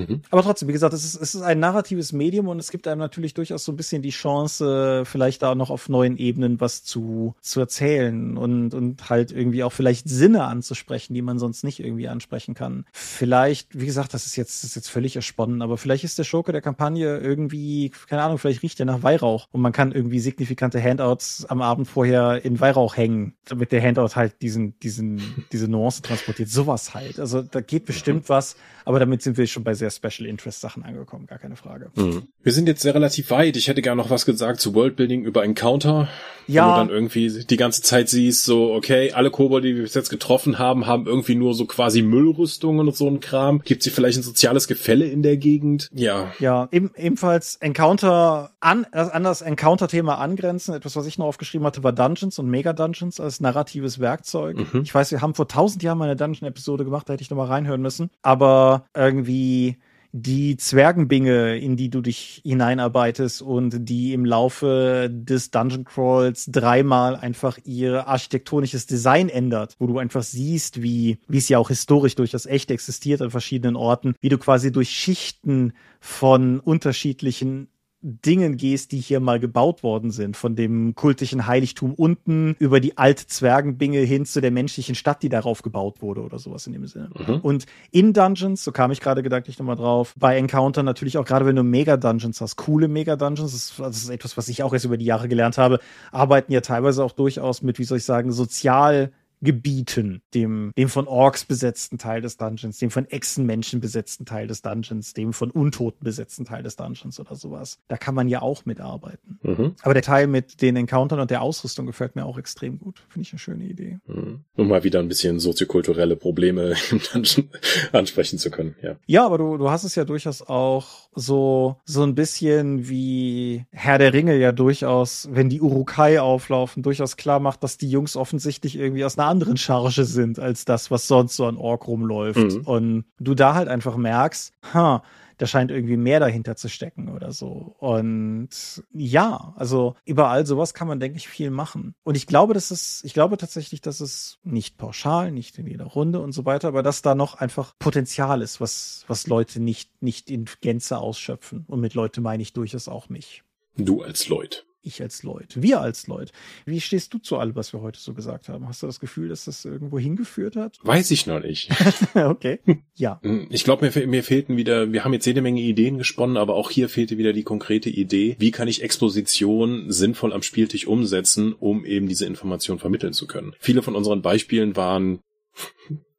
Mhm. 0.00 0.22
Aber 0.30 0.42
trotzdem, 0.42 0.68
wie 0.68 0.72
gesagt, 0.72 0.94
es 0.94 1.04
ist, 1.04 1.20
es 1.20 1.34
ist 1.34 1.42
ein 1.42 1.60
narratives 1.60 2.12
Medium 2.12 2.48
und 2.48 2.58
es 2.58 2.70
gibt 2.70 2.88
einem 2.88 3.00
natürlich 3.00 3.34
durchaus 3.34 3.64
so 3.64 3.72
ein 3.72 3.76
bisschen 3.76 4.02
die 4.02 4.10
Chance, 4.10 5.04
vielleicht 5.04 5.42
da 5.42 5.54
noch 5.54 5.70
auf 5.70 5.88
neuen 5.88 6.16
Ebenen 6.16 6.60
was 6.60 6.84
zu, 6.84 7.34
zu 7.40 7.60
erzählen 7.60 8.36
und, 8.36 8.74
und 8.74 9.08
halt 9.10 9.32
irgendwie 9.32 9.64
auch 9.64 9.72
vielleicht 9.72 10.08
Sinne 10.08 10.44
anzusprechen, 10.44 11.14
die 11.14 11.22
man 11.22 11.38
sonst 11.38 11.64
nicht 11.64 11.80
irgendwie 11.80 12.08
ansprechen 12.08 12.54
kann. 12.54 12.84
Vielleicht, 12.92 13.78
wie 13.78 13.86
gesagt, 13.86 14.14
das 14.14 14.26
ist 14.26 14.36
jetzt, 14.36 14.62
das 14.62 14.70
ist 14.70 14.76
jetzt 14.76 14.88
völlig 14.88 15.16
ersponnen, 15.16 15.62
aber 15.62 15.76
vielleicht 15.78 16.04
ist 16.04 16.18
der 16.18 16.24
Schurke 16.24 16.52
der 16.52 16.62
Kampagne 16.62 17.18
irgendwie, 17.18 17.90
keine 18.08 18.22
Ahnung, 18.22 18.38
vielleicht 18.38 18.62
riecht 18.62 18.80
er 18.80 18.86
nach 18.86 19.02
Weihrauch 19.02 19.48
und 19.52 19.60
man 19.60 19.72
kann 19.72 19.92
irgendwie 19.92 20.20
signifikante 20.20 20.82
Handouts 20.82 21.44
am 21.46 21.62
Abend 21.62 21.88
vorher 21.88 22.44
in 22.44 22.60
Weihrauch 22.60 22.96
hängen, 22.96 23.34
damit 23.44 23.72
der 23.72 23.82
Handout 23.82 24.16
halt 24.16 24.42
diesen, 24.42 24.78
diesen, 24.80 25.44
diese 25.52 25.68
Nuance 25.68 26.02
transportiert. 26.02 26.48
Sowas 26.48 26.94
halt. 26.94 27.18
Also 27.18 27.42
da 27.42 27.60
geht 27.60 27.84
bestimmt 27.84 28.24
mhm. 28.24 28.28
was, 28.28 28.56
aber 28.84 28.98
damit 28.98 29.22
sind 29.22 29.36
wir 29.36 29.46
schon 29.46 29.64
bei 29.64 29.74
sehr 29.74 29.85
Special 29.90 30.26
Interest 30.26 30.60
Sachen 30.60 30.82
angekommen, 30.82 31.26
gar 31.26 31.38
keine 31.38 31.56
Frage. 31.56 31.90
Mhm. 31.94 32.28
Wir 32.42 32.52
sind 32.52 32.68
jetzt 32.68 32.82
sehr 32.82 32.94
relativ 32.94 33.30
weit. 33.30 33.56
Ich 33.56 33.68
hätte 33.68 33.82
gerne 33.82 34.00
noch 34.00 34.10
was 34.10 34.26
gesagt 34.26 34.60
zu 34.60 34.74
Worldbuilding 34.74 35.24
über 35.24 35.44
Encounter. 35.44 36.08
Ja. 36.48 36.66
Wo 36.66 36.70
du 36.70 36.76
dann 36.76 36.90
irgendwie 36.90 37.44
die 37.44 37.56
ganze 37.56 37.82
Zeit 37.82 38.08
siehst, 38.08 38.44
so, 38.44 38.72
okay, 38.72 39.12
alle 39.12 39.32
Kobolde, 39.32 39.66
die 39.68 39.74
wir 39.74 39.82
bis 39.82 39.94
jetzt 39.94 40.10
getroffen 40.10 40.58
haben, 40.58 40.86
haben 40.86 41.06
irgendwie 41.06 41.34
nur 41.34 41.54
so 41.54 41.66
quasi 41.66 42.02
Müllrüstungen 42.02 42.86
und 42.86 42.94
so 42.94 43.08
ein 43.08 43.18
Kram. 43.18 43.62
Gibt 43.64 43.82
sie 43.82 43.90
vielleicht 43.90 44.18
ein 44.18 44.22
soziales 44.22 44.68
Gefälle 44.68 45.06
in 45.06 45.22
der 45.22 45.36
Gegend? 45.38 45.90
Ja. 45.92 46.32
Ja, 46.38 46.68
eben, 46.70 46.92
ebenfalls 46.96 47.56
Encounter 47.56 48.52
an, 48.60 48.84
an 48.92 49.24
das 49.24 49.42
Encounter-Thema 49.42 50.18
angrenzen. 50.18 50.74
Etwas, 50.74 50.94
was 50.94 51.06
ich 51.06 51.18
noch 51.18 51.26
aufgeschrieben 51.26 51.66
hatte, 51.66 51.82
war 51.82 51.92
Dungeons 51.92 52.38
und 52.38 52.48
Mega-Dungeons 52.48 53.18
als 53.18 53.40
narratives 53.40 53.98
Werkzeug. 53.98 54.56
Mhm. 54.72 54.82
Ich 54.82 54.94
weiß, 54.94 55.10
wir 55.10 55.22
haben 55.22 55.34
vor 55.34 55.48
tausend 55.48 55.82
Jahren 55.82 55.98
mal 55.98 56.04
eine 56.04 56.16
Dungeon-Episode 56.16 56.84
gemacht, 56.84 57.08
da 57.08 57.14
hätte 57.14 57.22
ich 57.22 57.30
noch 57.30 57.38
mal 57.38 57.46
reinhören 57.46 57.82
müssen. 57.82 58.10
Aber 58.22 58.84
irgendwie 58.94 59.75
die 60.12 60.56
Zwergenbinge, 60.56 61.56
in 61.58 61.76
die 61.76 61.90
du 61.90 62.00
dich 62.00 62.40
hineinarbeitest 62.44 63.42
und 63.42 63.88
die 63.88 64.12
im 64.12 64.24
Laufe 64.24 65.08
des 65.10 65.50
Dungeon 65.50 65.84
Crawls 65.84 66.46
dreimal 66.46 67.16
einfach 67.16 67.58
ihr 67.64 68.08
architektonisches 68.08 68.86
Design 68.86 69.28
ändert, 69.28 69.76
wo 69.78 69.86
du 69.86 69.98
einfach 69.98 70.22
siehst, 70.22 70.82
wie, 70.82 71.18
wie 71.28 71.38
es 71.38 71.48
ja 71.48 71.58
auch 71.58 71.68
historisch 71.68 72.14
durchaus 72.14 72.46
echt 72.46 72.70
existiert 72.70 73.22
an 73.22 73.30
verschiedenen 73.30 73.76
Orten, 73.76 74.14
wie 74.20 74.28
du 74.28 74.38
quasi 74.38 74.72
durch 74.72 74.90
Schichten 74.90 75.72
von 76.00 76.60
unterschiedlichen 76.60 77.68
Dingen 78.06 78.56
gehst, 78.56 78.92
die 78.92 79.00
hier 79.00 79.18
mal 79.18 79.40
gebaut 79.40 79.82
worden 79.82 80.12
sind, 80.12 80.36
von 80.36 80.54
dem 80.54 80.94
kultischen 80.94 81.48
Heiligtum 81.48 81.92
unten 81.92 82.54
über 82.60 82.78
die 82.78 82.96
alte 82.96 83.26
Zwergenbinge 83.26 83.98
hin 83.98 84.24
zu 84.24 84.40
der 84.40 84.52
menschlichen 84.52 84.94
Stadt, 84.94 85.24
die 85.24 85.28
darauf 85.28 85.62
gebaut 85.62 86.00
wurde 86.02 86.20
oder 86.20 86.38
sowas 86.38 86.68
in 86.68 86.72
dem 86.72 86.86
Sinne. 86.86 87.10
Mhm. 87.18 87.40
Und 87.40 87.66
in 87.90 88.12
Dungeons, 88.12 88.62
so 88.62 88.70
kam 88.70 88.92
ich 88.92 89.00
gerade 89.00 89.24
gedanklich 89.24 89.58
nochmal 89.58 89.74
drauf, 89.74 90.14
bei 90.16 90.36
Encounter 90.36 90.84
natürlich 90.84 91.18
auch 91.18 91.24
gerade 91.24 91.46
wenn 91.46 91.56
du 91.56 91.64
Mega-Dungeons 91.64 92.40
hast, 92.40 92.54
coole 92.54 92.86
Mega-Dungeons, 92.86 93.50
das, 93.52 93.74
das, 93.76 93.96
ist 93.96 94.10
etwas, 94.10 94.36
was 94.36 94.46
ich 94.48 94.62
auch 94.62 94.72
erst 94.72 94.84
über 94.84 94.96
die 94.96 95.04
Jahre 95.04 95.26
gelernt 95.26 95.58
habe, 95.58 95.80
arbeiten 96.12 96.52
ja 96.52 96.60
teilweise 96.60 97.02
auch 97.02 97.12
durchaus 97.12 97.62
mit, 97.62 97.80
wie 97.80 97.84
soll 97.84 97.98
ich 97.98 98.04
sagen, 98.04 98.30
sozial 98.30 99.10
Gebieten, 99.42 100.22
dem, 100.34 100.72
dem 100.76 100.88
von 100.88 101.06
Orks 101.06 101.44
besetzten 101.44 101.98
Teil 101.98 102.22
des 102.22 102.36
Dungeons, 102.36 102.78
dem 102.78 102.90
von 102.90 103.06
Echsenmenschen 103.08 103.80
besetzten 103.80 104.24
Teil 104.24 104.46
des 104.46 104.62
Dungeons, 104.62 105.12
dem 105.12 105.32
von 105.32 105.50
Untoten 105.50 106.04
besetzten 106.04 106.44
Teil 106.44 106.62
des 106.62 106.76
Dungeons 106.76 107.20
oder 107.20 107.34
sowas. 107.34 107.78
Da 107.88 107.96
kann 107.96 108.14
man 108.14 108.28
ja 108.28 108.42
auch 108.42 108.64
mitarbeiten. 108.64 109.38
Mhm. 109.42 109.74
Aber 109.82 109.94
der 109.94 110.02
Teil 110.02 110.26
mit 110.26 110.62
den 110.62 110.76
Encountern 110.76 111.20
und 111.20 111.30
der 111.30 111.42
Ausrüstung 111.42 111.86
gefällt 111.86 112.16
mir 112.16 112.24
auch 112.24 112.38
extrem 112.38 112.78
gut. 112.78 113.04
Finde 113.08 113.26
ich 113.26 113.32
eine 113.32 113.38
schöne 113.38 113.64
Idee. 113.64 113.98
Mhm. 114.06 114.40
Um 114.56 114.68
mal 114.68 114.84
wieder 114.84 115.00
ein 115.00 115.08
bisschen 115.08 115.38
soziokulturelle 115.38 116.16
Probleme 116.16 116.74
im 116.90 117.00
Dungeon 117.12 117.50
ansprechen 117.92 118.38
zu 118.38 118.50
können, 118.50 118.74
ja. 118.82 118.96
Ja, 119.06 119.26
aber 119.26 119.38
du, 119.38 119.56
du 119.58 119.70
hast 119.70 119.84
es 119.84 119.94
ja 119.94 120.04
durchaus 120.04 120.42
auch 120.42 121.08
so, 121.14 121.76
so 121.84 122.02
ein 122.02 122.14
bisschen 122.14 122.88
wie 122.88 123.66
Herr 123.70 123.98
der 123.98 124.12
Ringe 124.12 124.36
ja 124.36 124.52
durchaus, 124.52 125.28
wenn 125.30 125.48
die 125.48 125.60
Urukai 125.60 126.20
auflaufen, 126.20 126.82
durchaus 126.82 127.16
klar 127.16 127.40
macht, 127.40 127.62
dass 127.62 127.78
die 127.78 127.90
Jungs 127.90 128.16
offensichtlich 128.16 128.76
irgendwie 128.76 129.04
aus 129.04 129.18
einer 129.18 129.25
anderen 129.26 129.56
Charge 129.56 130.04
sind 130.04 130.38
als 130.38 130.64
das, 130.64 130.90
was 130.90 131.06
sonst 131.08 131.36
so 131.36 131.46
an 131.46 131.56
Ork 131.56 131.86
rumläuft. 131.86 132.38
Mhm. 132.38 132.60
Und 132.62 133.04
du 133.18 133.34
da 133.34 133.54
halt 133.54 133.68
einfach 133.68 133.96
merkst, 133.96 134.52
ha, 134.74 135.02
da 135.38 135.46
scheint 135.46 135.70
irgendwie 135.70 135.96
mehr 135.96 136.20
dahinter 136.20 136.56
zu 136.56 136.68
stecken 136.68 137.08
oder 137.08 137.32
so. 137.32 137.76
Und 137.78 138.48
ja, 138.92 139.54
also 139.56 139.94
überall 140.04 140.46
sowas 140.46 140.72
kann 140.72 140.88
man, 140.88 140.98
denke 141.00 141.18
ich, 141.18 141.28
viel 141.28 141.50
machen. 141.50 141.94
Und 142.04 142.16
ich 142.16 142.26
glaube, 142.26 142.54
dass 142.54 142.70
es, 142.70 143.02
ich 143.04 143.12
glaube 143.12 143.36
tatsächlich, 143.36 143.80
dass 143.80 144.00
es 144.00 144.38
nicht 144.44 144.78
pauschal, 144.78 145.30
nicht 145.32 145.58
in 145.58 145.66
jeder 145.66 145.84
Runde 145.84 146.20
und 146.20 146.32
so 146.32 146.44
weiter, 146.44 146.68
aber 146.68 146.82
dass 146.82 147.02
da 147.02 147.14
noch 147.14 147.34
einfach 147.34 147.74
Potenzial 147.78 148.40
ist, 148.40 148.60
was, 148.60 149.04
was 149.08 149.26
Leute 149.26 149.60
nicht, 149.60 150.02
nicht 150.02 150.30
in 150.30 150.46
Gänze 150.62 150.98
ausschöpfen. 150.98 151.64
Und 151.68 151.80
mit 151.80 151.94
Leute 151.94 152.20
meine 152.20 152.42
ich 152.42 152.52
durchaus 152.52 152.88
auch 152.88 153.08
mich. 153.08 153.42
Du 153.76 154.02
als 154.02 154.28
Leute 154.28 154.62
ich 154.86 155.02
als 155.02 155.22
Leut, 155.22 155.60
wir 155.60 155.80
als 155.80 156.06
Leut. 156.06 156.32
Wie 156.64 156.80
stehst 156.80 157.12
du 157.12 157.18
zu 157.18 157.36
allem, 157.38 157.54
was 157.54 157.72
wir 157.72 157.80
heute 157.80 158.00
so 158.00 158.14
gesagt 158.14 158.48
haben? 158.48 158.68
Hast 158.68 158.82
du 158.82 158.86
das 158.86 159.00
Gefühl, 159.00 159.28
dass 159.28 159.44
das 159.44 159.64
irgendwo 159.64 159.98
hingeführt 159.98 160.56
hat? 160.56 160.78
Weiß 160.82 161.10
ich 161.10 161.26
noch 161.26 161.40
nicht. 161.40 161.70
okay. 162.14 162.60
Ja. 162.94 163.20
Hm, 163.26 163.48
ich 163.50 163.64
glaube, 163.64 163.90
mir, 163.90 164.06
mir 164.06 164.22
fehlten 164.22 164.56
wieder, 164.56 164.92
wir 164.92 165.02
haben 165.02 165.12
jetzt 165.12 165.26
jede 165.26 165.42
Menge 165.42 165.60
Ideen 165.60 165.98
gesponnen, 165.98 166.36
aber 166.36 166.54
auch 166.54 166.70
hier 166.70 166.88
fehlte 166.88 167.18
wieder 167.18 167.32
die 167.32 167.42
konkrete 167.42 167.90
Idee. 167.90 168.36
Wie 168.38 168.52
kann 168.52 168.68
ich 168.68 168.82
Exposition 168.82 169.90
sinnvoll 169.90 170.32
am 170.32 170.42
Spieltisch 170.42 170.86
umsetzen, 170.86 171.52
um 171.52 171.84
eben 171.84 172.06
diese 172.06 172.26
Information 172.26 172.78
vermitteln 172.78 173.14
zu 173.14 173.26
können? 173.26 173.54
Viele 173.58 173.82
von 173.82 173.96
unseren 173.96 174.22
Beispielen 174.22 174.76
waren 174.76 175.20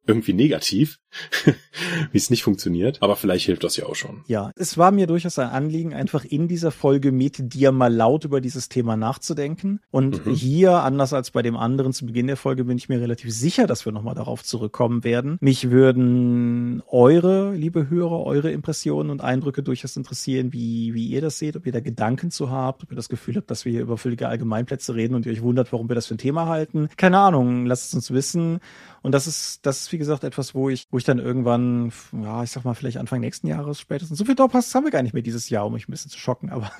irgendwie 0.08 0.32
negativ, 0.32 0.98
wie 2.12 2.18
es 2.18 2.30
nicht 2.30 2.42
funktioniert, 2.42 2.98
aber 3.02 3.14
vielleicht 3.14 3.46
hilft 3.46 3.62
das 3.62 3.76
ja 3.76 3.86
auch 3.86 3.94
schon. 3.94 4.24
Ja, 4.26 4.52
es 4.56 4.78
war 4.78 4.90
mir 4.90 5.06
durchaus 5.06 5.38
ein 5.38 5.50
Anliegen, 5.50 5.92
einfach 5.92 6.24
in 6.24 6.48
dieser 6.48 6.70
Folge 6.70 7.12
mit 7.12 7.52
dir 7.54 7.72
mal 7.72 7.92
laut 7.94 8.24
über 8.24 8.40
dieses 8.40 8.68
Thema 8.68 8.96
nachzudenken. 8.96 9.80
Und 9.90 10.24
mhm. 10.24 10.32
hier, 10.32 10.82
anders 10.82 11.12
als 11.12 11.30
bei 11.30 11.42
dem 11.42 11.56
anderen 11.56 11.92
zu 11.92 12.06
Beginn 12.06 12.26
der 12.26 12.36
Folge, 12.36 12.64
bin 12.64 12.78
ich 12.78 12.88
mir 12.88 13.00
relativ 13.00 13.32
sicher, 13.32 13.66
dass 13.66 13.84
wir 13.84 13.92
nochmal 13.92 14.14
darauf 14.14 14.42
zurückkommen 14.42 15.04
werden. 15.04 15.36
Mich 15.40 15.70
würden 15.70 16.82
eure, 16.86 17.54
liebe 17.54 17.90
Hörer, 17.90 18.24
eure 18.24 18.50
Impressionen 18.50 19.10
und 19.10 19.20
Eindrücke 19.20 19.62
durchaus 19.62 19.96
interessieren, 19.96 20.52
wie, 20.54 20.94
wie 20.94 21.06
ihr 21.08 21.20
das 21.20 21.38
seht, 21.38 21.56
ob 21.56 21.66
ihr 21.66 21.72
da 21.72 21.80
Gedanken 21.80 22.30
zu 22.30 22.50
habt, 22.50 22.82
ob 22.82 22.92
ihr 22.92 22.96
das 22.96 23.10
Gefühl 23.10 23.36
habt, 23.36 23.50
dass 23.50 23.66
wir 23.66 23.72
hier 23.72 23.82
über 23.82 23.98
völlige 23.98 24.28
Allgemeinplätze 24.28 24.94
reden 24.94 25.14
und 25.14 25.26
ihr 25.26 25.32
euch 25.32 25.42
wundert, 25.42 25.70
warum 25.72 25.90
wir 25.90 25.94
das 25.94 26.06
für 26.06 26.14
ein 26.14 26.18
Thema 26.18 26.46
halten. 26.46 26.88
Keine 26.96 27.18
Ahnung, 27.18 27.66
lasst 27.66 27.88
es 27.88 27.94
uns 27.94 28.10
wissen. 28.10 28.60
Und 29.02 29.12
das 29.12 29.26
ist, 29.26 29.64
das 29.66 29.80
ist, 29.80 29.92
wie 29.92 29.98
gesagt, 29.98 30.24
etwas, 30.24 30.54
wo 30.54 30.68
ich, 30.68 30.86
wo 30.90 30.98
ich 30.98 31.04
dann 31.04 31.18
irgendwann, 31.18 31.92
ja, 32.12 32.42
ich 32.42 32.50
sag 32.50 32.64
mal, 32.64 32.74
vielleicht 32.74 32.98
Anfang 32.98 33.20
nächsten 33.20 33.46
Jahres 33.46 33.80
spätestens. 33.80 34.18
So 34.18 34.24
viel 34.24 34.34
Dorpass 34.34 34.74
haben 34.74 34.84
wir 34.84 34.90
gar 34.90 35.02
nicht 35.02 35.14
mehr 35.14 35.22
dieses 35.22 35.48
Jahr, 35.48 35.66
um 35.66 35.72
mich 35.72 35.88
ein 35.88 35.92
bisschen 35.92 36.10
zu 36.10 36.18
schocken, 36.18 36.50
aber. 36.50 36.70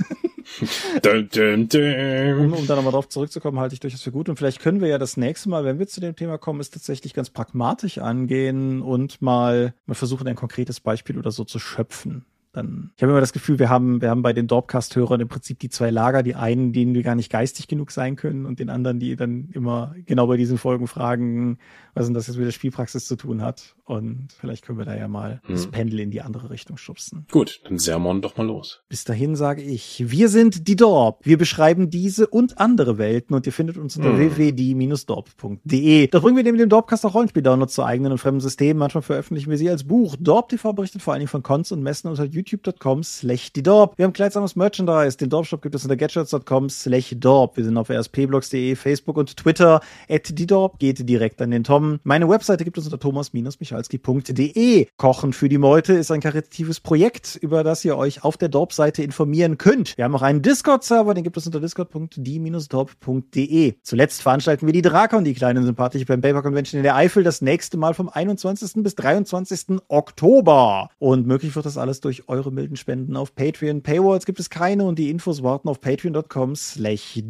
dun, 1.02 1.28
dun, 1.32 1.68
dun. 1.68 2.46
Um, 2.46 2.52
um 2.52 2.66
da 2.66 2.76
nochmal 2.76 2.92
drauf 2.92 3.08
zurückzukommen, 3.08 3.58
halte 3.60 3.74
ich 3.74 3.80
durchaus 3.80 4.02
für 4.02 4.12
gut. 4.12 4.28
Und 4.28 4.36
vielleicht 4.36 4.60
können 4.60 4.80
wir 4.80 4.88
ja 4.88 4.98
das 4.98 5.16
nächste 5.16 5.48
Mal, 5.48 5.64
wenn 5.64 5.78
wir 5.78 5.86
zu 5.86 6.00
dem 6.00 6.16
Thema 6.16 6.38
kommen, 6.38 6.60
es 6.60 6.70
tatsächlich 6.70 7.14
ganz 7.14 7.30
pragmatisch 7.30 7.98
angehen 7.98 8.82
und 8.82 9.22
mal, 9.22 9.74
mal 9.86 9.94
versuchen, 9.94 10.26
ein 10.26 10.36
konkretes 10.36 10.80
Beispiel 10.80 11.18
oder 11.18 11.30
so 11.30 11.44
zu 11.44 11.58
schöpfen 11.58 12.24
dann, 12.59 12.90
ich 12.96 13.02
habe 13.02 13.12
immer 13.12 13.20
das 13.20 13.32
Gefühl, 13.32 13.59
wir 13.59 13.68
haben, 13.68 14.02
wir 14.02 14.11
haben 14.11 14.22
bei 14.22 14.32
den 14.32 14.46
Dorpcast-Hörern 14.46 15.20
im 15.20 15.28
Prinzip 15.28 15.59
die 15.61 15.68
zwei 15.68 15.90
Lager, 15.90 16.22
die 16.22 16.34
einen, 16.34 16.72
denen 16.72 16.94
wir 16.94 17.02
gar 17.02 17.14
nicht 17.14 17.30
geistig 17.30 17.68
genug 17.68 17.92
sein 17.92 18.16
können 18.16 18.46
und 18.46 18.59
den 18.59 18.68
anderen, 18.68 18.98
die 18.98 19.16
dann 19.16 19.48
immer 19.52 19.94
genau 20.06 20.26
bei 20.26 20.36
diesen 20.36 20.59
Folgen 20.59 20.88
fragen, 20.88 21.59
was 21.94 22.06
denn 22.06 22.14
das 22.14 22.26
jetzt 22.26 22.36
mit 22.36 22.46
der 22.46 22.52
Spielpraxis 22.52 23.06
zu 23.06 23.16
tun 23.16 23.42
hat. 23.42 23.74
Und 23.84 24.28
vielleicht 24.38 24.64
können 24.64 24.78
wir 24.78 24.84
da 24.84 24.94
ja 24.94 25.09
mal 25.09 25.40
hm. 25.44 25.54
das 25.54 25.66
Pendel 25.68 26.00
in 26.00 26.11
die 26.11 26.20
andere 26.20 26.50
Richtung 26.50 26.76
schubsen. 26.76 27.26
Gut, 27.30 27.61
dann 27.64 27.78
Sermon 27.78 28.20
doch 28.20 28.36
mal 28.36 28.46
los. 28.46 28.82
Bis 28.88 29.04
dahin 29.04 29.34
sage 29.34 29.62
ich, 29.62 30.04
wir 30.06 30.28
sind 30.28 30.68
die 30.68 30.76
Dorp. 30.76 31.24
Wir 31.24 31.38
beschreiben 31.38 31.88
diese 31.88 32.26
und 32.26 32.59
andere 32.59 32.98
Welten 32.98 33.34
und 33.34 33.46
ihr 33.46 33.52
findet 33.52 33.78
uns 33.78 33.96
unter 33.96 34.11
hm. 34.11 34.36
www.die-dorp.de. 34.36 36.09
Da 36.09 36.18
bringen 36.18 36.36
wir 36.36 36.44
neben 36.44 36.59
dem 36.59 36.68
Dorpcast 36.68 37.06
auch 37.06 37.14
Rollenspiel-Downloads 37.14 37.74
zu 37.74 37.84
eigenen 37.84 38.12
und 38.12 38.18
fremden 38.18 38.40
Systemen. 38.40 38.78
Manchmal 38.78 39.02
veröffentlichen 39.02 39.48
wir 39.50 39.59
sie 39.59 39.70
als 39.70 39.84
Buch. 39.84 40.16
Dorp 40.18 40.48
TV 40.50 40.72
berichtet 40.72 41.02
vor 41.02 41.14
allen 41.14 41.20
Dingen 41.20 41.28
von 41.28 41.42
Cons 41.42 41.72
und 41.72 41.82
Messen 41.82 42.09
unter 42.11 42.26
youtube.com 42.53 43.03
slash 43.03 43.53
die 43.53 43.62
Dorp. 43.62 43.94
Wir 43.96 44.05
haben 44.05 44.12
kleidsames 44.12 44.57
Merchandise. 44.57 45.16
Den 45.16 45.30
Dorp-Shop 45.30 45.62
gibt 45.62 45.74
es 45.74 45.84
unter 45.84 45.96
gadgets.com 45.96 46.68
slash 46.70 47.14
Dorp. 47.18 47.57
Wir 47.57 47.64
sind 47.64 47.76
auf 47.76 47.90
rspblogs.de, 47.90 48.76
Facebook 48.76 49.16
und 49.16 49.36
Twitter. 49.36 49.80
At 50.09 50.38
die 50.38 50.46
Dorp 50.46 50.78
geht 50.78 51.09
direkt 51.09 51.42
an 51.42 51.51
den 51.51 51.64
Tom. 51.64 51.99
Meine 52.05 52.28
Webseite 52.28 52.64
gibt 52.64 52.78
es 52.78 52.84
unter 52.84 52.99
thomas-michael 52.99 53.38
michalski.de. 53.61 54.86
Kochen 54.96 55.32
für 55.32 55.49
die 55.49 55.59
Meute 55.59 55.94
ist 55.94 56.11
ein 56.11 56.20
karitatives 56.20 56.80
Projekt, 56.80 57.38
über 57.40 57.62
das 57.64 57.84
ihr 57.84 57.96
euch 57.96 58.24
auf 58.24 58.36
der 58.36 58.49
Dorp-Seite 58.49 59.03
informieren 59.03 59.59
könnt. 59.59 59.96
Wir 59.96 60.05
haben 60.05 60.14
auch 60.14 60.22
einen 60.22 60.42
Discord-Server, 60.42 61.14
den 61.14 61.24
gibt 61.24 61.36
es 61.36 61.46
unter 61.46 61.61
discord.die-dorp.de. 61.61 63.74
Zuletzt 63.82 64.22
veranstalten 64.22 64.66
wir 64.66 64.72
die 64.72 64.82
Drakon, 64.82 65.24
die 65.24 65.34
kleinen 65.34 65.64
sympathische 65.64 66.05
Pen 66.05 66.20
Paper 66.20 66.42
Convention 66.42 66.78
in 66.78 66.82
der 66.82 66.96
Eifel, 66.96 67.22
das 67.22 67.42
nächste 67.42 67.76
Mal 67.76 67.94
vom 67.94 68.09
21. 68.09 68.82
bis 68.82 68.94
23. 68.94 69.78
Oktober. 69.88 70.90
Und 70.99 71.26
möglich 71.26 71.55
wird 71.55 71.66
das 71.66 71.78
alles 71.78 72.01
durch 72.01 72.27
eure 72.28 72.52
milden 72.52 72.76
Spenden 72.76 73.16
auf 73.16 73.34
Patreon. 73.34 73.82
Paywalls 73.82 74.26
gibt 74.26 74.40
es 74.40 74.50
keine 74.50 74.84
und 74.84 74.98
die 74.98 75.10
Infos 75.10 75.42
warten 75.42 75.68
auf 75.68 75.80
patreon.com 75.80 76.54
slash 76.56 77.20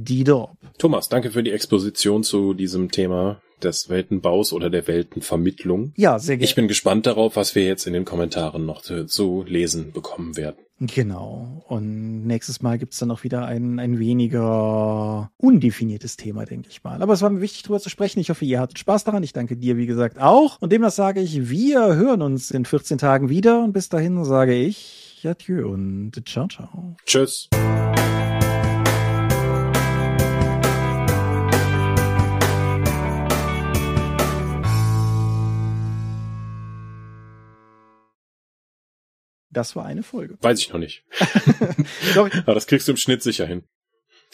Thomas, 0.78 1.09
danke 1.09 1.30
für 1.30 1.42
die 1.42 1.53
Exposition 1.53 2.22
zu 2.22 2.55
diesem 2.55 2.90
Thema 2.90 3.40
des 3.62 3.88
Weltenbaus 3.88 4.53
oder 4.53 4.70
der 4.70 4.86
Weltenvermittlung. 4.86 5.92
Ja, 5.96 6.18
sehr 6.18 6.36
gerne. 6.36 6.44
Ich 6.44 6.55
bin 6.55 6.68
gespannt 6.68 7.07
darauf, 7.07 7.36
was 7.36 7.55
wir 7.55 7.64
jetzt 7.64 7.86
in 7.86 7.92
den 7.92 8.05
Kommentaren 8.05 8.64
noch 8.66 8.82
zu, 8.82 9.07
zu 9.07 9.44
lesen 9.46 9.92
bekommen 9.92 10.36
werden. 10.36 10.59
Genau. 10.81 11.64
Und 11.66 12.26
nächstes 12.26 12.62
Mal 12.62 12.79
gibt's 12.79 12.99
dann 12.99 13.11
auch 13.11 13.24
wieder 13.24 13.47
ein, 13.47 13.81
ein 13.81 13.99
weniger 13.99 15.31
undefiniertes 15.37 16.16
Thema, 16.16 16.45
denke 16.45 16.68
ich 16.70 16.85
mal. 16.85 17.03
Aber 17.03 17.12
es 17.12 17.22
war 17.22 17.31
mir 17.31 17.41
wichtig, 17.41 17.62
darüber 17.62 17.81
zu 17.81 17.91
sprechen. 17.91 18.20
Ich 18.20 18.31
hoffe, 18.31 18.45
ihr 18.45 18.61
hattet 18.61 18.79
Spaß 18.79 19.05
daran. 19.05 19.22
Ich 19.22 19.33
danke 19.33 19.57
dir, 19.57 19.76
wie 19.76 19.87
gesagt, 19.87 20.20
auch. 20.20 20.61
Und 20.61 20.70
demnach 20.72 20.93
sage 20.93 21.20
ich, 21.20 21.51
wir 21.51 21.97
hören 21.97 22.22
uns 22.22 22.51
in 22.53 22.64
14 22.64 22.99
Tagen 22.99 23.29
wieder. 23.29 23.64
Und 23.64 23.72
bis 23.72 23.89
dahin 23.89 24.24
sage 24.24 24.55
ich 24.55 24.99
Adieu 25.24 25.68
und 25.68 26.12
ciao, 26.26 26.47
ciao. 26.47 26.97
Tschüss. 27.05 27.49
Das 39.51 39.76
war 39.76 39.84
eine 39.84 40.03
Folge. 40.03 40.36
Weiß 40.40 40.61
ich 40.61 40.72
noch 40.72 40.78
nicht. 40.78 41.05
Aber 42.16 42.55
das 42.55 42.66
kriegst 42.66 42.86
du 42.88 42.92
im 42.92 42.96
Schnitt 42.96 43.22
sicher 43.22 43.46
hin. 43.46 43.64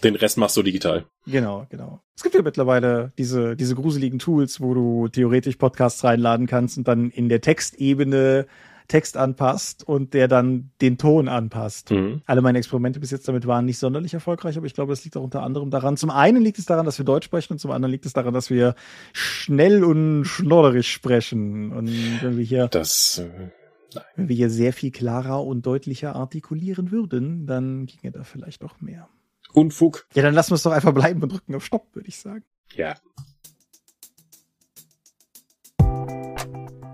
Den 0.02 0.16
Rest 0.16 0.38
machst 0.38 0.56
du 0.56 0.62
digital. 0.62 1.06
Genau, 1.26 1.66
genau. 1.70 2.00
Es 2.16 2.22
gibt 2.22 2.34
ja 2.34 2.42
mittlerweile 2.42 3.12
diese, 3.16 3.54
diese 3.54 3.76
gruseligen 3.76 4.18
Tools, 4.18 4.60
wo 4.60 4.74
du 4.74 5.08
theoretisch 5.08 5.56
Podcasts 5.56 6.02
reinladen 6.02 6.46
kannst 6.46 6.76
und 6.78 6.88
dann 6.88 7.10
in 7.10 7.28
der 7.28 7.40
Textebene 7.40 8.46
Text 8.88 9.16
anpasst 9.16 9.86
und 9.86 10.12
der 10.12 10.28
dann 10.28 10.70
den 10.80 10.98
Ton 10.98 11.28
anpasst. 11.28 11.90
Mhm. 11.90 12.20
Alle 12.26 12.42
meine 12.42 12.58
Experimente 12.58 13.00
bis 13.00 13.10
jetzt 13.10 13.26
damit 13.26 13.46
waren 13.46 13.64
nicht 13.64 13.78
sonderlich 13.78 14.12
erfolgreich, 14.12 14.58
aber 14.58 14.66
ich 14.66 14.74
glaube, 14.74 14.92
das 14.92 15.04
liegt 15.04 15.16
auch 15.16 15.22
unter 15.22 15.42
anderem 15.42 15.70
daran. 15.70 15.96
Zum 15.96 16.10
einen 16.10 16.42
liegt 16.42 16.58
es 16.58 16.66
daran, 16.66 16.84
dass 16.84 16.98
wir 16.98 17.04
Deutsch 17.04 17.24
sprechen 17.24 17.54
und 17.54 17.58
zum 17.58 17.70
anderen 17.70 17.92
liegt 17.92 18.04
es 18.04 18.12
daran, 18.12 18.34
dass 18.34 18.50
wir 18.50 18.74
schnell 19.12 19.84
und 19.84 20.24
schnodderisch 20.24 20.92
sprechen. 20.92 21.72
Und 21.72 21.88
wenn 22.22 22.36
wir 22.36 22.44
hier. 22.44 22.68
Das 22.68 23.22
äh, 23.24 23.48
Nein. 23.94 24.04
Wenn 24.16 24.28
wir 24.28 24.36
hier 24.36 24.50
sehr 24.50 24.72
viel 24.72 24.90
klarer 24.90 25.44
und 25.44 25.66
deutlicher 25.66 26.14
artikulieren 26.16 26.90
würden, 26.90 27.46
dann 27.46 27.86
ginge 27.86 28.12
da 28.12 28.24
vielleicht 28.24 28.62
noch 28.62 28.80
mehr. 28.80 29.08
Unfug. 29.52 30.06
Ja, 30.14 30.22
dann 30.22 30.34
lassen 30.34 30.50
wir 30.50 30.56
es 30.56 30.62
doch 30.62 30.72
einfach 30.72 30.92
bleiben 30.92 31.22
und 31.22 31.32
drücken 31.32 31.54
auf 31.54 31.64
Stopp, 31.64 31.94
würde 31.94 32.08
ich 32.08 32.18
sagen. 32.18 32.44
Ja. 32.74 32.96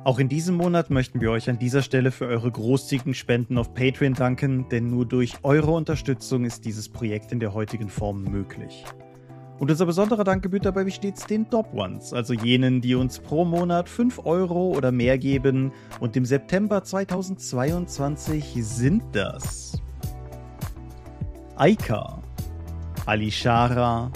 Auch 0.02 0.18
in 0.18 0.28
diesem 0.28 0.56
Monat 0.56 0.90
möchten 0.90 1.20
wir 1.20 1.30
euch 1.30 1.50
an 1.50 1.58
dieser 1.58 1.82
Stelle 1.82 2.10
für 2.10 2.26
eure 2.26 2.50
großzügigen 2.50 3.12
Spenden 3.14 3.58
auf 3.58 3.74
Patreon 3.74 4.14
danken, 4.14 4.66
denn 4.70 4.88
nur 4.88 5.06
durch 5.06 5.34
eure 5.42 5.72
Unterstützung 5.72 6.44
ist 6.44 6.64
dieses 6.64 6.88
Projekt 6.88 7.32
in 7.32 7.40
der 7.40 7.52
heutigen 7.52 7.90
Form 7.90 8.24
möglich. 8.24 8.84
Und 9.60 9.70
unser 9.70 9.84
besonderer 9.84 10.24
Dank 10.24 10.42
gebührt 10.42 10.64
dabei 10.64 10.86
wie 10.86 10.90
stets 10.90 11.26
den 11.26 11.50
Top 11.50 11.74
Ones, 11.74 12.14
also 12.14 12.32
jenen, 12.32 12.80
die 12.80 12.94
uns 12.94 13.18
pro 13.18 13.44
Monat 13.44 13.90
5 13.90 14.24
Euro 14.24 14.70
oder 14.70 14.90
mehr 14.90 15.18
geben. 15.18 15.70
Und 16.00 16.16
im 16.16 16.24
September 16.24 16.82
2022 16.82 18.56
sind 18.58 19.02
das 19.12 19.78
Aika, 21.56 22.22
Alishara, 23.04 24.10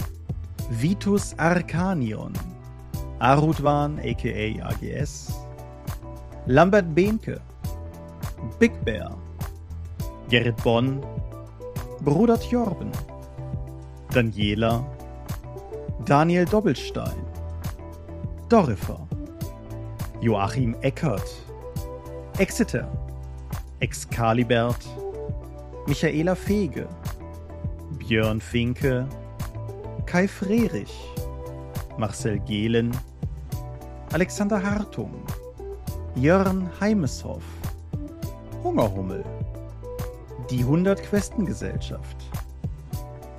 Vitus 0.71 1.37
Arcanion, 1.37 2.33
Arutwan 3.19 3.99
aka 3.99 4.67
AGS, 4.67 5.31
Lambert 6.47 6.95
Behnke, 6.95 7.39
Big 8.57 8.83
Bear, 8.83 9.15
Gerrit 10.27 10.57
Bonn, 10.63 11.05
Bruder 12.03 12.39
Tjorben, 12.39 12.89
Daniela, 14.11 14.83
Daniel 16.05 16.45
Doppelstein, 16.45 17.25
Dorifer, 18.47 19.07
Joachim 20.21 20.75
Eckert, 20.81 21.27
Exeter, 22.37 22.87
Excalibert, 23.79 24.85
Michaela 25.87 26.35
Fege, 26.35 26.87
Björn 27.97 28.39
Finke, 28.39 29.07
Kai 30.05 30.27
Frerich, 30.27 30.93
Marcel 31.97 32.37
Gehlen, 32.41 32.95
Alexander 34.13 34.61
Hartung, 34.61 35.23
Jörn 36.13 36.69
Heimeshoff, 36.79 37.43
Hungerhummel, 38.63 39.23
die 40.51 40.59
100 40.59 41.01
Questengesellschaft, 41.01 42.17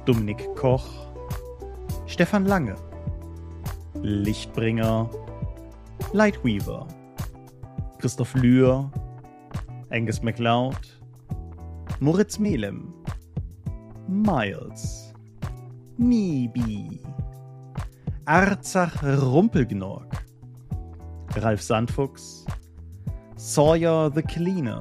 Dominik 0.04 0.52
Koch, 0.56 1.05
Stefan 2.16 2.46
Lange, 2.46 2.74
Lichtbringer, 4.00 5.10
Lightweaver, 6.14 6.86
Christoph 7.98 8.34
Lühr, 8.36 8.90
Angus 9.90 10.22
MacLeod, 10.22 10.78
Moritz 12.00 12.38
Melem, 12.38 12.94
Miles, 14.08 15.12
Nibi, 15.98 17.02
Arzach 18.24 19.02
Rumpelgnorg, 19.02 20.08
Ralf 21.34 21.60
Sandfuchs, 21.60 22.46
Sawyer 23.36 24.10
the 24.10 24.22
Cleaner, 24.22 24.80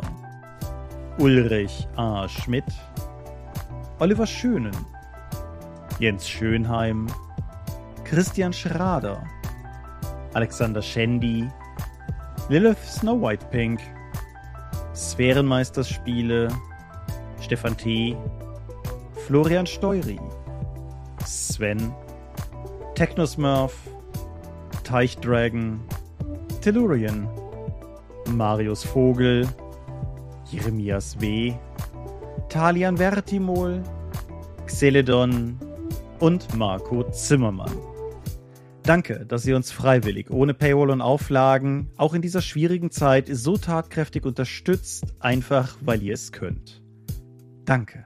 Ulrich 1.18 1.86
A. 1.98 2.30
Schmidt, 2.30 2.64
Oliver 4.00 4.26
Schönen, 4.26 4.72
Jens 6.00 6.30
Schönheim, 6.30 7.08
Christian 8.06 8.54
Schrader, 8.54 9.24
Alexander 10.36 10.80
Schendi, 10.80 11.52
Lilith 12.50 12.88
Snow 12.88 13.16
White 13.16 13.50
Pink, 13.50 13.82
Sphärenmeisterspiele, 14.94 16.50
Stefan 17.42 17.76
T., 17.76 18.16
Florian 19.26 19.66
Steury, 19.66 20.20
Sven, 21.26 21.94
Technosmurf, 22.94 23.74
Teichdragon, 24.84 25.80
Tellurian, 26.62 27.28
Marius 28.28 28.84
Vogel, 28.84 29.48
Jeremias 30.52 31.20
W., 31.20 31.56
Talian 32.50 32.98
Vertimol, 32.98 33.84
Xeledon 34.68 35.58
und 36.20 36.54
Marco 36.56 37.04
Zimmermann. 37.10 37.95
Danke, 38.86 39.26
dass 39.26 39.48
ihr 39.48 39.56
uns 39.56 39.72
freiwillig, 39.72 40.30
ohne 40.30 40.54
Paywall 40.54 40.92
und 40.92 41.02
Auflagen, 41.02 41.90
auch 41.98 42.14
in 42.14 42.22
dieser 42.22 42.42
schwierigen 42.42 42.92
Zeit 42.92 43.28
so 43.32 43.58
tatkräftig 43.58 44.26
unterstützt, 44.26 45.16
einfach 45.20 45.76
weil 45.82 46.04
ihr 46.04 46.14
es 46.14 46.32
könnt. 46.32 46.84
Danke. 47.66 48.05